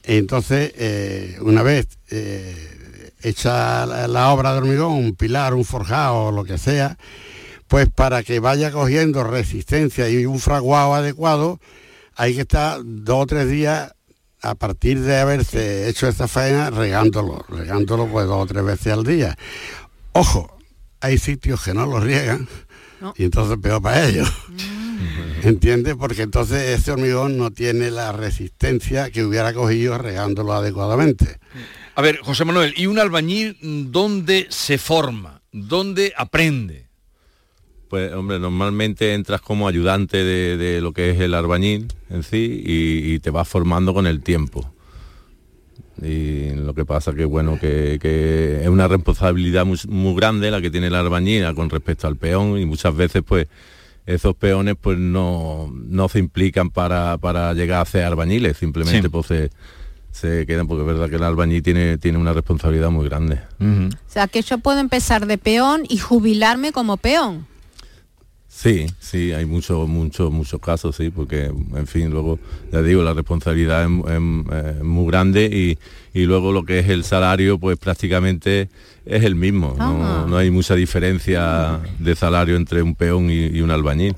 Entonces, 0.03 0.75
eh, 0.77 1.39
una 1.41 1.63
vez 1.63 1.89
eh, 2.11 3.13
hecha 3.23 3.87
la, 3.87 4.07
la 4.09 4.29
obra 4.29 4.53
de 4.53 4.59
hormigón, 4.59 4.93
un 4.93 5.15
pilar, 5.15 5.55
un 5.55 5.65
forjado 5.65 6.25
o 6.25 6.33
lo 6.33 6.45
que 6.45 6.59
sea, 6.59 6.99
pues 7.67 7.89
para 7.89 8.23
que 8.23 8.41
vaya 8.41 8.71
cogiendo 8.71 9.25
resistencia 9.25 10.11
y 10.11 10.27
un 10.27 10.39
fraguado 10.39 10.93
adecuado, 10.93 11.61
hay 12.15 12.35
que 12.35 12.43
estar 12.43 12.79
dos 12.85 13.23
o 13.23 13.27
tres 13.27 13.49
días 13.49 13.95
a 14.43 14.55
partir 14.55 15.01
de 15.01 15.17
haberse 15.17 15.89
hecho 15.89 16.09
esta 16.09 16.29
faena 16.29 16.69
regándolo, 16.69 17.43
regándolo 17.49 18.07
pues 18.07 18.27
dos 18.27 18.43
o 18.43 18.47
tres 18.47 18.65
veces 18.65 18.93
al 18.93 19.05
día. 19.05 19.35
Ojo, 20.13 20.54
hay 21.05 21.19
sitios 21.19 21.63
que 21.63 21.75
no 21.75 21.87
lo 21.87 22.01
riegan 22.01 22.49
Y 23.17 23.25
entonces 23.25 23.59
peor 23.59 23.83
para 23.83 24.09
ellos. 24.09 24.29
¿Entiendes? 25.43 25.95
Porque 25.97 26.23
entonces 26.23 26.79
ese 26.79 26.93
hormigón 26.93 27.37
no 27.37 27.51
tiene 27.51 27.91
la 27.91 28.13
resistencia 28.13 29.11
que 29.11 29.23
hubiera 29.23 29.53
cogido 29.53 29.99
regándolo 29.99 30.55
adecuadamente. 30.55 31.39
A 31.97 32.01
ver, 32.01 32.19
José 32.19 32.47
Manuel, 32.47 32.73
¿y 32.77 32.87
un 32.87 32.99
albañil 32.99 33.59
dónde 33.93 34.47
se 34.49 34.79
forma? 34.79 35.43
¿Dónde 35.53 36.15
aprende? 36.17 36.87
Pues 37.89 38.13
hombre, 38.15 38.39
normalmente 38.39 39.13
entras 39.13 39.43
como 39.43 39.69
ayudante 39.69 40.25
de, 40.25 40.57
de 40.57 40.81
lo 40.81 40.93
que 40.93 41.11
es 41.11 41.21
el 41.21 41.35
albañil 41.35 41.93
en 42.09 42.23
sí 42.23 42.63
y, 42.65 43.13
y 43.13 43.19
te 43.19 43.31
vas 43.31 43.47
formando 43.47 43.93
con 43.93 44.07
el 44.07 44.23
tiempo. 44.23 44.73
Y 46.03 46.51
lo 46.51 46.75
que 46.75 46.85
pasa 46.85 47.13
que 47.15 47.25
bueno, 47.25 47.59
que, 47.61 47.99
que 48.01 48.63
es 48.63 48.69
una 48.69 48.89
responsabilidad 48.89 49.65
muy, 49.65 49.79
muy 49.89 50.15
grande 50.17 50.51
la 50.51 50.61
que 50.61 50.71
tiene 50.71 50.89
el 50.89 50.95
albañil 50.95 51.55
con 51.55 51.71
respecto 51.71 52.07
al 52.09 52.17
peón 52.17 52.59
y 52.59 52.67
muchas 52.67 52.95
veces 52.97 53.23
pues 53.27 53.47
esos 54.07 54.35
peones 54.35 54.75
pues 54.81 54.99
no, 54.99 55.73
no 55.73 56.09
se 56.09 56.19
implican 56.19 56.71
para, 56.71 57.17
para 57.19 57.55
llegar 57.55 57.81
a 57.81 57.85
ser 57.85 58.05
albañiles, 58.05 58.57
simplemente 58.57 59.03
Sí. 59.03 59.09
pues 59.09 59.27
se, 59.27 59.51
se 60.11 60.47
quedan 60.47 60.67
porque 60.67 60.83
es 60.83 60.87
verdad 60.87 61.09
que 61.09 61.17
el 61.17 61.23
albañil 61.23 61.63
tiene, 61.63 61.97
tiene 61.99 62.19
una 62.19 62.33
responsabilidad 62.33 62.91
muy 62.91 63.09
grande. 63.09 63.39
O 63.61 63.89
sea, 64.09 64.27
que 64.27 64.43
yo 64.43 64.59
puedo 64.59 64.79
empezar 64.81 65.27
de 65.27 65.39
peón 65.39 65.85
y 65.89 65.99
jubilarme 65.99 66.73
como 66.73 66.97
peón. 66.99 67.47
Sí, 68.57 68.87
sí, 69.01 69.33
hay 69.33 69.47
muchos, 69.47 69.89
muchos, 69.89 70.31
muchos 70.31 70.61
casos, 70.61 70.95
sí, 70.95 71.11
porque, 71.11 71.47
en 71.47 71.87
fin, 71.89 72.11
luego, 72.11 72.39
ya 72.71 72.83
digo, 72.83 73.03
la 73.03 73.13
responsabilidad 73.13 73.83
es, 73.85 73.91
es- 74.13 74.77
es 74.77 74.83
muy 74.85 75.07
grande 75.11 75.47
y, 75.53 75.77
y 76.19 76.25
luego 76.25 76.53
lo 76.53 76.63
que 76.65 76.79
es 76.79 76.89
el 76.89 77.03
salario, 77.03 77.59
pues 77.59 77.77
prácticamente 77.79 78.69
es 79.05 79.25
el 79.25 79.35
mismo. 79.35 79.75
No, 79.77 80.27
no 80.29 80.37
hay 80.37 80.51
mucha 80.51 80.77
diferencia 80.77 81.81
de 81.99 82.15
salario 82.15 82.55
entre 82.57 82.81
un 82.81 82.95
peón 82.95 83.29
y, 83.29 83.47
y 83.47 83.61
un 83.61 83.73
albañil. 83.73 84.15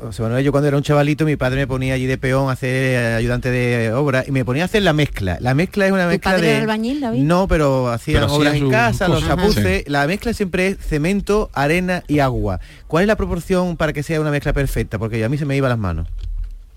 José 0.00 0.22
Manuel, 0.22 0.42
yo 0.44 0.52
cuando 0.52 0.68
era 0.68 0.76
un 0.76 0.82
chavalito, 0.82 1.24
mi 1.26 1.36
padre 1.36 1.58
me 1.60 1.66
ponía 1.66 1.94
allí 1.94 2.06
de 2.06 2.16
peón 2.18 2.48
a 2.48 2.52
hacer 2.52 2.70
eh, 2.74 3.14
ayudante 3.14 3.50
de 3.50 3.92
obra 3.92 4.24
y 4.26 4.30
me 4.30 4.44
ponía 4.44 4.62
a 4.62 4.66
hacer 4.66 4.82
la 4.82 4.92
mezcla. 4.94 5.36
La 5.40 5.54
mezcla 5.54 5.86
es 5.86 5.92
una 5.92 6.06
mezcla 6.06 6.32
padre 6.32 6.46
de... 6.46 6.52
era 6.52 6.60
albañil, 6.62 7.00
David? 7.00 7.20
No, 7.22 7.46
pero 7.46 7.88
hacían 7.88 8.22
Pero 8.22 8.26
hacía 8.26 8.38
obras 8.38 8.54
en 8.54 8.70
casa, 8.70 9.08
los 9.08 9.26
chapuces. 9.26 9.84
Sí. 9.84 9.90
La 9.90 10.06
mezcla 10.06 10.32
siempre 10.32 10.68
es 10.68 10.78
cemento, 10.78 11.50
arena 11.52 12.02
y 12.08 12.20
agua. 12.20 12.60
¿Cuál 12.86 13.02
es 13.02 13.08
la 13.08 13.16
proporción 13.16 13.76
para 13.76 13.92
que 13.92 14.02
sea 14.02 14.20
una 14.20 14.30
mezcla 14.30 14.52
perfecta? 14.52 14.98
Porque 14.98 15.22
a 15.24 15.28
mí 15.28 15.36
se 15.36 15.44
me 15.44 15.56
iba 15.56 15.68
las 15.68 15.78
manos. 15.78 16.08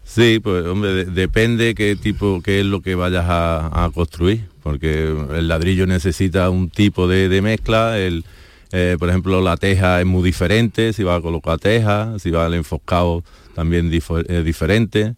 Sí, 0.04 0.40
pues 0.42 0.66
hombre, 0.66 0.94
de- 0.94 1.06
depende 1.06 1.76
qué 1.76 1.96
tipo, 1.96 2.42
qué 2.42 2.62
es 2.62 2.66
lo 2.66 2.82
que 2.82 2.96
vayas 2.96 3.26
a, 3.28 3.86
a 3.86 3.90
construir, 3.92 4.46
porque 4.64 5.14
el 5.36 5.48
ladrillo 5.50 5.86
necesita 5.86 6.50
un 6.50 6.70
tipo 6.70 7.08
de, 7.10 7.28
de 7.28 7.42
mezcla, 7.42 7.98
el, 8.00 8.24
eh, 8.72 8.98
por 9.00 9.10
ejemplo 9.10 9.42
la 9.42 9.58
teja 9.58 10.00
es 10.00 10.06
muy 10.06 10.24
diferente, 10.24 10.94
si 10.94 11.04
va 11.04 11.16
a 11.16 11.22
colocar 11.22 11.60
teja, 11.60 12.18
si 12.20 12.32
va 12.32 12.46
al 12.46 12.54
enfoscado 12.54 13.24
también 13.56 13.92
es 13.94 14.46
diferente, 14.46 15.16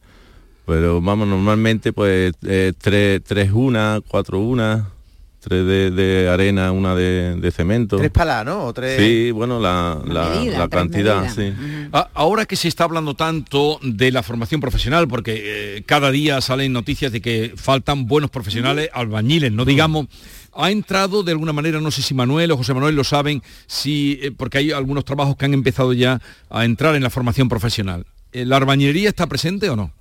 pero 0.66 1.02
vamos, 1.02 1.28
normalmente 1.28 1.92
pues 1.94 2.34
eh, 2.44 2.74
tres, 2.78 3.22
tres 3.24 3.52
una, 3.52 4.02
cuatro 4.08 4.40
una, 4.40 4.90
tres 5.40 5.66
de, 5.66 5.92
de 5.92 6.30
arena, 6.30 6.72
una 6.72 6.96
de, 6.96 7.36
de 7.36 7.52
cemento. 7.52 7.98
Tres 7.98 8.12
palas, 8.12 8.46
¿no? 8.46 8.66
O 8.66 8.74
tres... 8.74 8.98
Sí, 9.02 9.32
bueno, 9.32 9.60
la, 9.60 10.02
la- 10.06 10.30
medida, 10.30 10.60
la 10.60 10.68
tres 10.68 10.82
cantidad, 10.82 11.34
sí. 11.34 11.54
A- 11.94 12.10
Ahora 12.14 12.46
que 12.46 12.56
se 12.56 12.68
está 12.68 12.84
hablando 12.84 13.14
tanto 13.16 13.80
de 13.82 14.12
la 14.12 14.22
formación 14.24 14.60
profesional, 14.62 15.08
porque 15.08 15.78
eh, 15.78 15.84
cada 15.86 16.12
día 16.12 16.42
salen 16.42 16.74
noticias 16.74 17.12
de 17.12 17.22
que 17.22 17.54
faltan 17.56 18.06
buenos 18.08 18.30
profesionales, 18.30 18.90
albañiles, 18.94 19.52
no 19.52 19.66
digamos, 19.66 20.08
ha 20.54 20.72
entrado 20.72 21.24
de 21.24 21.32
alguna 21.32 21.54
manera, 21.54 21.80
no 21.80 21.92
sé 21.92 22.02
si 22.02 22.14
Manuel 22.14 22.52
o 22.52 22.58
José 22.58 22.74
Manuel 22.74 22.96
lo 22.96 23.04
saben, 23.04 23.42
si, 23.68 24.20
eh, 24.22 24.32
porque 24.36 24.58
hay 24.58 24.72
algunos 24.72 25.06
trabajos 25.06 25.38
que 25.38 25.46
han 25.46 25.54
empezado 25.54 25.94
ya 25.94 26.20
a 26.50 26.66
entrar 26.66 26.96
en 26.96 27.04
la 27.04 27.10
formación 27.10 27.48
profesional. 27.48 28.06
Eh, 28.34 28.46
¿La 28.46 28.58
albañilería 28.58 29.10
está 29.10 29.26
presente 29.28 29.70
o 29.70 29.76
no? 29.76 29.94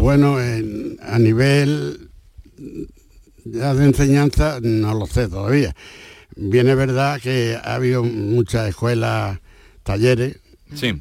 Bueno, 0.00 0.40
en- 0.40 0.98
a 1.02 1.18
nivel 1.18 2.08
ya 3.44 3.74
de 3.74 3.84
enseñanza 3.84 4.58
no 4.62 4.94
lo 4.94 5.06
sé 5.06 5.28
todavía. 5.28 5.74
Bien 6.36 6.68
es 6.68 6.76
verdad 6.76 7.20
que 7.20 7.56
ha 7.62 7.74
habido 7.74 8.02
muchas 8.02 8.68
escuelas, 8.68 9.38
talleres, 9.82 10.38
Sí. 10.74 11.00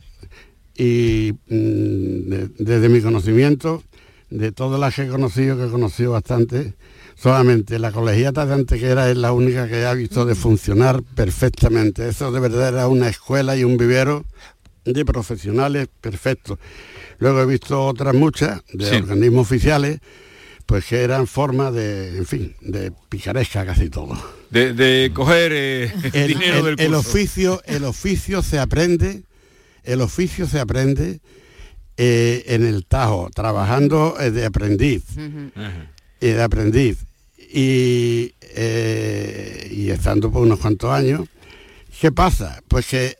y 0.76 1.34
mm, 1.48 2.30
de- 2.30 2.50
desde 2.60 2.90
mi 2.90 3.02
conocimiento, 3.02 3.84
de 4.30 4.52
todas 4.52 4.80
las 4.80 4.96
que 4.96 5.04
he 5.04 5.08
conocido, 5.08 5.58
que 5.58 5.66
he 5.66 5.70
conocido 5.70 6.12
bastante, 6.12 6.74
solamente 7.16 7.78
la 7.80 7.92
colegiata 7.92 8.46
de 8.46 8.54
Antequera 8.56 9.10
es 9.10 9.18
la 9.18 9.32
única 9.32 9.68
que 9.68 9.86
ha 9.86 9.94
visto 9.94 10.26
de 10.26 10.36
funcionar 10.36 11.04
perfectamente. 11.16 12.08
Eso 12.10 12.32
de 12.32 12.40
verdad 12.40 12.70
era 12.70 12.88
una 12.88 13.08
escuela 13.10 13.56
y 13.56 13.64
un 13.64 13.78
vivero 13.78 14.26
de 14.86 15.06
profesionales 15.06 15.88
perfectos. 16.02 16.58
Luego 17.20 17.42
he 17.42 17.46
visto 17.46 17.86
otras 17.86 18.14
muchas 18.16 18.62
de 18.74 18.90
Sí. 18.90 18.96
organismos 18.96 19.44
oficiales, 19.48 20.00
pues 20.74 20.86
que 20.86 21.04
eran 21.04 21.28
formas 21.28 21.72
de, 21.72 22.18
en 22.18 22.26
fin, 22.26 22.56
de 22.62 22.92
picaresca 23.08 23.64
casi 23.64 23.92
todo. 23.92 24.20
De, 24.50 24.74
de 24.74 25.12
coger 25.14 25.52
eh, 25.54 25.94
el, 26.14 26.28
dinero 26.30 26.68
el- 26.68 26.76
del 26.76 26.80
el 26.88 26.94
curso. 26.94 27.10
oficio 27.12 27.62
el 27.68 27.84
oficio 27.84 28.42
se 28.42 28.58
aprende 28.58 29.22
el 29.84 30.02
oficio 30.02 30.48
se 30.48 30.60
aprende 30.60 31.20
eh, 31.98 32.44
en 32.48 32.66
el 32.66 32.88
tajo 32.88 33.30
trabajando 33.36 34.16
eh, 34.20 34.32
de 34.32 34.46
aprendiz 34.48 35.04
eh, 35.16 36.34
de 36.34 36.42
aprendiz 36.42 36.98
y, 37.38 38.34
eh, 38.42 39.68
y 39.72 39.92
estando 39.92 40.32
por 40.32 40.42
unos 40.42 40.58
cuantos 40.60 40.90
años 40.92 41.28
qué 42.02 42.12
pasa 42.12 42.64
pues 42.68 42.88
que 42.88 43.16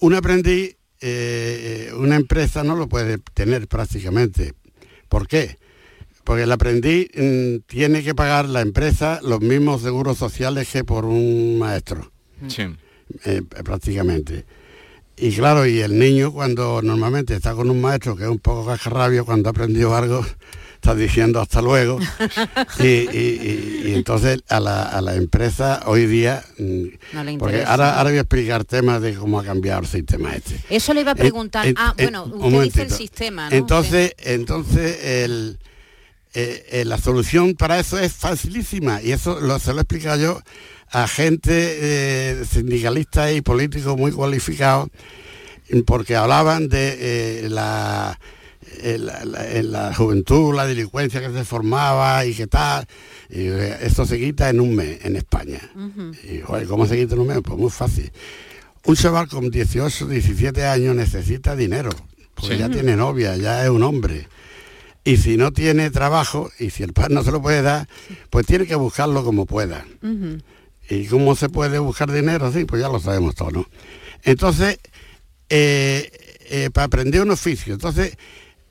un 0.00 0.14
aprendiz 0.14 0.74
eh, 1.00 1.92
una 1.96 2.16
empresa 2.16 2.64
no 2.64 2.74
lo 2.74 2.88
puede 2.88 3.18
tener 3.32 3.68
prácticamente 3.68 4.54
¿por 5.08 5.28
qué? 5.28 5.62
Porque 6.24 6.42
el 6.44 6.52
aprendiz 6.52 7.08
mm, 7.16 7.56
tiene 7.66 8.02
que 8.02 8.14
pagar 8.14 8.48
la 8.48 8.60
empresa 8.62 9.20
los 9.22 9.40
mismos 9.40 9.82
seguros 9.82 10.18
sociales 10.18 10.68
que 10.72 10.82
por 10.84 11.04
un 11.04 11.58
maestro 11.58 12.10
Sí. 12.48 12.62
eh, 13.24 13.42
prácticamente. 13.64 14.44
Y 15.16 15.30
claro, 15.36 15.64
y 15.66 15.80
el 15.80 15.96
niño 15.98 16.32
cuando 16.32 16.82
normalmente 16.82 17.34
está 17.36 17.54
con 17.54 17.70
un 17.70 17.80
maestro 17.80 18.16
que 18.16 18.24
es 18.24 18.28
un 18.28 18.40
poco 18.40 18.66
cascarrabio, 18.66 19.24
cuando 19.24 19.48
ha 19.48 19.52
aprendido 19.52 19.94
algo, 19.94 20.26
está 20.74 20.94
diciendo 20.96 21.40
hasta 21.40 21.62
luego. 21.62 22.00
y, 22.80 22.84
y- 22.86 23.80
y- 23.84 23.88
y 23.90 23.94
entonces 23.94 24.40
a 24.48 24.58
la, 24.58 24.82
a 24.82 25.00
la 25.00 25.14
empresa 25.14 25.82
hoy 25.86 26.06
día, 26.06 26.42
mm, 26.58 26.84
No 27.12 27.22
le 27.24 27.38
porque 27.38 27.62
ahora, 27.62 27.96
ahora 27.96 28.10
voy 28.10 28.18
a 28.18 28.22
explicar 28.22 28.64
temas 28.64 29.00
de 29.02 29.14
cómo 29.14 29.38
ha 29.38 29.44
cambiado 29.44 29.82
el 29.82 29.86
sistema 29.86 30.34
este. 30.34 30.58
Eso 30.68 30.92
le 30.92 31.02
iba 31.02 31.12
a 31.12 31.14
Eh, 31.14 31.18
preguntar. 31.18 31.66
eh, 31.68 31.74
ah, 31.76 31.94
eh, 31.96 32.02
bueno, 32.02 32.24
usted 32.24 32.62
dice 32.64 32.82
el 32.82 32.90
sistema, 32.90 33.50
¿no? 33.50 33.56
Entonces, 33.56 34.14
entonces 34.18 34.98
el, 35.04 35.58
eh, 36.34 36.66
eh, 36.70 36.84
la 36.84 36.98
solución 36.98 37.54
para 37.54 37.78
eso 37.78 37.98
es 37.98 38.12
facilísima 38.12 39.00
y 39.02 39.12
eso 39.12 39.40
lo, 39.40 39.58
se 39.58 39.72
lo 39.72 39.78
he 39.78 39.82
explicado 39.82 40.20
yo 40.20 40.40
a 40.90 41.06
gente 41.08 41.50
eh, 41.52 42.44
sindicalistas 42.50 43.32
y 43.32 43.40
políticos 43.40 43.96
muy 43.96 44.12
cualificados 44.12 44.88
porque 45.86 46.14
hablaban 46.16 46.68
de 46.68 47.46
la, 47.50 48.18
la, 48.82 49.24
la- 49.24 49.50
en 49.52 49.72
la 49.72 49.94
juventud, 49.94 50.54
la 50.54 50.66
delincuencia 50.66 51.20
que 51.20 51.32
se 51.32 51.44
formaba 51.44 52.24
y 52.26 52.34
qué 52.34 52.46
tal. 52.46 52.86
Y, 53.30 53.46
esto 53.46 54.04
se 54.04 54.18
quita 54.18 54.50
en 54.50 54.60
un 54.60 54.74
mes 54.76 54.98
en 55.04 55.16
España. 55.16 55.60
Y, 56.30 56.40
joder, 56.42 56.66
¿cómo 56.66 56.86
se 56.86 56.96
quita 56.98 57.14
en 57.14 57.20
un 57.22 57.26
mes? 57.28 57.38
Pues 57.42 57.58
muy 57.58 57.70
fácil. 57.70 58.12
Un 58.84 58.94
chaval 58.94 59.26
con 59.28 59.50
18, 59.50 60.06
17 60.06 60.66
años 60.66 60.94
necesita 60.94 61.56
dinero, 61.56 61.90
porque 62.34 62.54
Sí. 62.54 62.58
ya 62.60 62.68
tiene 62.68 62.94
novia, 62.96 63.34
ya 63.36 63.64
es 63.64 63.70
un 63.70 63.82
hombre. 63.82 64.28
Y 65.04 65.18
si 65.18 65.36
no 65.36 65.52
tiene 65.52 65.90
trabajo, 65.90 66.50
y 66.58 66.70
si 66.70 66.82
el 66.82 66.94
padre 66.94 67.14
no 67.14 67.22
se 67.22 67.30
lo 67.30 67.42
puede 67.42 67.60
dar, 67.60 67.86
pues 68.30 68.46
tiene 68.46 68.66
que 68.66 68.74
buscarlo 68.74 69.22
como 69.22 69.44
pueda. 69.44 69.84
¿Y 70.88 71.06
cómo 71.06 71.36
se 71.36 71.50
puede 71.50 71.78
buscar 71.78 72.10
dinero? 72.10 72.50
Sí, 72.50 72.64
pues 72.64 72.80
ya 72.80 72.88
lo 72.88 72.98
sabemos 73.00 73.34
todos, 73.34 73.52
¿no? 73.52 73.68
Entonces, 74.22 74.78
eh, 75.50 76.10
eh, 76.48 76.70
para 76.72 76.86
aprender 76.86 77.20
un 77.20 77.30
oficio, 77.30 77.74
entonces, 77.74 78.16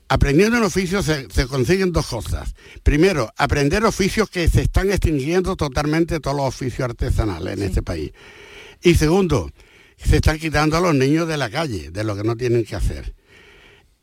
aprendiendo 0.08 0.58
un 0.58 0.64
oficio 0.64 1.02
se, 1.04 1.28
se 1.30 1.46
consiguen 1.46 1.92
dos 1.92 2.06
cosas. 2.06 2.54
Primero, 2.82 3.32
aprender 3.36 3.84
oficios 3.84 4.28
que 4.28 4.48
se 4.48 4.62
están 4.62 4.90
extinguiendo 4.90 5.54
totalmente 5.54 6.18
todos 6.18 6.36
los 6.36 6.46
oficios 6.46 6.88
artesanales 6.88 7.56
en 7.56 7.62
este 7.62 7.82
país. 7.82 8.10
Y 8.82 8.96
segundo, 8.96 9.50
se 9.96 10.16
están 10.16 10.38
quitando 10.38 10.76
a 10.76 10.80
los 10.80 10.94
niños 10.94 11.28
de 11.28 11.36
la 11.36 11.48
calle, 11.48 11.90
de 11.90 12.04
lo 12.04 12.16
que 12.16 12.24
no 12.24 12.36
tienen 12.36 12.64
que 12.64 12.74
hacer. 12.74 13.14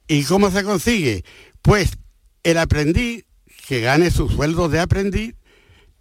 ¿Y 0.07 0.23
cómo 0.23 0.49
se 0.49 0.63
consigue? 0.63 1.23
Pues 1.61 1.97
el 2.43 2.57
aprendiz 2.57 3.25
que 3.67 3.81
gane 3.81 4.11
su 4.11 4.29
sueldo 4.29 4.69
de 4.69 4.79
aprendiz 4.79 5.35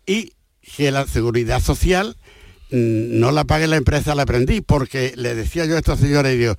y 0.06 0.32
que 0.76 0.90
la 0.90 1.06
seguridad 1.06 1.60
social 1.60 2.16
mm, 2.70 3.18
no 3.18 3.32
la 3.32 3.44
pague 3.44 3.66
la 3.66 3.76
empresa 3.76 4.12
al 4.12 4.20
aprendiz, 4.20 4.62
porque 4.66 5.12
le 5.16 5.34
decía 5.34 5.66
yo 5.66 5.76
a 5.76 5.78
esta 5.78 5.96
señora 5.96 6.32
y 6.32 6.38
digo, 6.38 6.56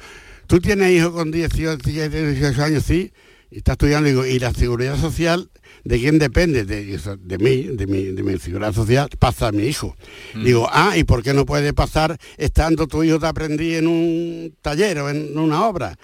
tú 0.48 0.60
tienes 0.60 0.92
hijos 0.92 1.12
con 1.12 1.32
18, 1.32 1.78
18 1.84 2.64
años, 2.64 2.84
sí, 2.84 3.12
y 3.50 3.58
está 3.58 3.74
estudiando, 3.74 4.08
digo, 4.08 4.26
¿y 4.26 4.40
la 4.40 4.54
seguridad 4.54 4.98
social 4.98 5.50
de 5.84 6.00
quién 6.00 6.20
depende? 6.20 6.64
De, 6.64 6.98
de 7.20 7.38
mí, 7.38 7.64
de 7.64 7.86
mi, 7.86 8.04
de 8.06 8.24
mi 8.24 8.38
seguridad 8.38 8.74
social, 8.74 9.10
pasa 9.20 9.50
a 9.50 9.52
mi 9.52 9.64
hijo. 9.64 9.96
Mm. 10.34 10.44
Digo, 10.46 10.70
ah, 10.72 10.96
¿y 10.96 11.04
por 11.04 11.22
qué 11.22 11.34
no 11.34 11.46
puede 11.46 11.74
pasar 11.74 12.18
estando 12.38 12.88
tu 12.88 13.04
hijo 13.04 13.20
te 13.20 13.28
aprendí 13.28 13.76
en 13.76 13.88
un 13.88 14.56
taller 14.62 15.00
o 15.00 15.10
en 15.10 15.38
una 15.38 15.68
obra? 15.68 15.98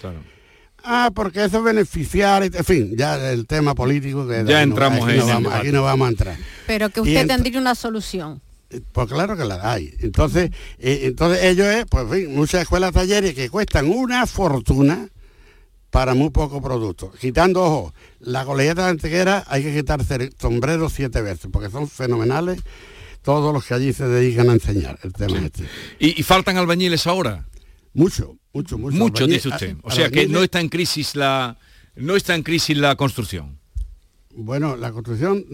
Ah, 0.90 1.10
porque 1.14 1.44
eso 1.44 1.58
es 1.58 1.64
beneficiar, 1.64 2.42
en 2.44 2.64
fin, 2.64 2.94
ya 2.96 3.30
el 3.30 3.46
tema 3.46 3.74
político 3.74 4.26
que 4.26 4.36
Ya 4.36 4.40
aquí 4.40 4.52
no- 4.52 4.60
entramos 4.60 5.02
aquí 5.04 5.10
en 5.12 5.16
no 5.18 5.22
el 5.24 5.28
vamos, 5.28 5.42
debate. 5.42 5.60
aquí 5.68 5.72
no 5.76 5.82
vamos 5.82 6.06
a 6.06 6.10
entrar. 6.10 6.36
Pero 6.66 6.88
que 6.88 7.00
usted 7.02 7.26
tendría 7.26 7.60
una 7.60 7.74
solución. 7.74 8.40
Pues 8.92 9.06
claro 9.08 9.36
que 9.36 9.44
la 9.44 9.70
hay. 9.70 9.92
Entonces, 10.00 10.50
eh, 10.78 11.00
entonces 11.04 11.42
ellos 11.44 11.66
es, 11.66 11.84
pues 11.90 12.04
en 12.04 12.10
fin, 12.10 12.34
muchas 12.34 12.62
escuelas 12.62 12.92
talleres 12.92 13.34
que 13.34 13.50
cuestan 13.50 13.88
una 13.90 14.26
fortuna 14.26 15.08
para 15.90 16.14
muy 16.14 16.30
poco 16.30 16.60
producto. 16.62 17.10
Quitando, 17.20 17.62
ojo, 17.64 17.94
la 18.20 18.44
colegiata 18.46 18.84
de 18.84 18.90
Antequera 18.90 19.44
hay 19.46 19.62
que 19.62 19.74
quitarse 19.74 20.30
sombreros 20.40 20.92
siete 20.94 21.20
veces, 21.22 21.48
porque 21.52 21.70
son 21.70 21.88
fenomenales 21.88 22.60
todos 23.22 23.52
los 23.52 23.64
que 23.64 23.74
allí 23.74 23.92
se 23.92 24.06
dedican 24.08 24.48
a 24.48 24.52
enseñar 24.54 24.98
el 25.02 25.12
tema 25.12 25.38
este. 25.38 25.64
¿Y, 25.98 26.18
y 26.18 26.22
faltan 26.22 26.56
albañiles 26.56 27.06
ahora? 27.06 27.44
Mucho, 27.98 28.38
mucho, 28.52 28.78
mucho. 28.78 28.96
Mucho, 28.96 29.24
Albañil- 29.24 29.32
dice 29.32 29.48
usted. 29.48 29.76
O 29.82 29.90
sea 29.90 30.08
que 30.08 30.28
no 30.28 30.42
está 30.44 30.60
en 30.60 30.68
crisis 30.68 31.16
la 31.16 31.58
no 31.96 32.14
está 32.14 32.36
en 32.36 32.44
crisis 32.44 32.76
la 32.76 32.94
construcción. 32.94 33.58
Bueno, 34.34 34.76
la 34.76 34.92
construcción 34.92 35.44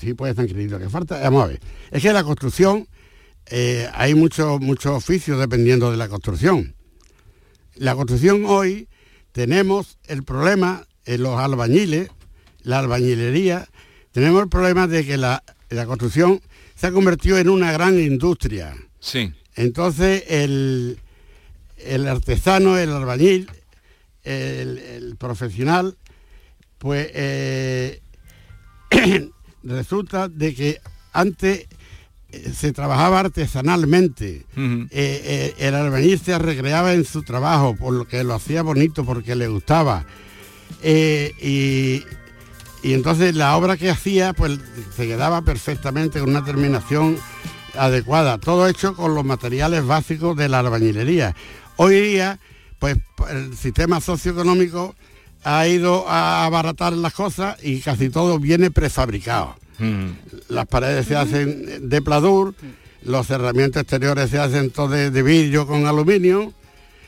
sí 0.00 0.14
puede 0.14 0.30
estar 0.30 0.48
en 0.48 0.70
Lo 0.70 0.78
que 0.78 0.88
falta, 0.88 1.18
vamos 1.18 1.42
a 1.42 1.46
ver, 1.48 1.60
es 1.90 2.00
que 2.02 2.12
la 2.12 2.22
construcción 2.22 2.86
eh, 3.46 3.88
hay 3.94 4.14
muchos 4.14 4.60
muchos 4.60 4.92
oficios 4.92 5.40
dependiendo 5.40 5.90
de 5.90 5.96
la 5.96 6.08
construcción. 6.08 6.76
La 7.74 7.96
construcción 7.96 8.44
hoy 8.46 8.88
tenemos 9.32 9.98
el 10.06 10.22
problema 10.22 10.86
en 11.04 11.24
los 11.24 11.36
albañiles, 11.40 12.10
la 12.62 12.78
albañilería, 12.78 13.68
tenemos 14.12 14.40
el 14.40 14.48
problema 14.48 14.86
de 14.86 15.04
que 15.04 15.16
la, 15.16 15.42
la 15.70 15.84
construcción 15.86 16.40
se 16.76 16.86
ha 16.86 16.92
convertido 16.92 17.38
en 17.38 17.48
una 17.48 17.72
gran 17.72 17.98
industria. 17.98 18.76
Sí. 19.00 19.32
Entonces 19.56 20.22
el, 20.28 21.00
el 21.86 22.08
artesano, 22.08 22.78
el 22.78 22.90
albañil, 22.90 23.50
el, 24.22 24.78
el 24.78 25.16
profesional, 25.16 25.96
pues 26.78 27.08
eh, 27.14 28.00
resulta 29.62 30.28
de 30.28 30.54
que 30.54 30.80
antes 31.12 31.66
eh, 32.30 32.52
se 32.54 32.72
trabajaba 32.72 33.20
artesanalmente. 33.20 34.46
Eh, 34.56 34.88
eh, 34.90 35.54
el 35.58 35.74
albañil 35.74 36.18
se 36.18 36.38
recreaba 36.38 36.92
en 36.92 37.04
su 37.04 37.22
trabajo, 37.22 37.76
por 37.76 37.94
lo 37.94 38.06
que 38.06 38.24
lo 38.24 38.34
hacía 38.34 38.62
bonito, 38.62 39.04
porque 39.04 39.34
le 39.34 39.48
gustaba. 39.48 40.04
Eh, 40.82 41.32
y, 41.40 42.04
y 42.86 42.92
entonces 42.92 43.34
la 43.34 43.56
obra 43.56 43.76
que 43.76 43.90
hacía, 43.90 44.32
pues 44.32 44.58
se 44.96 45.06
quedaba 45.06 45.42
perfectamente 45.42 46.20
con 46.20 46.30
una 46.30 46.44
terminación 46.44 47.16
adecuada. 47.78 48.38
Todo 48.38 48.68
hecho 48.68 48.94
con 48.94 49.14
los 49.14 49.24
materiales 49.24 49.86
básicos 49.86 50.36
de 50.36 50.48
la 50.48 50.60
albañilería. 50.60 51.34
Hoy 51.76 52.00
día, 52.00 52.38
pues 52.78 52.96
el 53.30 53.56
sistema 53.56 54.00
socioeconómico 54.00 54.94
ha 55.42 55.66
ido 55.66 56.08
a 56.08 56.44
abaratar 56.44 56.92
las 56.92 57.12
cosas 57.12 57.56
y 57.62 57.80
casi 57.80 58.10
todo 58.10 58.38
viene 58.38 58.70
prefabricado. 58.70 59.56
Las 60.48 60.66
paredes 60.66 61.06
se 61.06 61.16
hacen 61.16 61.88
de 61.88 62.00
pladur, 62.00 62.54
los 63.02 63.26
cerramientos 63.26 63.82
exteriores 63.82 64.30
se 64.30 64.38
hacen 64.38 64.70
todos 64.70 64.92
de, 64.92 65.10
de 65.10 65.22
vidrio 65.22 65.66
con 65.66 65.86
aluminio, 65.86 66.52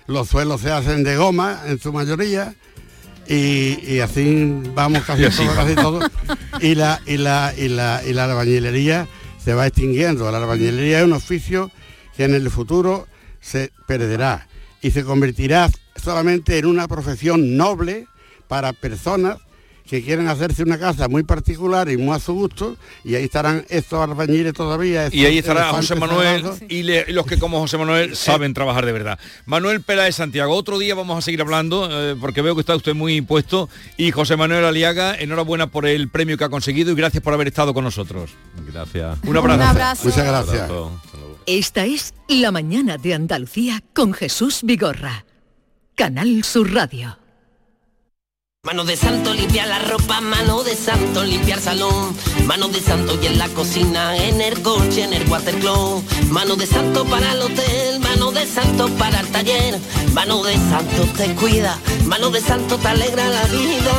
los 0.08 0.28
suelos 0.28 0.60
se 0.60 0.72
hacen 0.72 1.04
de 1.04 1.16
goma 1.16 1.62
en 1.66 1.78
su 1.78 1.92
mayoría 1.92 2.54
y, 3.28 3.78
y 3.86 4.00
así 4.00 4.62
vamos 4.74 5.02
casi 5.06 5.22
Y 5.22 5.24
así 5.26 5.44
todo, 5.44 5.54
casi 5.54 5.74
todo. 5.76 6.00
Y 6.60 6.74
la, 6.74 7.00
y, 7.06 7.18
la, 7.18 7.54
y, 7.56 7.68
la, 7.68 8.02
y 8.04 8.12
la 8.12 8.24
albañilería 8.24 9.06
se 9.42 9.54
va 9.54 9.68
extinguiendo. 9.68 10.30
La 10.32 10.38
albañilería 10.38 10.98
es 10.98 11.04
un 11.04 11.12
oficio 11.12 11.70
que 12.16 12.24
en 12.24 12.34
el 12.34 12.50
futuro 12.50 13.06
se 13.40 13.70
perderá 13.86 14.48
y 14.86 14.90
se 14.92 15.02
convertirá 15.04 15.68
solamente 15.96 16.58
en 16.58 16.66
una 16.66 16.86
profesión 16.86 17.56
noble 17.56 18.06
para 18.46 18.72
personas 18.72 19.38
que 19.88 20.02
quieren 20.02 20.26
hacerse 20.26 20.64
una 20.64 20.78
casa 20.80 21.06
muy 21.08 21.22
particular 21.22 21.88
y 21.88 21.96
muy 21.96 22.14
a 22.16 22.18
su 22.18 22.34
gusto 22.34 22.76
y 23.04 23.14
ahí 23.14 23.24
estarán 23.24 23.64
estos 23.68 24.00
albañiles 24.02 24.52
todavía. 24.52 25.08
Y 25.12 25.24
ahí 25.24 25.38
estará 25.38 25.68
José 25.70 25.94
Manuel 25.94 26.44
y, 26.68 26.82
le- 26.82 27.04
y 27.06 27.12
los 27.12 27.24
que 27.24 27.38
como 27.38 27.60
José 27.60 27.78
Manuel 27.78 28.16
saben 28.16 28.52
trabajar 28.52 28.84
de 28.84 28.90
verdad. 28.90 29.18
Manuel 29.44 29.82
Peláez 29.82 30.16
Santiago, 30.16 30.54
otro 30.56 30.78
día 30.80 30.96
vamos 30.96 31.16
a 31.18 31.22
seguir 31.22 31.40
hablando 31.40 31.88
eh, 31.90 32.16
porque 32.20 32.42
veo 32.42 32.56
que 32.56 32.60
está 32.62 32.74
usted 32.74 32.94
muy 32.94 33.14
impuesto 33.16 33.68
y 33.96 34.10
José 34.10 34.36
Manuel 34.36 34.64
Aliaga, 34.64 35.14
enhorabuena 35.14 35.68
por 35.68 35.86
el 35.86 36.08
premio 36.08 36.36
que 36.36 36.42
ha 36.44 36.48
conseguido 36.48 36.90
y 36.90 36.96
gracias 36.96 37.22
por 37.22 37.32
haber 37.32 37.46
estado 37.46 37.72
con 37.72 37.84
nosotros. 37.84 38.32
Gracias. 38.72 39.18
Un 39.24 39.36
abrazo. 39.36 39.54
Un 39.54 39.62
abrazo. 39.68 40.04
Muchas 40.08 40.26
gracias. 40.26 40.62
Abrazo. 40.62 41.00
Esta 41.46 41.84
es 41.84 42.12
La 42.26 42.50
mañana 42.50 42.98
de 42.98 43.14
Andalucía 43.14 43.80
con 43.94 44.12
Jesús 44.12 44.62
Vigorra. 44.64 45.24
Canal 45.94 46.42
Sur 46.42 46.74
Radio. 46.74 47.18
Mano 48.64 48.84
de 48.84 48.96
santo 48.96 49.32
limpiar 49.32 49.68
la 49.68 49.78
ropa, 49.78 50.20
mano 50.20 50.64
de 50.64 50.74
santo 50.74 51.22
limpiar 51.22 51.60
salón, 51.60 52.16
mano 52.46 52.66
de 52.66 52.80
santo 52.80 53.16
y 53.22 53.26
en 53.26 53.38
la 53.38 53.48
cocina, 53.50 54.16
en 54.16 54.40
el 54.40 54.60
coche, 54.60 55.04
en 55.04 55.12
el 55.12 55.28
watercloak, 55.28 56.02
mano 56.30 56.56
de 56.56 56.66
santo 56.66 57.04
para 57.04 57.32
el 57.32 57.42
hotel, 57.42 58.00
mano 58.00 58.32
de 58.32 58.44
santo 58.44 58.88
para 58.98 59.20
el 59.20 59.28
taller, 59.28 59.78
mano 60.14 60.42
de 60.42 60.54
santo 60.54 61.04
te 61.16 61.32
cuida, 61.36 61.78
mano 62.06 62.30
de 62.30 62.40
santo 62.40 62.76
te 62.76 62.88
alegra 62.88 63.28
la 63.28 63.44
vida, 63.44 63.92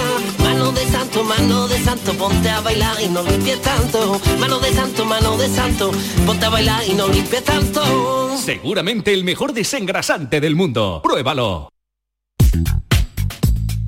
mano 0.67 0.79
de 0.79 0.91
santo, 0.91 1.23
mano 1.23 1.67
de 1.69 1.79
santo, 1.79 2.13
ponte 2.13 2.49
a 2.49 2.59
bailar 2.59 2.97
y 3.01 3.07
no 3.07 3.23
limpies 3.23 3.61
tanto, 3.61 4.19
mano 4.37 4.59
de 4.59 4.73
santo, 4.73 5.05
mano 5.05 5.37
de 5.37 5.47
santo, 5.47 5.91
ponte 6.25 6.45
a 6.45 6.49
bailar 6.49 6.83
y 6.85 6.93
no 6.93 7.07
limpies 7.07 7.43
tanto. 7.43 8.37
Seguramente 8.37 9.13
el 9.13 9.23
mejor 9.23 9.53
desengrasante 9.53 10.41
del 10.41 10.55
mundo. 10.55 10.99
Pruébalo. 11.03 11.69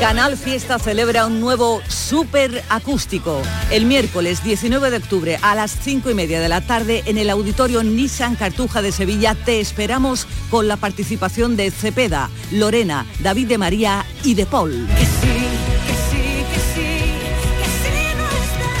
Canal 0.00 0.36
Fiesta 0.36 0.78
celebra 0.78 1.26
un 1.26 1.40
nuevo 1.40 1.80
super 1.88 2.62
acústico. 2.68 3.40
El 3.70 3.86
miércoles 3.86 4.44
19 4.44 4.90
de 4.90 4.98
octubre 4.98 5.38
a 5.40 5.54
las 5.54 5.74
5 5.80 6.10
y 6.10 6.14
media 6.14 6.38
de 6.38 6.50
la 6.50 6.60
tarde 6.60 7.02
en 7.06 7.16
el 7.16 7.30
auditorio 7.30 7.82
Nissan 7.82 8.36
Cartuja 8.36 8.82
de 8.82 8.92
Sevilla 8.92 9.34
te 9.34 9.58
esperamos 9.58 10.26
con 10.50 10.68
la 10.68 10.76
participación 10.76 11.56
de 11.56 11.70
Cepeda, 11.70 12.28
Lorena, 12.52 13.06
David 13.20 13.48
de 13.48 13.58
María 13.58 14.04
y 14.22 14.34
de 14.34 14.44
Paul. 14.44 14.86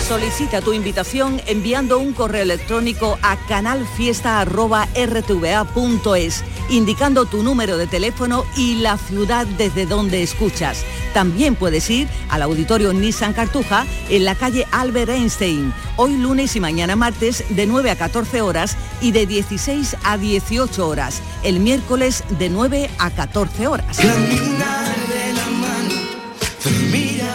Solicita 0.06 0.60
tu 0.60 0.72
invitación 0.72 1.42
enviando 1.46 1.98
un 1.98 2.12
correo 2.12 2.42
electrónico 2.42 3.18
a 3.22 3.36
canalfiesta.rtva.es, 3.48 6.44
indicando 6.70 7.24
tu 7.24 7.42
número 7.42 7.76
de 7.76 7.88
teléfono 7.88 8.44
y 8.56 8.76
la 8.76 8.98
ciudad 8.98 9.48
desde 9.58 9.84
donde 9.84 10.22
escuchas. 10.22 10.84
También 11.16 11.54
puedes 11.54 11.88
ir 11.88 12.08
al 12.28 12.42
auditorio 12.42 12.92
Nissan 12.92 13.32
Cartuja 13.32 13.86
en 14.10 14.26
la 14.26 14.34
calle 14.34 14.66
Albert 14.70 15.08
Einstein, 15.08 15.72
hoy 15.96 16.14
lunes 16.14 16.54
y 16.56 16.60
mañana 16.60 16.94
martes 16.94 17.42
de 17.48 17.64
9 17.64 17.90
a 17.90 17.96
14 17.96 18.42
horas 18.42 18.76
y 19.00 19.12
de 19.12 19.24
16 19.24 19.96
a 20.04 20.18
18 20.18 20.86
horas, 20.86 21.22
el 21.42 21.60
miércoles 21.60 22.22
de 22.38 22.50
9 22.50 22.90
a 22.98 23.10
14 23.12 23.66
horas. 23.66 23.96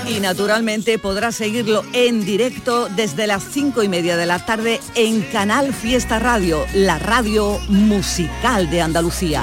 Y 0.08 0.20
naturalmente 0.20 1.00
podrás 1.00 1.34
seguirlo 1.34 1.84
en 1.94 2.24
directo 2.24 2.88
desde 2.88 3.26
las 3.26 3.42
cinco 3.42 3.82
y 3.82 3.88
media 3.90 4.16
de 4.16 4.28
la 4.28 4.46
tarde 4.46 4.80
en 4.94 5.22
Canal 5.22 5.74
Fiesta 5.74 6.20
Radio, 6.20 6.68
la 6.76 7.00
radio 7.00 7.60
musical 7.68 8.70
de 8.70 8.84
Andalucía. 8.84 9.42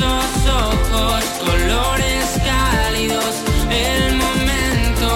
Esos 0.00 0.50
ojos, 0.50 1.24
colores 1.44 2.40
cálidos, 2.44 3.34
el 3.70 4.16
momento 4.16 5.08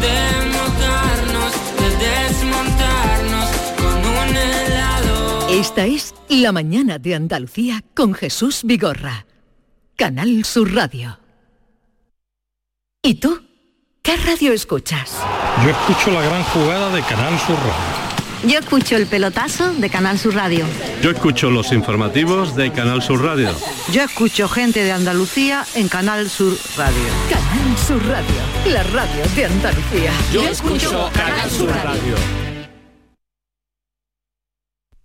de 0.00 0.16
mojarnos, 0.52 1.52
de 1.78 1.88
desmontarnos 2.06 3.50
con 3.76 3.96
un 3.98 4.36
helado. 4.36 5.48
Esta 5.50 5.86
es 5.86 6.14
La 6.28 6.52
Mañana 6.52 6.98
de 6.98 7.14
Andalucía 7.14 7.84
con 7.94 8.14
Jesús 8.14 8.62
Vigorra. 8.64 9.26
Canal 9.96 10.44
Sur 10.44 10.72
Radio. 10.74 11.18
¿Y 13.02 13.16
tú? 13.16 13.42
¿Qué 14.02 14.16
radio 14.16 14.52
escuchas? 14.52 15.18
Yo 15.62 15.70
escucho 15.70 16.10
la 16.10 16.22
gran 16.22 16.42
jugada 16.44 16.90
de 16.94 17.02
Canal 17.02 17.38
Sur 17.38 17.56
Radio. 17.56 18.11
Yo 18.44 18.58
escucho 18.58 18.96
el 18.96 19.06
pelotazo 19.06 19.72
de 19.74 19.88
Canal 19.88 20.18
Sur 20.18 20.34
Radio. 20.34 20.66
Yo 21.00 21.12
escucho 21.12 21.48
los 21.48 21.72
informativos 21.72 22.56
de 22.56 22.72
Canal 22.72 23.00
Sur 23.00 23.22
Radio. 23.22 23.54
Yo 23.92 24.02
escucho 24.02 24.48
gente 24.48 24.82
de 24.82 24.90
Andalucía 24.90 25.64
en 25.76 25.86
Canal 25.86 26.28
Sur 26.28 26.56
Radio. 26.76 27.04
Canal 27.30 27.78
Sur 27.78 28.04
Radio, 28.04 28.34
la 28.66 28.82
radio 28.82 29.22
de 29.36 29.44
Andalucía. 29.44 30.10
Yo 30.32 30.42
escucho 30.42 31.08
Canal 31.14 31.50
Sur 31.50 31.70
Radio. 31.70 32.16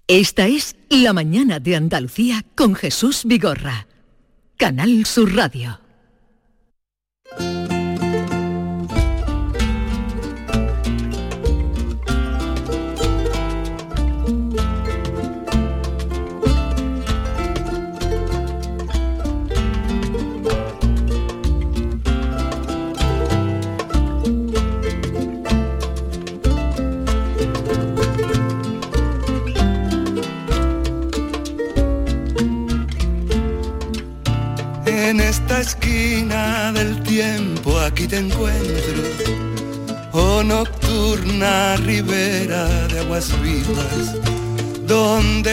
Esta 0.07 0.47
es 0.47 0.75
La 0.89 1.13
Mañana 1.13 1.59
de 1.59 1.75
Andalucía 1.75 2.43
con 2.55 2.73
Jesús 2.73 3.21
Vigorra. 3.25 3.85
Canal 4.57 5.05
Sur 5.05 5.35
Radio. 5.35 5.86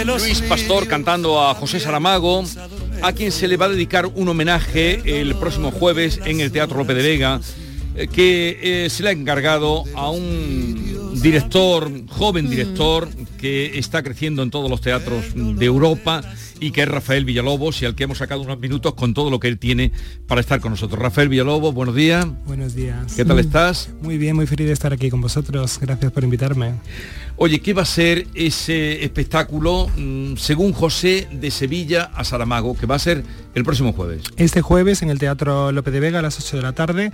Luis 0.04 0.42
Pastor 0.42 0.86
cantando 0.86 1.40
a 1.40 1.54
José 1.54 1.80
Saramago, 1.80 2.44
a 3.02 3.12
quien 3.12 3.32
se 3.32 3.48
le 3.48 3.56
va 3.56 3.66
a 3.66 3.68
dedicar 3.70 4.06
un 4.06 4.28
homenaje 4.28 5.20
el 5.20 5.34
próximo 5.36 5.70
jueves 5.70 6.20
en 6.26 6.40
el 6.40 6.52
Teatro 6.52 6.76
Lope 6.76 6.94
de 6.94 7.02
Vega, 7.02 7.40
eh, 7.96 8.08
que 8.08 8.84
eh, 8.84 8.90
se 8.90 9.02
le 9.02 9.08
ha 9.08 9.12
encargado 9.12 9.84
a 9.94 10.10
un 10.10 11.20
director, 11.22 11.90
joven 12.08 12.50
director, 12.50 13.08
que 13.38 13.78
está 13.78 14.02
creciendo 14.02 14.42
en 14.42 14.50
todos 14.50 14.70
los 14.70 14.80
teatros 14.80 15.24
de 15.34 15.64
Europa 15.64 16.22
y 16.60 16.70
que 16.70 16.82
es 16.82 16.88
Rafael 16.88 17.24
Villalobos 17.24 17.80
y 17.82 17.86
al 17.86 17.94
que 17.94 18.04
hemos 18.04 18.18
sacado 18.18 18.42
unos 18.42 18.58
minutos 18.58 18.94
con 18.94 19.14
todo 19.14 19.30
lo 19.30 19.40
que 19.40 19.48
él 19.48 19.58
tiene 19.58 19.92
para 20.26 20.40
estar 20.40 20.60
con 20.60 20.72
nosotros. 20.72 21.00
Rafael 21.00 21.28
Villalobos, 21.28 21.74
buenos 21.74 21.94
días. 21.94 22.26
Buenos 22.46 22.74
días. 22.74 23.14
¿Qué 23.14 23.24
tal 23.24 23.38
estás? 23.38 23.90
Muy 24.02 24.18
bien, 24.18 24.36
muy 24.36 24.46
feliz 24.46 24.66
de 24.66 24.72
estar 24.72 24.92
aquí 24.92 25.08
con 25.10 25.20
vosotros. 25.20 25.78
Gracias 25.80 26.12
por 26.12 26.24
invitarme. 26.24 26.74
Oye, 27.36 27.60
¿qué 27.60 27.74
va 27.74 27.82
a 27.82 27.86
ser 27.86 28.28
ese 28.34 29.02
espectáculo, 29.02 29.88
mm, 29.96 30.36
según 30.36 30.72
José, 30.72 31.26
de 31.32 31.50
Sevilla 31.50 32.12
a 32.14 32.22
Saramago, 32.22 32.76
que 32.76 32.86
va 32.86 32.94
a 32.94 33.00
ser 33.00 33.24
el 33.54 33.64
próximo 33.64 33.92
jueves? 33.92 34.22
Este 34.36 34.62
jueves 34.62 35.02
en 35.02 35.10
el 35.10 35.18
Teatro 35.18 35.72
Lope 35.72 35.90
de 35.90 36.00
Vega 36.00 36.18
a 36.18 36.22
las 36.22 36.38
8 36.38 36.56
de 36.56 36.62
la 36.62 36.72
tarde. 36.72 37.12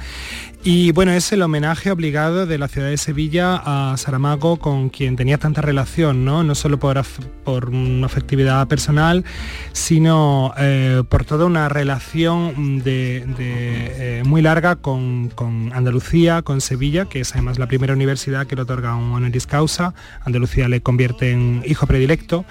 Y 0.65 0.93
bueno, 0.93 1.13
es 1.13 1.33
el 1.33 1.43
homenaje 1.43 1.91
obligado 1.91 2.47
de 2.47 2.59
la 2.59 2.69
ciudad 2.69 2.89
de 2.89 2.97
Sevilla 2.97 3.61
a 3.65 3.97
Saramago, 3.97 4.59
con 4.59 4.91
quien 4.91 5.17
tenía 5.17 5.39
tanta 5.39 5.63
relación, 5.63 6.25
¿no? 6.25 6.43
No 6.43 6.55
solo 6.55 6.79
por, 6.79 7.71
una 7.71 8.07
afectividad 8.07 8.67
personal, 8.69 9.25
sino 9.73 10.53
eh, 10.59 11.03
por 11.09 11.25
toda 11.25 11.47
una 11.47 11.69
relación 11.69 12.81
de, 12.83 13.25
eh, 13.39 14.23
muy 14.27 14.43
larga 14.43 14.77
con, 14.77 15.29
con 15.31 15.73
Andalucía, 15.73 16.43
con 16.43 16.61
Sevilla, 16.61 17.07
que 17.07 17.21
es 17.21 17.33
además 17.33 17.59
la 17.59 17.67
primera 17.67 17.95
universidad 17.95 18.47
que 18.47 18.57
le 18.57 18.63
otorga 18.63 18.95
un 18.95 19.13
honoris 19.13 19.47
causa. 19.47 19.95
Andalucía 20.25 20.69
le 20.69 20.81
convierte 20.83 21.33
en 21.33 21.63
hijo 21.67 21.87
predilecto. 21.87 22.45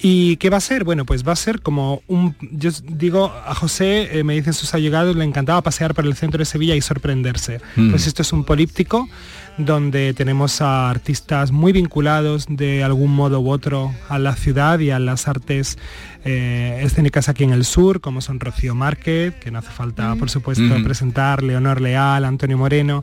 ¿Y 0.00 0.36
qué 0.36 0.50
va 0.50 0.58
a 0.58 0.60
ser? 0.60 0.84
Bueno, 0.84 1.04
pues 1.04 1.26
va 1.26 1.32
a 1.32 1.36
ser 1.36 1.60
como 1.60 2.02
un... 2.06 2.36
Yo 2.52 2.70
digo, 2.84 3.27
a 3.46 3.54
José, 3.54 4.18
eh, 4.18 4.24
me 4.24 4.34
dicen 4.34 4.52
sus 4.52 4.74
allegados, 4.74 5.16
le 5.16 5.24
encantaba 5.24 5.62
pasear 5.62 5.94
por 5.94 6.04
el 6.06 6.14
centro 6.14 6.38
de 6.38 6.44
Sevilla 6.44 6.74
y 6.74 6.80
sorprenderse. 6.80 7.60
Mm. 7.76 7.90
Pues 7.90 8.06
esto 8.06 8.22
es 8.22 8.32
un 8.32 8.44
políptico 8.44 9.08
donde 9.56 10.14
tenemos 10.14 10.60
a 10.60 10.88
artistas 10.88 11.50
muy 11.50 11.72
vinculados 11.72 12.46
de 12.48 12.84
algún 12.84 13.12
modo 13.12 13.40
u 13.40 13.50
otro 13.50 13.92
a 14.08 14.18
la 14.20 14.36
ciudad 14.36 14.78
y 14.78 14.90
a 14.90 15.00
las 15.00 15.26
artes 15.26 15.78
eh, 16.24 16.80
escénicas 16.82 17.28
aquí 17.28 17.44
en 17.44 17.50
el 17.52 17.64
sur, 17.64 18.00
como 18.00 18.20
son 18.20 18.38
Rocío 18.40 18.74
Márquez, 18.74 19.34
que 19.36 19.50
no 19.50 19.58
hace 19.60 19.70
falta, 19.70 20.14
por 20.16 20.30
supuesto, 20.30 20.62
Mm. 20.64 20.84
presentar, 20.84 21.42
Leonor 21.42 21.80
Leal, 21.80 22.24
Antonio 22.24 22.58
Moreno, 22.58 23.02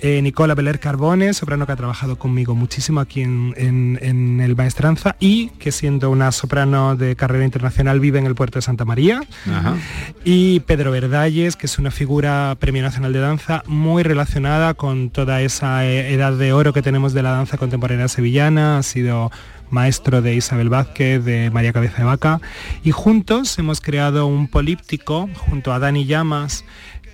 eh, 0.00 0.20
Nicola 0.22 0.54
Beler 0.54 0.80
Carbone, 0.80 1.32
soprano 1.32 1.64
que 1.66 1.72
ha 1.72 1.76
trabajado 1.76 2.16
conmigo 2.16 2.54
muchísimo 2.54 3.00
aquí 3.00 3.22
en, 3.22 3.54
en- 3.56 3.98
en 4.02 4.40
el 4.40 4.56
Maestranza 4.56 5.16
y 5.20 5.48
que 5.58 5.70
siendo 5.72 6.10
una 6.10 6.32
soprano 6.32 6.96
de 6.96 7.14
carrera 7.16 7.44
internacional 7.44 8.00
vive 8.00 8.18
en 8.18 8.26
el 8.26 8.34
puerto 8.34 8.58
de 8.58 8.62
Santa 8.62 8.84
María 8.84 9.22
Ajá. 9.58 9.76
y 10.24 10.60
Pedro 10.60 10.90
Verdalles, 10.90 11.56
que 11.56 11.66
es 11.66 11.78
una 11.78 11.90
figura 11.90 12.56
Premio 12.58 12.82
Nacional 12.82 13.12
de 13.12 13.20
Danza 13.20 13.62
muy 13.66 14.02
relacionada 14.02 14.74
con 14.74 15.10
toda 15.10 15.40
esa 15.42 15.86
eh, 15.86 16.12
edad 16.12 16.32
de 16.32 16.52
oro 16.52 16.72
que 16.72 16.82
tenemos 16.82 17.12
de 17.12 17.22
la 17.22 17.30
danza 17.30 17.56
contemporánea 17.56 18.08
sevillana, 18.08 18.78
ha 18.78 18.82
sido 18.82 19.30
maestro 19.70 20.22
de 20.22 20.34
Isabel 20.34 20.68
Vázquez, 20.68 21.24
de 21.24 21.50
María 21.50 21.72
Cabeza 21.72 21.98
de 21.98 22.04
Vaca, 22.04 22.40
y 22.84 22.92
juntos 22.92 23.58
hemos 23.58 23.80
creado 23.80 24.26
un 24.26 24.48
políptico 24.48 25.28
junto 25.48 25.72
a 25.72 25.78
Dani 25.78 26.06
Llamas 26.06 26.64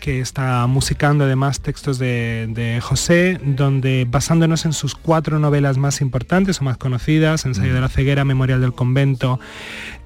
que 0.02 0.20
está 0.20 0.66
musicando 0.66 1.24
además 1.24 1.60
textos 1.60 1.96
de, 1.96 2.48
de 2.50 2.80
José, 2.80 3.38
donde 3.44 4.04
basándonos 4.10 4.64
en 4.64 4.72
sus 4.72 4.96
cuatro 4.96 5.38
novelas 5.38 5.78
más 5.78 6.00
importantes 6.00 6.60
o 6.60 6.64
más 6.64 6.76
conocidas, 6.76 7.46
Ensayo 7.46 7.72
de 7.72 7.80
la 7.80 7.88
ceguera, 7.88 8.24
Memorial 8.24 8.60
del 8.60 8.72
convento, 8.72 9.38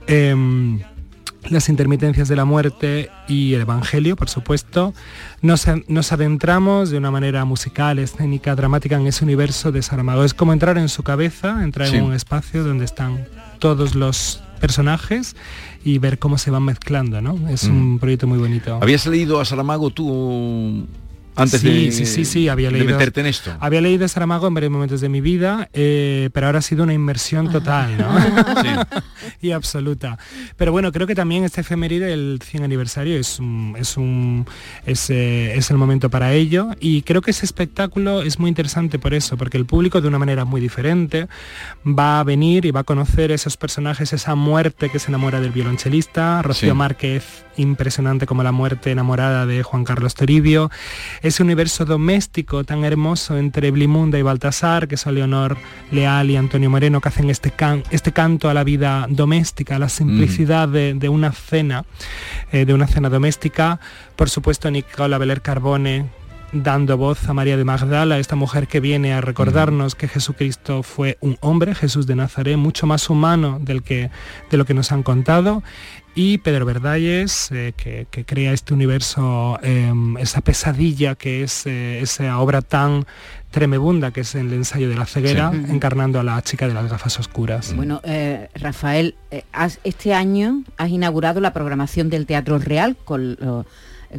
em, 0.06 0.80
las 1.50 1.68
intermitencias 1.68 2.28
de 2.28 2.36
la 2.36 2.44
muerte 2.44 3.10
y 3.28 3.54
el 3.54 3.62
Evangelio, 3.62 4.16
por 4.16 4.28
supuesto, 4.28 4.94
nos, 5.42 5.66
nos, 5.88 6.12
adentramos 6.12 6.90
de 6.90 6.98
una 6.98 7.10
manera 7.10 7.44
musical, 7.44 7.98
escénica, 7.98 8.54
dramática 8.54 8.96
en 8.96 9.06
ese 9.06 9.24
universo 9.24 9.72
de 9.72 9.82
Saramago. 9.82 10.24
Es 10.24 10.34
como 10.34 10.52
entrar 10.52 10.78
en 10.78 10.88
su 10.88 11.02
cabeza, 11.02 11.62
entrar 11.62 11.88
Sí. 11.88 11.96
en 11.96 12.04
un 12.04 12.14
espacio 12.14 12.64
donde 12.64 12.84
están 12.84 13.26
todos 13.58 13.94
los 13.94 14.42
personajes 14.60 15.36
y 15.84 15.98
ver 15.98 16.18
cómo 16.18 16.38
se 16.38 16.50
van 16.50 16.62
mezclando, 16.64 17.20
¿no? 17.20 17.48
Es 17.48 17.68
Mm. 17.68 17.76
un 17.76 17.98
proyecto 17.98 18.26
muy 18.26 18.38
bonito. 18.38 18.78
¿Habías 18.82 19.06
leído 19.06 19.40
a 19.40 19.44
Saramago 19.44 19.90
tú 19.90 20.86
antes 21.36 21.60
sí, 21.60 21.86
de, 21.86 21.92
sí, 21.92 22.06
sí, 22.06 22.24
sí, 22.24 22.48
había 22.48 22.68
de 22.70 22.78
leído, 22.78 22.92
meterte 22.92 23.20
en 23.20 23.26
esto? 23.26 23.54
Había 23.60 23.80
leído 23.80 24.06
Saramago 24.08 24.46
en 24.46 24.54
varios 24.54 24.72
momentos 24.72 25.00
de 25.00 25.08
mi 25.08 25.20
vida, 25.20 25.68
eh, 25.72 26.30
pero 26.32 26.46
ahora 26.46 26.58
ha 26.60 26.62
sido 26.62 26.84
una 26.84 26.94
inmersión 26.94 27.50
total, 27.50 27.96
¿no? 27.98 28.08
y 29.40 29.52
absoluta. 29.52 30.18
Pero 30.56 30.72
bueno, 30.72 30.92
creo 30.92 31.06
que 31.06 31.14
también 31.14 31.44
este 31.44 31.60
efeméride, 31.60 32.12
el 32.12 32.40
100 32.42 32.64
aniversario, 32.64 33.18
es 33.18 33.38
un, 33.38 33.74
es 33.78 33.96
un 33.96 34.46
es, 34.84 35.10
eh, 35.10 35.56
es 35.56 35.70
el 35.70 35.76
momento 35.76 36.10
para 36.10 36.32
ello. 36.32 36.70
Y 36.80 37.02
creo 37.02 37.22
que 37.22 37.30
ese 37.30 37.46
espectáculo 37.46 38.22
es 38.22 38.38
muy 38.38 38.48
interesante 38.48 38.98
por 38.98 39.14
eso, 39.14 39.36
porque 39.36 39.56
el 39.56 39.66
público 39.66 40.00
de 40.00 40.08
una 40.08 40.18
manera 40.18 40.44
muy 40.44 40.60
diferente 40.60 41.28
va 41.86 42.20
a 42.20 42.24
venir 42.24 42.64
y 42.64 42.70
va 42.70 42.80
a 42.80 42.84
conocer 42.84 43.30
esos 43.30 43.56
personajes, 43.56 44.12
esa 44.12 44.34
muerte 44.34 44.90
que 44.90 44.98
se 44.98 45.10
enamora 45.10 45.40
del 45.40 45.50
violonchelista, 45.50 46.42
Rocío 46.42 46.72
Sí. 46.72 46.76
Márquez, 46.76 47.44
impresionante 47.56 48.26
como 48.26 48.42
la 48.42 48.52
muerte 48.52 48.90
enamorada 48.90 49.46
de 49.46 49.62
Juan 49.62 49.84
Carlos 49.84 50.14
Toribio, 50.14 50.70
ese 51.26 51.42
universo 51.42 51.84
doméstico 51.84 52.64
tan 52.64 52.84
hermoso 52.84 53.36
entre 53.36 53.70
Blimunda 53.70 54.18
y 54.18 54.22
Baltasar, 54.22 54.88
que 54.88 54.96
son 54.96 55.14
Leonor 55.14 55.56
Leal 55.90 56.30
y 56.30 56.36
Antonio 56.36 56.70
Moreno, 56.70 57.00
que 57.00 57.08
hacen 57.08 57.30
este, 57.30 57.50
can- 57.50 57.82
este 57.90 58.12
canto 58.12 58.48
a 58.48 58.54
la 58.54 58.64
vida 58.64 59.06
doméstica, 59.08 59.76
a 59.76 59.78
la 59.78 59.88
simplicidad 59.88 60.68
de, 60.68 60.94
de 60.94 61.08
una 61.08 61.32
cena, 61.32 61.84
eh, 62.52 62.64
de 62.64 62.74
una 62.74 62.86
cena 62.86 63.08
doméstica. 63.10 63.80
Por 64.16 64.30
supuesto, 64.30 64.70
Nicola 64.70 65.18
Beler 65.18 65.42
Carbone 65.42 66.06
dando 66.52 66.96
voz 66.96 67.28
a 67.28 67.34
María 67.34 67.56
de 67.56 67.64
Magdala, 67.64 68.18
esta 68.18 68.36
mujer 68.36 68.68
que 68.68 68.78
viene 68.80 69.12
a 69.12 69.20
recordarnos 69.20 69.94
que 69.96 70.06
Jesucristo 70.08 70.82
fue 70.84 71.18
un 71.20 71.36
hombre, 71.40 71.74
Jesús 71.74 72.06
de 72.06 72.14
Nazaret, 72.14 72.56
mucho 72.56 72.86
más 72.86 73.10
humano 73.10 73.58
del 73.60 73.82
que, 73.82 74.10
de 74.50 74.56
lo 74.56 74.64
que 74.64 74.72
nos 74.72 74.92
han 74.92 75.02
contado. 75.02 75.62
Y 76.18 76.38
Pedro 76.38 76.64
Verdalles, 76.64 77.50
eh, 77.52 77.74
que, 77.76 78.06
que 78.10 78.24
crea 78.24 78.52
este 78.54 78.72
universo, 78.72 79.58
eh, 79.62 79.92
esa 80.18 80.40
pesadilla 80.40 81.14
que 81.14 81.42
es 81.42 81.66
eh, 81.66 82.00
esa 82.00 82.38
obra 82.40 82.62
tan 82.62 83.04
tremebunda 83.50 84.10
que 84.12 84.22
es 84.22 84.34
el 84.34 84.50
ensayo 84.54 84.88
de 84.88 84.94
la 84.96 85.04
ceguera, 85.04 85.50
Sí. 85.52 85.70
encarnando 85.72 86.18
a 86.18 86.22
la 86.22 86.40
chica 86.40 86.66
de 86.68 86.72
las 86.74 86.90
gafas 86.90 87.18
oscuras. 87.20 87.74
Bueno, 87.76 88.00
eh, 88.02 88.48
Rafael, 88.54 89.14
eh, 89.30 89.44
has- 89.52 89.78
este 89.84 90.14
año 90.14 90.64
has 90.78 90.88
inaugurado 90.88 91.40
la 91.42 91.52
programación 91.52 92.08
del 92.08 92.24
Teatro 92.24 92.58
Real 92.58 92.96
con, 93.04 93.36
lo- 93.38 93.66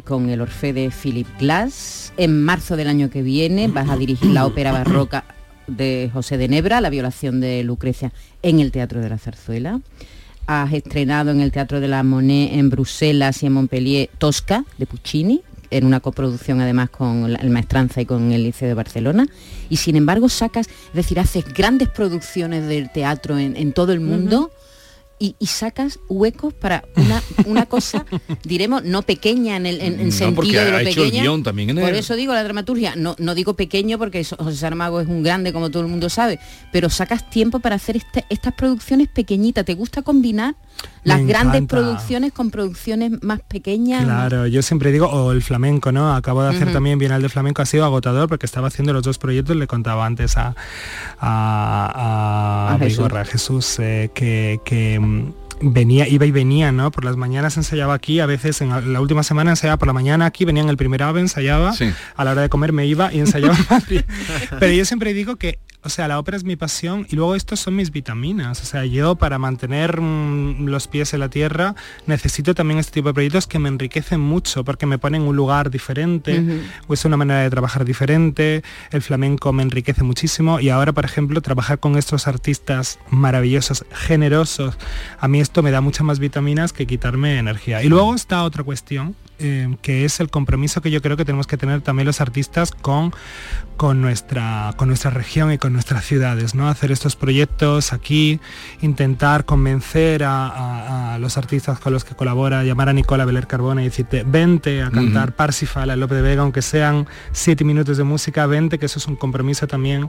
con 0.04 0.30
el 0.30 0.40
Orfe 0.40 0.72
de 0.72 0.90
Philip 0.92 1.26
Glass. 1.40 2.12
En 2.16 2.44
marzo 2.44 2.76
del 2.76 2.86
año 2.86 3.10
que 3.10 3.22
viene 3.22 3.66
vas 3.66 3.90
a 3.90 3.96
dirigir 3.96 4.30
la 4.30 4.46
ópera 4.46 4.70
barroca 4.70 5.24
de 5.66 6.10
José 6.12 6.36
de 6.38 6.46
Nebra, 6.46 6.80
La 6.80 6.90
violación 6.90 7.40
de 7.40 7.64
Lucrecia, 7.64 8.12
en 8.42 8.60
el 8.60 8.70
Teatro 8.70 9.00
de 9.00 9.08
la 9.08 9.18
Zarzuela. 9.18 9.80
Has 10.48 10.72
estrenado 10.72 11.30
en 11.30 11.42
el 11.42 11.52
Teatro 11.52 11.78
de 11.78 11.88
la 11.88 12.02
Monet 12.02 12.54
en 12.54 12.70
Bruselas 12.70 13.42
y 13.42 13.46
en 13.46 13.52
Montpellier 13.52 14.08
Tosca 14.16 14.64
de 14.78 14.86
Puccini, 14.86 15.42
en 15.70 15.84
una 15.84 16.00
coproducción 16.00 16.62
además 16.62 16.88
con 16.88 17.36
el 17.36 17.50
Maestranza 17.50 18.00
y 18.00 18.06
con 18.06 18.32
el 18.32 18.44
Liceo 18.44 18.66
de 18.66 18.72
Barcelona. 18.72 19.26
Y 19.68 19.76
sin 19.76 19.94
embargo 19.94 20.30
sacas, 20.30 20.68
es 20.68 20.94
decir, 20.94 21.20
haces 21.20 21.44
grandes 21.52 21.90
producciones 21.90 22.66
del 22.66 22.90
teatro 22.90 23.36
en, 23.36 23.58
en 23.58 23.74
todo 23.74 23.92
el 23.92 24.00
mundo. 24.00 24.50
Y, 25.20 25.34
y 25.40 25.46
sacas 25.46 25.98
huecos 26.08 26.54
para 26.54 26.84
una, 26.96 27.20
una 27.46 27.66
cosa, 27.66 28.04
diremos, 28.44 28.84
no 28.84 29.02
pequeña 29.02 29.56
en 29.56 29.66
el 29.66 29.80
en, 29.80 29.98
en 29.98 30.06
No, 30.06 30.12
sentido 30.12 30.64
de 30.64 30.70
lo 30.70 30.78
pequeña. 30.78 31.24
también 31.42 31.70
en 31.70 31.76
Por 31.80 31.88
el- 31.90 31.96
eso 31.96 32.14
digo 32.14 32.32
la 32.34 32.44
dramaturgia, 32.44 32.94
no, 32.96 33.16
no 33.18 33.34
digo 33.34 33.54
pequeño 33.54 33.98
porque 33.98 34.22
José 34.24 34.56
Saramago 34.56 35.00
es 35.00 35.08
un 35.08 35.22
grande 35.24 35.52
como 35.52 35.70
todo 35.70 35.82
el 35.82 35.88
mundo 35.88 36.08
sabe, 36.08 36.38
pero 36.72 36.88
sacas 36.88 37.28
tiempo 37.30 37.58
para 37.58 37.74
hacer 37.76 37.96
este- 37.96 38.24
estas 38.30 38.54
producciones 38.54 39.08
pequeñitas. 39.08 39.64
¿Te 39.64 39.74
gusta 39.74 40.02
combinar 40.02 40.54
las 41.02 41.20
Me 41.20 41.26
grandes 41.26 41.62
encanta. 41.62 41.76
producciones 41.76 42.32
con 42.32 42.50
producciones 42.52 43.12
más 43.22 43.40
pequeñas? 43.40 44.04
Claro, 44.04 44.46
yo 44.46 44.62
siempre 44.62 44.92
digo, 44.92 45.06
o 45.08 45.32
el 45.32 45.42
flamenco, 45.42 45.90
¿no? 45.90 46.14
Acabo 46.14 46.42
de 46.42 46.50
hacer 46.50 46.64
Ujú. 46.64 46.74
también 46.74 46.98
Bienal 46.98 47.22
de 47.22 47.28
Flamenco, 47.28 47.60
ha 47.62 47.66
sido 47.66 47.84
agotador 47.84 48.28
porque 48.28 48.46
estaba 48.46 48.68
haciendo 48.68 48.92
los 48.92 49.02
dos 49.02 49.18
proyectos, 49.18 49.56
le 49.56 49.66
contaba 49.66 50.06
antes 50.06 50.36
a, 50.36 50.54
a, 51.18 52.68
a, 52.70 52.74
A 52.74 52.78
Jesús. 52.78 52.98
Vigorra, 52.98 53.20
a 53.22 53.24
Jesús, 53.24 53.78
eh, 53.80 54.10
que, 54.14 54.60
que, 54.64 54.98
venía, 55.60 56.06
iba 56.06 56.24
y 56.26 56.30
venía, 56.30 56.70
¿no? 56.72 56.90
Por 56.90 57.04
las 57.04 57.16
mañanas 57.16 57.56
ensayaba 57.56 57.94
aquí, 57.94 58.20
a 58.20 58.26
veces 58.26 58.60
en 58.60 58.92
la- 58.92 59.00
última 59.00 59.22
semana 59.22 59.50
ensayaba 59.50 59.76
por 59.76 59.88
la 59.88 59.92
mañana 59.92 60.26
aquí, 60.26 60.44
venía 60.44 60.62
en 60.62 60.68
el 60.68 60.76
primer 60.76 61.02
ave, 61.02 61.20
ensayaba, 61.20 61.72
Sí. 61.72 61.90
a 62.16 62.24
la 62.24 62.30
hora 62.32 62.42
de 62.42 62.48
comer 62.48 62.72
me 62.72 62.86
iba 62.86 63.12
y 63.12 63.18
ensayaba 63.20 63.54
en 63.58 63.66
Madrid. 63.70 64.00
Pero 64.60 64.72
yo 64.72 64.84
siempre 64.84 65.12
digo 65.14 65.36
que, 65.36 65.58
o 65.88 65.90
sea, 65.90 66.06
la 66.06 66.18
ópera 66.18 66.36
es 66.36 66.44
mi 66.44 66.54
pasión 66.54 67.06
y 67.08 67.16
luego 67.16 67.34
estos 67.34 67.60
son 67.60 67.74
mis 67.74 67.90
vitaminas. 67.90 68.60
O 68.60 68.66
sea, 68.66 68.84
yo 68.84 69.14
para 69.14 69.38
mantener 69.38 70.02
mm, 70.02 70.66
los 70.66 70.86
pies 70.86 71.14
en 71.14 71.20
la 71.20 71.30
tierra 71.30 71.74
necesito 72.06 72.54
también 72.54 72.78
este 72.78 72.92
tipo 72.92 73.08
de 73.08 73.14
proyectos 73.14 73.46
que 73.46 73.58
me 73.58 73.70
enriquecen 73.70 74.20
mucho 74.20 74.64
porque 74.64 74.84
me 74.84 74.98
ponen 74.98 75.22
en 75.22 75.28
un 75.28 75.34
lugar 75.34 75.70
diferente 75.70 76.44
o 76.88 76.92
es 76.92 77.06
una 77.06 77.16
manera 77.16 77.40
de 77.40 77.48
trabajar 77.48 77.86
diferente. 77.86 78.62
El 78.90 79.00
flamenco 79.00 79.50
me 79.54 79.62
enriquece 79.62 80.02
muchísimo 80.04 80.60
y 80.60 80.68
ahora, 80.68 80.92
por 80.92 81.06
ejemplo, 81.06 81.40
trabajar 81.40 81.78
con 81.78 81.96
estos 81.96 82.28
artistas 82.28 82.98
maravillosos, 83.08 83.86
generosos, 83.90 84.76
a 85.18 85.26
mí 85.26 85.40
esto 85.40 85.62
me 85.62 85.70
da 85.70 85.80
muchas 85.80 86.04
más 86.04 86.18
vitaminas 86.18 86.74
que 86.74 86.86
quitarme 86.86 87.38
energía. 87.38 87.82
Y 87.82 87.88
luego 87.88 88.14
está 88.14 88.44
otra 88.44 88.62
cuestión 88.62 89.16
eh, 89.38 89.76
que 89.82 90.04
es 90.04 90.20
el 90.20 90.30
compromiso 90.30 90.80
que 90.82 90.90
yo 90.90 91.00
creo 91.02 91.16
que 91.16 91.24
tenemos 91.24 91.46
que 91.46 91.56
tener 91.56 91.80
también 91.80 92.06
los 92.06 92.20
artistas 92.20 92.70
con, 92.72 93.12
con, 93.76 94.00
nuestra, 94.00 94.74
con 94.76 94.88
nuestra 94.88 95.10
región 95.10 95.52
y 95.52 95.58
con 95.58 95.72
nuestras 95.72 96.04
ciudades, 96.04 96.54
¿no? 96.54 96.68
Hacer 96.68 96.90
estos 96.92 97.16
proyectos 97.16 97.92
aquí, 97.92 98.40
intentar 98.82 99.44
convencer 99.44 100.24
a, 100.24 100.48
a- 100.48 101.14
a 101.14 101.18
los 101.18 101.36
artistas 101.36 101.78
con 101.78 101.92
los 101.92 102.04
que 102.04 102.14
colabora, 102.14 102.64
llamar 102.64 102.88
a 102.88 102.92
Nicola 102.92 103.24
Beler 103.24 103.46
Carbone 103.46 103.82
y 103.82 103.84
decirte, 103.86 104.24
vente 104.26 104.82
a 104.82 104.90
cantar. 104.90 105.34
Parsifal, 105.36 105.90
a 105.90 105.96
Lope 105.96 106.14
de 106.16 106.22
Vega, 106.22 106.42
aunque 106.42 106.62
sean 106.62 107.06
siete 107.32 107.64
minutos 107.64 107.96
de 107.96 108.04
música, 108.04 108.46
vente, 108.46 108.78
que 108.78 108.86
eso 108.86 108.98
es 108.98 109.06
un 109.06 109.16
compromiso 109.16 109.66
también 109.66 110.06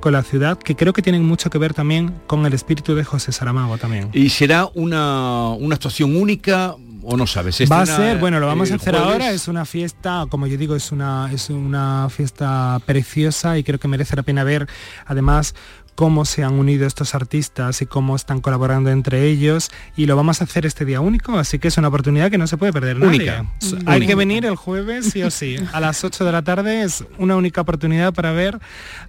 con 0.00 0.12
la 0.12 0.22
ciudad, 0.22 0.58
que 0.58 0.76
creo 0.76 0.92
que 0.92 1.02
tienen 1.02 1.24
mucho 1.24 1.48
que 1.50 1.58
ver 1.58 1.72
también 1.74 2.12
con 2.26 2.44
el 2.46 2.52
espíritu 2.52 2.94
de 2.94 3.04
José 3.04 3.32
Saramago 3.32 3.78
también. 3.78 4.08
¿Y 4.12 4.28
será 4.28 4.68
una, 4.74 5.48
una 5.50 5.74
actuación 5.76 6.16
única 6.16 6.74
o 7.06 7.16
no 7.16 7.26
sabes? 7.26 7.54
¿Se 7.56 7.66
Va 7.66 7.82
a 7.82 7.86
ser, 7.86 8.18
bueno, 8.18 8.40
lo 8.40 8.46
vamos 8.46 8.70
a 8.70 8.74
el 8.74 8.80
hacer 8.80 8.94
jueves? 8.94 9.12
ahora, 9.12 9.30
es 9.30 9.46
una 9.48 9.64
fiesta, 9.64 10.26
como 10.28 10.46
yo 10.46 10.56
digo, 10.56 10.74
es 10.74 10.90
una, 10.90 11.30
es 11.32 11.50
una 11.50 12.08
fiesta 12.10 12.80
preciosa 12.84 13.56
y 13.58 13.64
creo 13.64 13.78
que 13.78 13.86
merece 13.88 14.16
la 14.16 14.22
pena 14.22 14.42
ver 14.42 14.66
además 15.06 15.54
cómo 15.96 16.24
se 16.24 16.44
han 16.44 16.52
unido 16.54 16.86
estos 16.86 17.14
artistas 17.16 17.82
y 17.82 17.86
cómo 17.86 18.14
están 18.14 18.40
colaborando 18.40 18.90
entre 18.90 19.24
ellos 19.26 19.70
y 19.96 20.06
lo 20.06 20.14
vamos 20.14 20.40
a 20.40 20.44
hacer 20.44 20.64
este 20.66 20.84
día 20.84 21.00
único, 21.00 21.36
así 21.38 21.58
que 21.58 21.66
es 21.68 21.76
una 21.78 21.88
oportunidad 21.88 22.30
que 22.30 22.38
no 22.38 22.46
se 22.46 22.56
puede 22.56 22.72
perder. 22.72 22.98
Única. 23.02 23.46
Hay 23.86 23.96
Única. 23.96 24.06
que 24.06 24.14
venir 24.14 24.46
el 24.46 24.54
jueves 24.56 25.06
sí 25.10 25.22
o 25.24 25.30
sí. 25.30 25.56
A 25.72 25.80
las 25.80 26.04
8 26.04 26.24
de 26.24 26.30
la 26.32 26.42
tarde 26.42 26.82
es 26.82 27.04
una 27.18 27.34
única 27.34 27.62
oportunidad 27.62 28.14
para 28.14 28.30
ver 28.32 28.60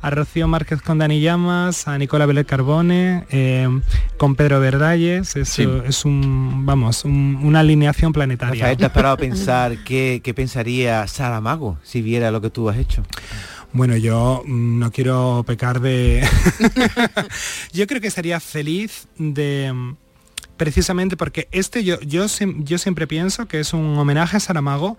a 0.02 0.10
Rocío 0.10 0.48
Márquez 0.48 0.82
con 0.82 0.98
Dani 0.98 1.22
Llamas, 1.22 1.88
a 1.88 1.98
Nicola 1.98 2.26
Belén 2.26 2.46
Carbone, 2.46 3.26
eh, 3.30 3.68
con 4.18 4.36
Pedro 4.36 4.60
Verdalles, 4.60 5.36
es, 5.36 5.50
Sí. 5.50 5.68
es 5.86 6.06
un, 6.06 6.66
vamos, 6.66 7.04
un- 7.06 7.38
una 7.44 7.60
alineación 7.60 8.14
planetaria. 8.14 8.56
Rafael, 8.64 8.78
¿te 8.78 8.86
has 8.86 8.92
parado 8.92 9.16
a 9.16 9.18
pensar 9.28 9.78
qué, 9.84 10.22
qué 10.24 10.34
pensaría 10.34 11.06
Saramago 11.08 11.78
si 11.84 12.02
viera 12.02 12.32
lo 12.32 12.40
que 12.42 12.50
tú 12.50 12.70
has 12.70 12.78
hecho? 12.78 13.04
Bueno, 13.74 13.96
yo 13.98 14.44
mm, 14.46 14.80
no 14.80 14.92
quiero 14.92 15.44
pecar 15.46 15.82
de... 15.82 16.28
yo 17.74 17.88
creo 17.88 18.02
que 18.02 18.12
sería 18.12 18.40
feliz 18.40 19.08
de... 19.18 19.72
mm, 19.74 19.96
Precisamente 20.58 21.18
porque 21.18 21.48
este 21.52 21.84
yo, 21.84 22.00
yo, 22.02 22.26
yo 22.26 22.78
siempre 22.80 23.06
pienso 23.06 23.48
que 23.48 23.60
es 23.60 23.74
un 23.74 23.96
homenaje 24.00 24.38
a 24.38 24.40
Saramago, 24.40 24.98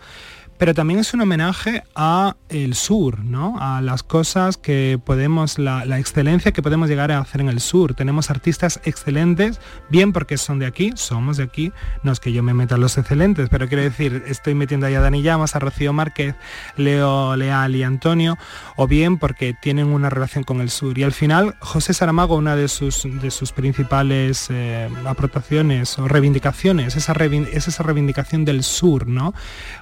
pero 0.58 0.74
también 0.74 1.00
es 1.00 1.14
un 1.14 1.20
homenaje 1.20 1.84
a 1.94 2.36
el 2.48 2.74
sur, 2.74 3.20
¿no? 3.20 3.56
A 3.60 3.80
las 3.80 4.02
cosas 4.02 4.56
que 4.56 5.00
podemos, 5.02 5.58
la, 5.58 5.98
excelencia 5.98 6.52
que 6.52 6.62
podemos 6.62 6.88
llegar 6.88 7.12
a 7.12 7.20
hacer 7.20 7.40
en 7.40 7.48
el 7.48 7.60
sur. 7.60 7.94
Tenemos 7.94 8.30
artistas 8.30 8.80
excelentes, 8.84 9.60
bien 9.88 10.12
porque 10.12 10.36
son 10.36 10.58
de 10.58 10.66
aquí, 10.66 10.92
somos 10.96 11.36
de 11.36 11.44
aquí, 11.44 11.72
no 12.02 12.12
es 12.12 12.20
que 12.20 12.32
yo 12.32 12.42
me 12.42 12.54
meta 12.54 12.74
en 12.74 12.80
los 12.80 12.98
excelentes, 12.98 13.48
pero 13.48 13.68
quiero 13.68 13.82
decir, 13.82 14.24
estoy 14.26 14.54
metiendo 14.54 14.86
ahí 14.86 14.94
a 14.94 15.00
Dani 15.00 15.22
Llamas, 15.22 15.54
a 15.54 15.60
Rocío 15.60 15.92
Márquez, 15.92 16.34
Leo 16.76 17.36
Leal 17.36 17.76
y 17.76 17.82
Antonio, 17.84 18.36
o 18.76 18.86
bien 18.86 19.18
porque 19.18 19.54
tienen 19.54 19.86
una 19.86 20.10
relación 20.10 20.44
con 20.44 20.60
el 20.60 20.70
sur. 20.70 20.98
Y 20.98 21.04
al 21.04 21.12
final, 21.12 21.54
José 21.60 21.94
Saramago, 21.94 22.36
una 22.36 22.56
de 22.56 22.68
sus, 22.68 23.02
de 23.04 23.30
sus 23.30 23.52
principales 23.52 24.48
eh, 24.50 24.88
aportaciones 25.06 25.98
o 25.98 26.08
reivindicaciones, 26.08 26.96
esa 26.96 27.12
es 27.12 27.68
esa 27.68 27.82
reivindicación 27.82 28.44
del 28.44 28.64
sur, 28.64 29.06
¿no? 29.06 29.34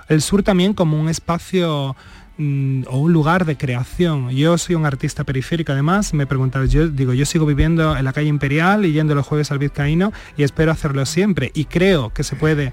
El 0.08 0.22
sur 0.22 0.42
también 0.42 0.74
como 0.74 1.00
un 1.00 1.08
espacio 1.08 1.96
mm, 2.38 2.84
o 2.88 2.98
un 2.98 3.12
lugar 3.12 3.44
de 3.44 3.56
creación. 3.56 4.30
Yo 4.30 4.56
soy 4.58 4.74
un 4.74 4.86
artista 4.86 5.24
periférico 5.24 5.72
además, 5.72 6.14
me 6.14 6.26
preguntas, 6.26 6.70
yo 6.70 6.88
digo, 6.88 7.12
yo 7.12 7.26
sigo 7.26 7.46
viviendo 7.46 7.96
en 7.96 8.04
la 8.04 8.12
calle 8.12 8.28
Imperial 8.28 8.84
y 8.84 8.92
yendo 8.92 9.14
los 9.14 9.26
jueves 9.26 9.50
al 9.50 9.58
Vizcaíno 9.58 10.12
y 10.36 10.42
espero 10.42 10.72
hacerlo 10.72 11.06
siempre 11.06 11.50
y 11.54 11.64
creo 11.64 12.10
que 12.10 12.22
se 12.22 12.36
puede 12.36 12.72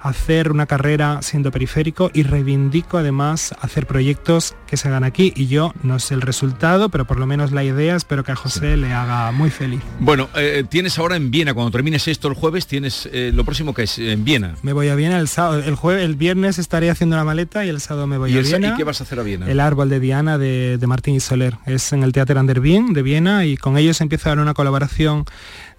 hacer 0.00 0.50
una 0.50 0.66
carrera 0.66 1.20
siendo 1.22 1.50
periférico 1.50 2.10
y 2.12 2.22
reivindico 2.22 2.98
además 2.98 3.54
hacer 3.60 3.86
proyectos 3.86 4.54
que 4.66 4.76
se 4.76 4.88
hagan 4.88 5.04
aquí 5.04 5.32
y 5.34 5.46
yo 5.46 5.72
no 5.82 5.98
sé 5.98 6.14
el 6.14 6.20
resultado, 6.20 6.88
pero 6.88 7.06
por 7.06 7.18
lo 7.18 7.26
menos 7.26 7.52
la 7.52 7.64
idea 7.64 7.96
espero 7.96 8.24
que 8.24 8.32
a 8.32 8.36
José 8.36 8.76
le 8.76 8.92
haga 8.92 9.30
muy 9.32 9.50
feliz. 9.50 9.80
Bueno, 10.00 10.28
eh, 10.36 10.64
tienes 10.68 10.98
ahora 10.98 11.16
en 11.16 11.30
Viena, 11.30 11.54
cuando 11.54 11.70
termines 11.70 12.06
esto 12.08 12.28
el 12.28 12.34
jueves, 12.34 12.66
tienes 12.66 13.08
eh, 13.12 13.32
lo 13.34 13.44
próximo 13.44 13.74
que 13.74 13.84
es 13.84 13.98
en 13.98 14.24
Viena. 14.24 14.54
Me 14.62 14.72
voy 14.72 14.88
a 14.88 14.94
Viena 14.94 15.18
el 15.18 15.28
sábado, 15.28 15.62
el 15.62 15.74
jueves, 15.74 16.04
el 16.04 16.16
viernes 16.16 16.58
estaré 16.58 16.90
haciendo 16.90 17.16
la 17.16 17.24
maleta 17.24 17.64
y 17.64 17.68
el 17.68 17.80
sábado 17.80 18.06
me 18.06 18.18
voy 18.18 18.32
¿Y, 18.32 18.38
a 18.38 18.42
Viena. 18.42 18.68
¿Y 18.68 18.76
qué 18.76 18.84
vas 18.84 19.00
a 19.00 19.04
hacer 19.04 19.18
a 19.18 19.22
Viena? 19.22 19.50
El 19.50 19.60
árbol 19.60 19.88
de 19.88 20.00
Diana 20.00 20.38
de, 20.38 20.78
de 20.78 20.86
Martín 20.86 21.14
y 21.14 21.20
Soler. 21.20 21.56
Es 21.66 21.92
en 21.92 22.02
el 22.02 22.12
Teatro 22.12 22.38
Ander 22.38 22.60
Wien 22.60 22.92
de 22.92 23.02
Viena 23.02 23.46
y 23.46 23.56
con 23.56 23.76
ellos 23.78 24.00
empieza 24.00 24.30
a 24.30 24.36
dar 24.36 24.42
una 24.42 24.54
colaboración 24.54 25.24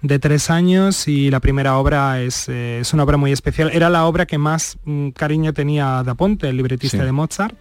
de 0.02 0.18
tres 0.18 0.48
años 0.50 1.06
y 1.08 1.30
la 1.30 1.40
primera 1.40 1.76
obra 1.76 2.22
es, 2.22 2.48
eh, 2.48 2.78
es 2.80 2.92
una 2.94 3.02
obra 3.02 3.16
muy 3.16 3.32
especial. 3.32 3.70
Era 3.72 3.90
la 3.90 4.06
obra 4.06 4.26
que 4.26 4.38
más 4.38 4.78
mm, 4.84 5.10
cariño 5.10 5.52
tenía 5.52 6.02
Da 6.04 6.14
Ponte, 6.14 6.48
el 6.48 6.56
libretista 6.56 6.98
Sí. 6.98 7.04
de 7.04 7.12
Mozart. 7.12 7.60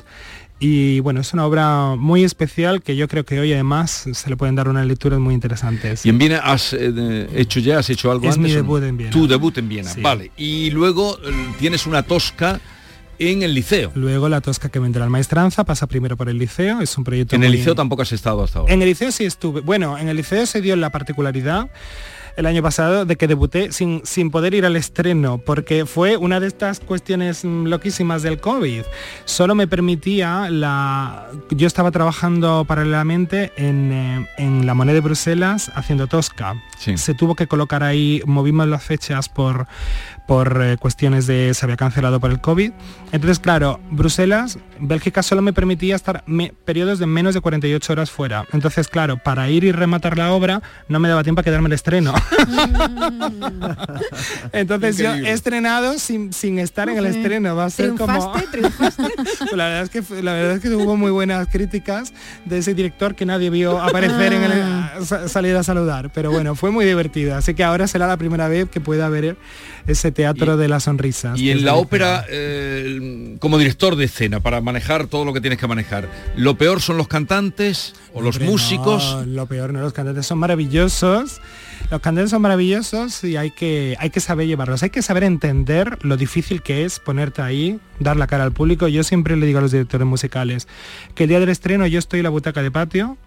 Y 0.62 1.00
bueno, 1.00 1.22
es 1.22 1.32
una 1.34 1.46
obra 1.46 1.96
muy 1.98 2.26
especial 2.26 2.82
que 2.82 2.98
yo 2.98 3.08
creo 3.08 3.24
que 3.24 3.40
hoy 3.40 3.54
además 3.54 4.10
se 4.12 4.30
le 4.30 4.36
pueden 4.36 4.56
dar 4.56 4.68
unas 4.68 4.86
lecturas 4.86 5.18
muy 5.20 5.34
interesantes. 5.34 6.06
¿Y 6.06 6.10
en 6.10 6.18
Viena 6.18 6.40
has 6.40 6.74
eh, 6.74 7.30
hecho 7.34 7.62
ya, 7.62 7.80
has 7.80 7.90
hecho 7.90 8.12
algo 8.12 8.28
Es 8.28 8.36
antes? 8.36 8.50
mi 8.52 8.56
debut 8.56 8.84
en 8.84 8.98
Viena. 8.98 9.12
Tu 9.12 9.26
debut 9.26 9.58
en 9.58 9.70
Viena, 9.70 9.90
Sí. 9.90 10.02
vale. 10.02 10.32
Y 10.36 10.70
luego 10.72 11.18
eh, 11.24 11.32
tienes 11.60 11.86
una 11.88 12.04
tosca 12.04 12.60
en 13.20 13.44
el 13.44 13.54
liceo. 13.54 13.92
Luego 13.96 14.28
la 14.28 14.42
tosca 14.42 14.68
que 14.68 14.80
vendrá 14.80 15.06
al 15.06 15.10
maestranza 15.10 15.64
pasa 15.64 15.88
primero 15.88 16.18
por 16.18 16.28
el 16.30 16.38
liceo, 16.38 16.82
es 16.82 16.98
un 16.98 17.06
proyecto 17.06 17.36
En 17.38 17.44
el 17.44 17.50
muy- 17.50 17.58
liceo 17.60 17.74
tampoco 17.76 18.02
has 18.02 18.12
estado 18.12 18.44
hasta 18.44 18.60
ahora. 18.60 18.74
En 18.74 18.82
el 18.82 18.90
liceo 18.90 19.12
sí 19.14 19.24
estuve. 19.26 19.62
Bueno, 19.62 19.98
en 19.98 20.10
el 20.10 20.18
liceo 20.18 20.46
se 20.46 20.60
dio 20.62 20.76
la 20.76 20.90
particularidad 20.90 21.70
el 22.36 22.46
año 22.46 22.62
pasado 22.62 23.06
de 23.06 23.16
que 23.16 23.28
debuté 23.28 23.72
sin, 23.72 24.02
sin 24.04 24.32
poder 24.32 24.54
ir 24.54 24.66
al 24.66 24.76
estreno, 24.76 25.38
porque 25.38 25.86
fue 25.86 26.18
una 26.18 26.40
de 26.40 26.48
estas 26.48 26.80
cuestiones 26.80 27.44
mm, 27.44 27.66
loquísimas 27.66 28.24
del 28.24 28.40
COVID. 28.40 28.84
Solo 29.26 29.56
me 29.56 29.68
permitía 29.68 30.50
la... 30.50 31.28
Yo 31.50 31.68
estaba 31.68 31.92
trabajando 31.92 32.66
paralelamente 32.66 33.52
en, 33.58 33.92
eh, 33.92 34.28
en 34.38 34.66
la 34.66 34.74
moneda 34.74 34.96
de 34.96 35.02
Bruselas 35.02 35.72
haciendo 35.76 36.08
Tosca. 36.08 36.56
Sí. 36.78 36.98
Se 36.98 37.14
tuvo 37.14 37.36
que 37.36 37.48
colocar 37.48 37.84
ahí, 37.84 38.22
movimos 38.26 38.68
las 38.68 38.84
fechas 38.84 39.30
por, 39.30 39.68
por 40.30 40.62
eh, 40.62 40.78
cuestiones 40.78 41.26
de 41.26 41.56
se 41.56 41.66
había 41.66 41.76
cancelado 41.76 42.20
por 42.20 42.30
el 42.30 42.40
COVID. 42.40 42.72
Entonces, 43.12 43.40
claro, 43.40 43.80
Bruselas, 43.90 44.60
Bélgica 44.80 45.24
solo 45.24 45.42
me 45.42 45.54
permitía 45.54 45.96
estar 45.96 46.24
me- 46.28 46.54
periodos 46.66 47.00
de 47.00 47.08
menos 47.08 47.34
de 47.34 47.42
48 47.42 47.94
horas 47.94 48.12
fuera. 48.12 48.46
Entonces, 48.54 48.88
claro, 48.88 49.18
para 49.18 49.50
ir 49.50 49.64
y 49.64 49.72
rematar 49.72 50.20
la 50.20 50.32
obra 50.32 50.62
no 50.88 51.00
me 51.00 51.10
daba 51.10 51.24
tiempo 51.24 51.42
a 51.42 51.44
quedarme 51.44 51.66
el 51.66 51.74
estreno. 51.74 52.14
Entonces 54.54 54.98
yo 54.98 55.14
he 55.14 55.32
estrenado 55.32 55.98
sin, 55.98 56.32
sin 56.34 56.60
estar 56.60 56.90
en 56.90 56.98
el 57.00 57.06
estreno. 57.08 57.56
Va 57.56 57.66
a 57.66 57.70
ser 57.72 57.96
como... 57.96 58.32
¿Triunfaste? 58.52 59.04
La 59.56 59.66
verdad 59.66 59.82
es 59.84 59.90
que 59.90 60.22
la 60.22 60.34
verdad 60.34 60.52
es 60.58 60.62
que 60.62 60.70
hubo 60.70 60.96
muy 60.96 61.12
buenas 61.12 61.48
críticas 61.48 62.14
de 62.46 62.60
ese 62.60 62.74
director 62.74 63.16
que 63.16 63.26
nadie 63.26 63.50
vio 63.50 63.80
aparecer 63.82 64.34
en 64.34 64.44
el 64.44 64.52
Ah. 64.62 64.94
sa- 65.04 65.28
salir 65.28 65.56
a 65.56 65.64
saludar. 65.64 66.12
Pero 66.14 66.32
bueno, 66.32 66.56
fue 66.56 66.72
muy 66.72 66.86
divertido. 66.86 67.36
Así 67.36 67.54
que 67.54 67.64
ahora 67.64 67.88
será 67.88 68.08
la 68.08 68.18
primera 68.18 68.48
vez 68.48 68.70
que 68.70 68.80
pueda 68.80 69.10
ver 69.10 69.38
ese 69.92 70.12
teatro 70.12 70.58
de 70.58 70.68
las 70.68 70.84
sonrisas. 70.84 71.40
Y 71.40 71.52
en 71.52 71.66
la 71.66 71.76
ópera, 71.76 72.26
eh, 72.30 73.36
como 73.40 73.58
director 73.58 73.96
de 73.96 74.06
escena, 74.06 74.40
para 74.40 74.62
manejar 74.62 75.08
todo 75.08 75.26
lo 75.26 75.34
que 75.34 75.42
tienes 75.42 75.60
que 75.60 75.68
manejar, 75.68 76.10
¿lo 76.36 76.58
peor 76.58 76.82
son 76.82 76.98
los 76.98 77.08
cantantes 77.08 77.94
o 78.14 78.22
los 78.22 78.36
Hombre, 78.36 78.52
músicos? 78.52 79.16
no, 79.16 79.26
lo 79.26 79.46
peor, 79.48 79.74
no, 79.74 79.82
los 79.82 79.94
cantantes 79.94 80.26
son 80.26 80.40
maravillosos. 80.40 81.42
Los 81.92 82.02
cantantes 82.02 82.30
son 82.30 82.42
maravillosos 82.42 83.24
y 83.24 83.36
hay 83.38 83.52
que, 83.52 83.96
hay 84.00 84.10
que 84.12 84.20
saber 84.20 84.46
llevarlos. 84.46 84.84
Hay 84.84 84.92
que 84.92 85.02
saber 85.02 85.24
entender 85.24 85.98
lo 86.02 86.18
difícil 86.18 86.62
que 86.62 86.86
es 86.86 87.00
ponerte 87.00 87.42
ahí, 87.42 87.80
dar 88.00 88.16
la 88.18 88.28
cara 88.28 88.44
al 88.44 88.52
público. 88.52 88.88
Yo 88.88 89.04
siempre 89.04 89.36
le 89.36 89.46
digo 89.46 89.60
a 89.60 89.62
los 89.62 89.72
directores 89.72 90.06
musicales 90.06 90.68
que 91.16 91.24
el 91.24 91.30
día 91.30 91.40
del 91.40 91.50
estreno 91.50 91.88
yo 91.88 91.98
estoy 91.98 92.20
en 92.20 92.26
la 92.26 92.30
butaca 92.30 92.62
de 92.62 92.70
patio. 92.70 93.18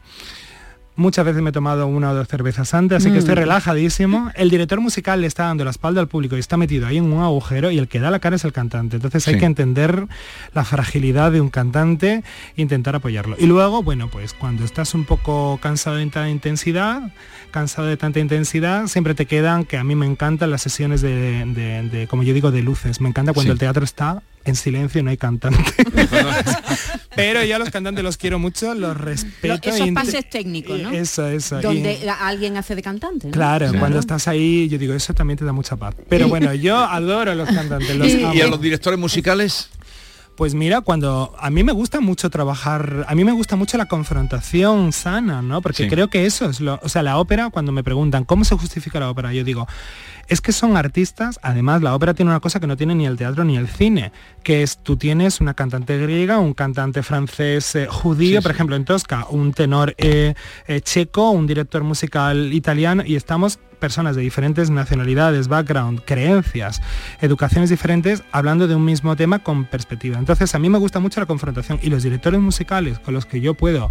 Muchas 0.95 1.24
veces 1.24 1.40
me 1.40 1.49
he 1.51 1.53
tomado 1.55 1.86
una 1.86 2.11
o 2.11 2.14
dos 2.14 2.28
cervezas 2.28 2.74
antes, 2.74 2.99
así 2.99 3.11
que 3.11 3.18
estoy 3.18 3.34
Mm. 3.34 3.38
relajadísimo. 3.38 4.30
El 4.34 4.51
director 4.51 4.78
musical 4.80 5.22
le 5.22 5.26
está 5.26 5.45
dando 5.45 5.64
la 5.64 5.70
espalda 5.70 6.03
al 6.03 6.07
público 6.09 6.36
y 6.36 6.40
está 6.40 6.59
metido 6.59 6.86
ahí 6.86 6.99
en 6.99 7.05
un 7.11 7.22
agujero 7.22 7.70
y 7.70 7.78
el 7.78 7.88
que 7.88 7.99
da 7.99 8.11
la 8.11 8.18
cara 8.18 8.36
es 8.36 8.45
el 8.45 8.53
cantante. 8.53 8.97
Entonces 8.97 9.26
hay 9.26 9.38
que 9.38 9.47
entender 9.47 10.07
la 10.53 10.64
fragilidad 10.64 11.32
de 11.32 11.40
un 11.40 11.49
cantante 11.49 12.22
e 12.57 12.62
intentar 12.62 12.95
apoyarlo. 12.95 13.36
Y 13.38 13.47
luego, 13.47 13.82
bueno, 13.82 14.09
pues 14.09 14.34
cuando 14.34 14.64
estás 14.64 14.95
un 14.95 15.05
poco 15.07 15.59
cansado 15.62 15.97
de 15.97 16.03
tanta 16.05 16.28
intensidad, 16.28 17.11
cansado 17.53 17.88
de 17.88 17.97
tanta 17.97 18.20
intensidad, 18.20 18.86
siempre 18.86 19.14
te 19.14 19.24
quedan, 19.24 19.64
que 19.64 19.78
a 19.78 19.84
mí 19.84 19.95
me 19.95 20.05
encantan 20.05 20.51
las 20.51 20.61
sesiones 20.61 21.01
de, 21.01 21.47
de- 21.47 21.88
de, 21.90 22.07
como 22.07 22.22
yo 22.22 22.34
digo, 22.34 22.51
de 22.51 22.62
luces. 22.62 23.01
Me 23.01 23.09
encanta 23.09 23.32
cuando 23.32 23.49
Sí. 23.51 23.55
el 23.55 23.59
teatro 23.59 23.82
está 23.84 24.22
en 24.45 24.57
silencio 24.57 25.03
no 25.03 25.11
hay 25.11 25.16
cantante. 25.16 25.59
Pero 27.14 27.45
yo 27.45 27.57
a 27.57 27.59
los 27.59 27.70
cantantes 27.70 28.03
los 28.03 28.16
quiero 28.16 28.38
mucho, 28.38 28.74
los 28.74 28.97
respeto. 28.97 29.68
Esos 29.68 29.90
pases 29.90 30.28
técnicos, 30.30 30.80
¿no? 30.80 30.90
Eso, 30.93 31.26
eso. 31.28 31.59
y- 31.61 31.62
Donde 31.62 32.11
alguien 32.20 32.57
hace 32.57 32.74
de 32.74 32.82
cantante. 32.82 33.26
¿no? 33.28 33.32
Claro, 33.32 33.70
cuando 33.78 33.99
estás 33.99 34.28
ahí, 34.28 34.68
yo 34.68 34.78
digo, 34.78 34.95
eso 34.95 35.12
también 35.14 35.38
te 35.38 35.45
da 35.45 35.53
mucha 35.53 35.76
paz. 35.76 35.95
Pero 36.09 36.28
bueno, 36.28 36.55
yo 36.55 36.76
adoro 36.78 37.30
a 37.32 37.34
los 37.34 37.49
cantantes, 37.49 37.95
los 37.97 38.09
¿Y, 38.09 38.24
amo. 38.24 38.34
y 38.34 38.40
a 38.40 38.47
los 38.47 38.61
directores 38.61 38.99
musicales? 38.99 39.68
Pues 40.37 40.55
mira, 40.55 40.80
cuando 40.80 41.35
a 41.39 41.51
mí 41.51 41.62
me 41.62 41.72
gusta 41.72 42.01
mucho 42.01 42.30
trabajar, 42.30 43.05
a 43.07 43.14
mí 43.14 43.22
me 43.22 43.33
gusta 43.33 43.55
mucho 43.55 43.76
la 43.76 43.87
confrontación 43.87 44.93
sana, 44.93 45.43
¿no? 45.43 45.61
Porque 45.61 45.85
Sí. 45.85 45.89
creo 45.91 46.09
que 46.09 46.24
eso 46.24 46.49
es 46.49 46.61
lo, 46.61 46.80
o 46.83 46.89
sea, 46.89 47.03
la 47.03 47.18
ópera 47.18 47.51
cuando 47.51 47.70
me 47.70 47.85
preguntan 47.85 48.24
cómo 48.24 48.45
se 48.45 48.57
justifica 48.57 48.99
la 48.99 49.11
ópera, 49.11 49.33
yo 49.35 49.45
digo, 49.45 49.66
es 50.28 50.41
que 50.41 50.53
son 50.53 50.76
artistas, 50.78 51.39
además 51.43 51.83
la 51.83 51.95
ópera 51.95 52.14
tiene 52.14 52.30
una 52.30 52.41
cosa 52.41 52.61
que 52.61 52.66
no 52.66 52.78
tiene 52.78 52.95
ni 52.95 53.05
el 53.05 53.18
teatro 53.18 53.45
ni 53.45 53.59
el 53.59 53.68
cine, 53.68 54.11
que 54.43 54.62
es 54.62 54.78
tú 54.83 54.97
tienes 54.97 55.41
una 55.43 55.53
cantante 55.53 55.99
griega, 55.99 56.39
un 56.39 56.55
cantante 56.55 57.03
francés 57.03 57.74
eh, 57.74 57.87
judío, 57.91 58.41
por 58.41 58.53
ejemplo 58.53 58.74
en 58.74 58.87
Tosca, 58.87 59.26
un 59.28 59.53
tenor 59.53 59.95
eh, 59.99 60.35
eh, 60.66 60.80
checo, 60.80 61.30
un 61.30 61.47
director 61.47 61.85
musical 61.85 62.55
italiano 62.55 63.03
y 63.05 63.16
estamos 63.16 63.59
personas 63.83 64.14
de 64.14 64.22
diferentes 64.22 64.70
nacionalidades, 64.70 65.49
background, 65.49 66.03
creencias, 66.05 66.80
educaciones 67.20 67.68
diferentes, 67.68 68.22
hablando 68.30 68.68
de 68.68 68.76
un 68.76 68.85
mismo 68.85 69.16
tema 69.16 69.41
con 69.41 69.64
perspectiva. 69.64 70.20
Entonces 70.20 70.55
a 70.55 70.61
mí 70.61 70.70
me 70.70 70.78
gusta 70.78 71.01
mucho 71.01 71.18
la 71.18 71.26
confrontación 71.26 71.80
y 71.83 71.91
los 71.91 72.05
directores 72.05 72.41
musicales 72.41 73.01
con 73.01 73.12
los 73.12 73.26
que 73.26 73.41
yo 73.41 73.55
puedo 73.55 73.91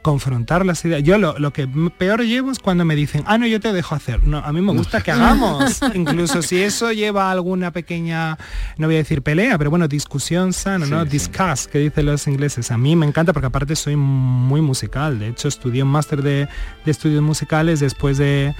confrontar 0.00 0.64
las 0.64 0.82
ideas. 0.84 1.02
Yo 1.02 1.18
lo, 1.18 1.38
lo 1.38 1.52
que 1.52 1.68
peor 1.98 2.22
llevo 2.22 2.50
es 2.50 2.60
cuando 2.60 2.86
me 2.86 2.96
dicen, 2.96 3.24
ah, 3.26 3.36
no, 3.36 3.46
yo 3.46 3.60
te 3.60 3.72
dejo 3.74 3.94
hacer. 3.94 4.24
No, 4.24 4.38
a 4.38 4.52
mí 4.52 4.62
me 4.62 4.72
gusta 4.72 5.02
que 5.02 5.10
hagamos. 5.12 5.80
Incluso 5.94 6.40
si 6.40 6.62
eso 6.62 6.92
lleva 6.92 7.28
a 7.28 7.32
alguna 7.32 7.72
pequeña, 7.72 8.38
no 8.78 8.86
voy 8.86 8.94
a 8.94 8.98
decir 8.98 9.20
pelea, 9.20 9.58
pero 9.58 9.68
bueno, 9.68 9.86
discusión 9.86 10.54
sana, 10.54 10.86
¿no? 10.86 11.02
Sí, 11.02 11.10
sí. 11.10 11.12
Discuss, 11.18 11.66
que 11.66 11.78
dicen 11.80 12.06
los 12.06 12.26
ingleses. 12.26 12.70
A 12.70 12.78
mí 12.78 12.96
me 12.96 13.04
encanta 13.04 13.34
porque 13.34 13.48
aparte 13.48 13.76
soy 13.76 13.96
muy 13.96 14.62
musical. 14.62 15.18
De 15.18 15.28
hecho, 15.28 15.48
estudié 15.48 15.82
un 15.82 15.90
máster 15.90 16.22
de, 16.22 16.48
de 16.84 16.90
estudios 16.90 17.20
musicales 17.20 17.80
después 17.80 18.16
de, 18.16 18.54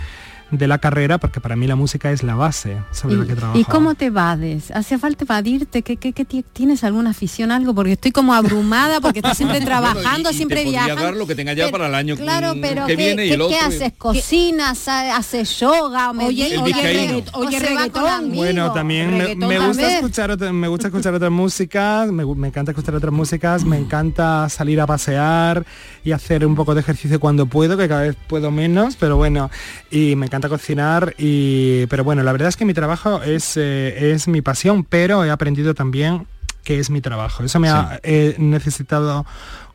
de 0.50 0.68
la 0.68 0.78
carrera 0.78 1.18
porque 1.18 1.40
para 1.40 1.56
mí 1.56 1.66
la 1.66 1.74
música 1.74 2.12
es 2.12 2.22
la 2.22 2.34
base 2.36 2.76
sobre 2.92 3.16
la 3.16 3.26
que 3.26 3.34
trabajo. 3.34 3.58
¿Y 3.58 3.64
cómo 3.64 3.94
te 3.96 4.06
evades? 4.06 4.70
¿Hace 4.70 4.96
falta 4.98 5.24
evadirte? 5.24 5.82
¿Qué, 5.82 5.96
qué, 5.96 6.12
qué 6.12 6.24
ti- 6.24 6.44
¿Tienes 6.52 6.84
alguna 6.84 7.10
afición, 7.10 7.50
algo? 7.50 7.74
Porque 7.74 7.92
estoy 7.92 8.12
como 8.12 8.32
abrumada, 8.32 9.00
porque 9.00 9.18
estás 9.18 9.36
siempre 9.36 9.60
trabajando, 9.64 10.30
y 10.30 10.34
siempre 10.34 10.62
viajando. 10.64 11.02
dar 11.02 11.14
lo 11.16 11.26
que 11.26 11.34
tenga 11.34 11.52
ya 11.52 11.68
para 11.70 11.88
el 11.88 11.94
año 11.96 12.16
Claro, 12.16 12.54
mm, 12.54 12.60
pero 12.60 12.86
que 12.86 12.96
¿qué, 12.96 13.04
viene 13.04 13.24
y 13.26 13.28
qué- 13.30 13.34
el 13.34 13.40
otro. 13.40 13.56
qué 13.58 13.64
haces? 13.64 13.92
¿Cocinas? 13.98 14.86
ha- 14.88 15.16
¿Haces 15.16 15.58
yoga? 15.58 16.10
¿O 16.12 16.26
Oye, 16.26 16.46
oye, 16.46 16.58
¿O 16.58 16.64
regga- 16.64 17.30
oye, 17.34 17.58
reggaetón. 17.58 18.32
Bueno, 18.34 18.72
también 18.72 19.10
me, 19.18 19.24
Reggaetón 19.24 19.48
me 19.48 19.58
gusta 19.66 19.94
escuchar 19.96 20.30
otra- 20.30 20.52
me 20.52 20.68
gusta 20.68 20.88
escuchar 20.88 21.14
otras 21.14 21.32
músicas, 21.32 22.12
me, 22.12 22.24
me 22.24 22.48
encanta 22.48 22.70
escuchar 22.70 22.94
otras 22.94 23.12
músicas, 23.12 23.64
me 23.64 23.78
encanta 23.78 24.48
salir 24.48 24.80
a 24.80 24.86
pasear 24.86 25.66
y 26.04 26.12
hacer 26.12 26.46
un 26.46 26.54
poco 26.54 26.74
de 26.74 26.80
ejercicio 26.82 27.18
cuando 27.18 27.46
puedo, 27.46 27.76
que 27.76 27.88
cada 27.88 28.02
vez 28.02 28.16
puedo 28.28 28.50
menos, 28.52 28.94
pero 28.96 29.16
bueno, 29.16 29.50
y 29.90 30.14
me 30.14 30.26
encanta 30.26 30.35
cocinar 30.40 31.14
y 31.18 31.86
pero 31.86 32.04
bueno, 32.04 32.22
la 32.22 32.32
verdad 32.32 32.48
es 32.48 32.56
que 32.56 32.64
mi 32.64 32.74
trabajo 32.74 33.22
es 33.22 33.56
eh, 33.56 34.12
es 34.12 34.28
mi 34.28 34.42
pasión, 34.42 34.84
pero 34.84 35.24
he 35.24 35.30
aprendido 35.30 35.74
también 35.74 36.26
que 36.64 36.78
es 36.78 36.90
mi 36.90 37.00
trabajo. 37.00 37.44
Eso 37.44 37.60
me 37.60 37.68
ha 37.68 38.00
necesitado 38.38 39.24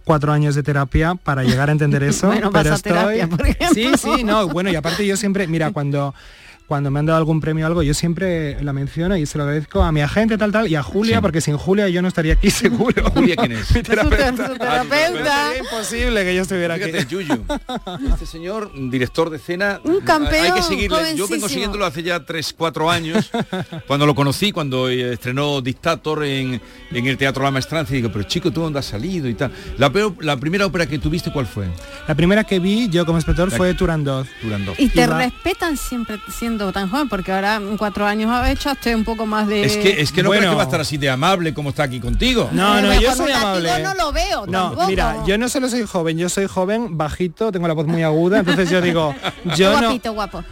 cuatro 0.03 0.33
años 0.33 0.55
de 0.55 0.63
terapia 0.63 1.15
para 1.15 1.43
llegar 1.43 1.69
a 1.69 1.71
entender 1.71 2.03
eso. 2.11 2.27
Bueno, 2.27 2.51
pero 2.51 2.63
vas 2.63 2.71
a 2.71 2.75
estoy... 2.75 2.91
terapia, 2.91 3.27
por 3.27 3.47
ejemplo. 3.47 3.67
Sí, 3.73 3.91
sí, 3.97 4.23
no, 4.23 4.47
bueno, 4.47 4.69
y 4.69 4.75
aparte 4.75 5.05
yo 5.05 5.15
siempre, 5.17 5.47
mira, 5.47 5.71
cuando 5.71 6.13
cuando 6.67 6.89
me 6.89 6.99
han 6.99 7.05
dado 7.05 7.17
algún 7.17 7.41
premio 7.41 7.65
o 7.65 7.67
algo, 7.67 7.83
yo 7.83 7.93
siempre 7.93 8.63
la 8.63 8.71
menciono 8.71 9.17
y 9.17 9.25
se 9.25 9.37
lo 9.37 9.43
agradezco 9.43 9.81
a 9.83 9.91
mi 9.91 9.99
agente 10.01 10.37
tal 10.37 10.51
tal 10.53 10.67
y 10.69 10.75
a 10.75 10.83
Julia, 10.83 11.19
porque 11.19 11.41
sin 11.41 11.57
Julia 11.57 11.89
yo 11.89 12.01
no 12.01 12.07
estaría 12.07 12.33
aquí 12.33 12.49
seguro. 12.51 13.09
Julia 13.11 13.35
quién 13.35 13.51
es? 13.53 13.71
Mi 13.75 13.81
terapeuta. 13.83 14.47
Su 14.47 14.53
terapeuta. 14.57 15.47
Sería 15.47 15.57
imposible 15.59 16.23
que 16.23 16.35
yo 16.35 16.41
estuviera 16.43 16.75
Fíjate, 16.75 16.99
aquí. 16.99 17.07
Yuyu. 17.09 17.43
Este 18.13 18.25
señor, 18.25 18.71
director 18.89 19.29
de 19.29 19.37
escena, 19.37 19.79
Un 19.83 19.99
campeón, 20.01 20.45
hay 20.45 20.51
que 20.53 20.61
seguirle. 20.61 21.15
Yo 21.15 21.27
vengo 21.27 21.49
siguiéndolo 21.49 21.85
hace 21.85 22.03
ya 22.03 22.23
3, 22.23 22.53
4 22.57 22.89
años, 22.89 23.29
cuando 23.87 24.05
lo 24.05 24.15
conocí, 24.15 24.51
cuando 24.51 24.87
estrenó 24.89 25.61
Dictator 25.61 26.23
en, 26.23 26.61
en 26.91 27.07
el 27.07 27.17
Teatro 27.17 27.43
La 27.43 27.51
Maestranza, 27.51 27.91
y 27.93 27.97
digo, 27.97 28.09
pero 28.11 28.23
chico, 28.23 28.51
¿tú 28.51 28.61
dónde 28.61 28.79
has 28.79 28.85
salido? 28.85 29.27
y 29.27 29.33
tal. 29.33 29.51
La, 29.77 29.91
peor- 29.91 30.15
la 30.23 30.37
primera 30.37 30.65
ópera 30.65 30.85
que 30.87 30.99
tuviste, 30.99 31.31
¿cuál 31.31 31.47
fue? 31.47 31.67
La 32.07 32.15
primera 32.15 32.43
que 32.43 32.59
vi 32.59 32.87
yo 32.89 33.05
como 33.05 33.17
espectador 33.17 33.51
La- 33.51 33.57
fue 33.57 33.73
Turandot. 33.73 34.25
Turandot. 34.41 34.79
Y 34.79 34.87
te 34.89 35.03
Iba- 35.03 35.17
respetan 35.17 35.75
siempre 35.75 36.17
siendo 36.39 36.60
tan 36.71 36.89
joven, 36.89 37.09
porque 37.09 37.31
ahora 37.31 37.55
en 37.55 37.77
cuatro 37.77 38.05
años 38.05 38.29
ha 38.31 38.49
hecho 38.51 38.69
estoy 38.71 38.93
un 38.93 39.03
poco 39.03 39.25
más 39.25 39.47
de... 39.47 39.63
Es 39.63 39.77
que, 39.77 40.01
es 40.01 40.11
que 40.11 40.21
no 40.21 40.29
Bueno. 40.29 40.41
creo 40.41 40.51
que 40.51 40.55
va 40.57 40.61
a 40.63 40.65
estar 40.65 40.81
así 40.81 40.97
de 40.97 41.09
amable 41.09 41.53
como 41.53 41.69
está 41.69 41.83
aquí 41.83 41.99
contigo. 41.99 42.49
No, 42.51 42.81
no, 42.81 42.99
yo 42.99 43.15
soy 43.15 43.31
amable. 43.31 43.69
no 43.83 43.93
lo 43.95 44.11
veo 44.11 44.45
No, 44.45 44.67
tampoco. 44.69 44.87
mira, 44.87 45.17
yo 45.25 45.37
no 45.37 45.49
solo 45.49 45.67
soy 45.69 45.83
joven, 45.85 46.17
yo 46.17 46.29
soy 46.29 46.47
joven, 46.47 46.97
bajito, 46.97 47.51
tengo 47.51 47.67
la 47.67 47.73
voz 47.73 47.87
muy 47.87 48.03
aguda, 48.03 48.39
entonces 48.39 48.69
yo 48.69 48.81
digo, 48.81 49.15
yo 49.55 49.71
no, 49.73 49.79
Guapito, 49.87 50.13
guapo. 50.13 50.43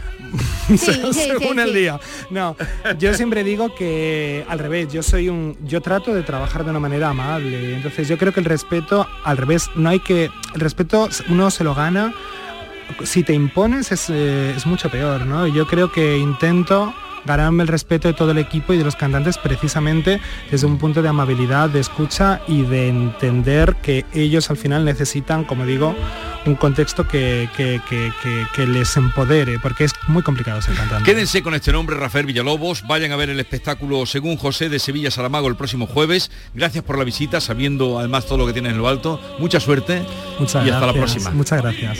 Sí, 0.69 0.77
sí, 0.77 1.13
según 1.13 1.55
sí, 1.55 1.59
el 1.61 1.69
sí. 1.69 1.75
día. 1.79 1.99
No, 2.29 2.55
yo 2.99 3.13
siempre 3.13 3.43
digo 3.43 3.73
que 3.75 4.45
al 4.49 4.59
revés, 4.59 4.91
yo 4.93 5.03
soy 5.03 5.29
un, 5.29 5.57
yo 5.65 5.81
trato 5.81 6.13
de 6.13 6.23
trabajar 6.23 6.63
de 6.63 6.69
una 6.71 6.79
manera 6.79 7.09
amable. 7.09 7.75
Entonces 7.75 8.07
yo 8.07 8.17
creo 8.17 8.33
que 8.33 8.39
el 8.39 8.45
respeto, 8.45 9.07
al 9.23 9.37
revés, 9.37 9.69
no 9.75 9.89
hay 9.89 9.99
que, 9.99 10.29
el 10.53 10.59
respeto 10.61 11.09
uno 11.29 11.49
se 11.51 11.63
lo 11.63 11.73
gana. 11.75 12.13
Si 13.03 13.23
te 13.23 13.33
impones 13.33 13.91
es, 13.91 14.09
eh, 14.09 14.53
es 14.55 14.65
mucho 14.65 14.89
peor, 14.89 15.25
¿no? 15.25 15.47
Yo 15.47 15.67
creo 15.67 15.91
que 15.91 16.17
intento 16.17 16.93
ganarme 17.25 17.63
el 17.63 17.67
respeto 17.67 18.07
de 18.07 18.13
todo 18.13 18.31
el 18.31 18.37
equipo 18.37 18.73
y 18.73 18.77
de 18.77 18.85
los 18.85 18.95
cantantes 18.95 19.37
precisamente 19.37 20.21
desde 20.49 20.65
un 20.65 20.77
punto 20.77 21.01
de 21.01 21.09
amabilidad, 21.09 21.69
de 21.69 21.81
escucha 21.81 22.41
y 22.47 22.61
de 22.61 22.87
entender 22.87 23.75
que 23.83 24.05
ellos 24.13 24.49
al 24.49 24.55
final 24.55 24.85
necesitan, 24.85 25.43
como 25.43 25.65
digo, 25.65 25.93
un 26.45 26.55
contexto 26.55 27.05
que, 27.07 27.49
que- 27.57 27.81
que- 27.89 28.65
les 28.67 28.95
empodere, 28.97 29.59
porque 29.59 29.83
es 29.83 29.91
muy 30.07 30.23
complicado 30.23 30.61
ser 30.61 30.75
cantante. 30.75 31.03
Quédense 31.11 31.43
con 31.43 31.53
este 31.53 31.71
nombre, 31.73 31.95
Rafael 31.97 32.25
Villalobos. 32.25 32.87
Vayan 32.87 33.11
a 33.11 33.15
ver 33.17 33.29
el 33.29 33.39
espectáculo 33.39 34.05
Según 34.05 34.37
José 34.37 34.69
de 34.69 34.79
Sevilla 34.79 35.11
Saramago 35.11 35.47
el 35.49 35.55
próximo 35.55 35.87
jueves. 35.87 36.31
Gracias 36.53 36.83
por 36.85 36.97
la 36.97 37.03
visita, 37.03 37.41
sabiendo 37.41 37.99
además 37.99 38.25
todo 38.27 38.37
lo 38.37 38.47
que 38.47 38.53
tienes 38.53 38.71
en 38.71 38.77
lo 38.77 38.87
alto. 38.87 39.19
Mucha 39.39 39.59
suerte 39.59 40.03
Muchas 40.39 40.65
y 40.65 40.69
hasta 40.69 40.85
la 40.87 40.93
próxima. 40.93 41.31
Muchas 41.31 41.61
gracias. 41.61 41.99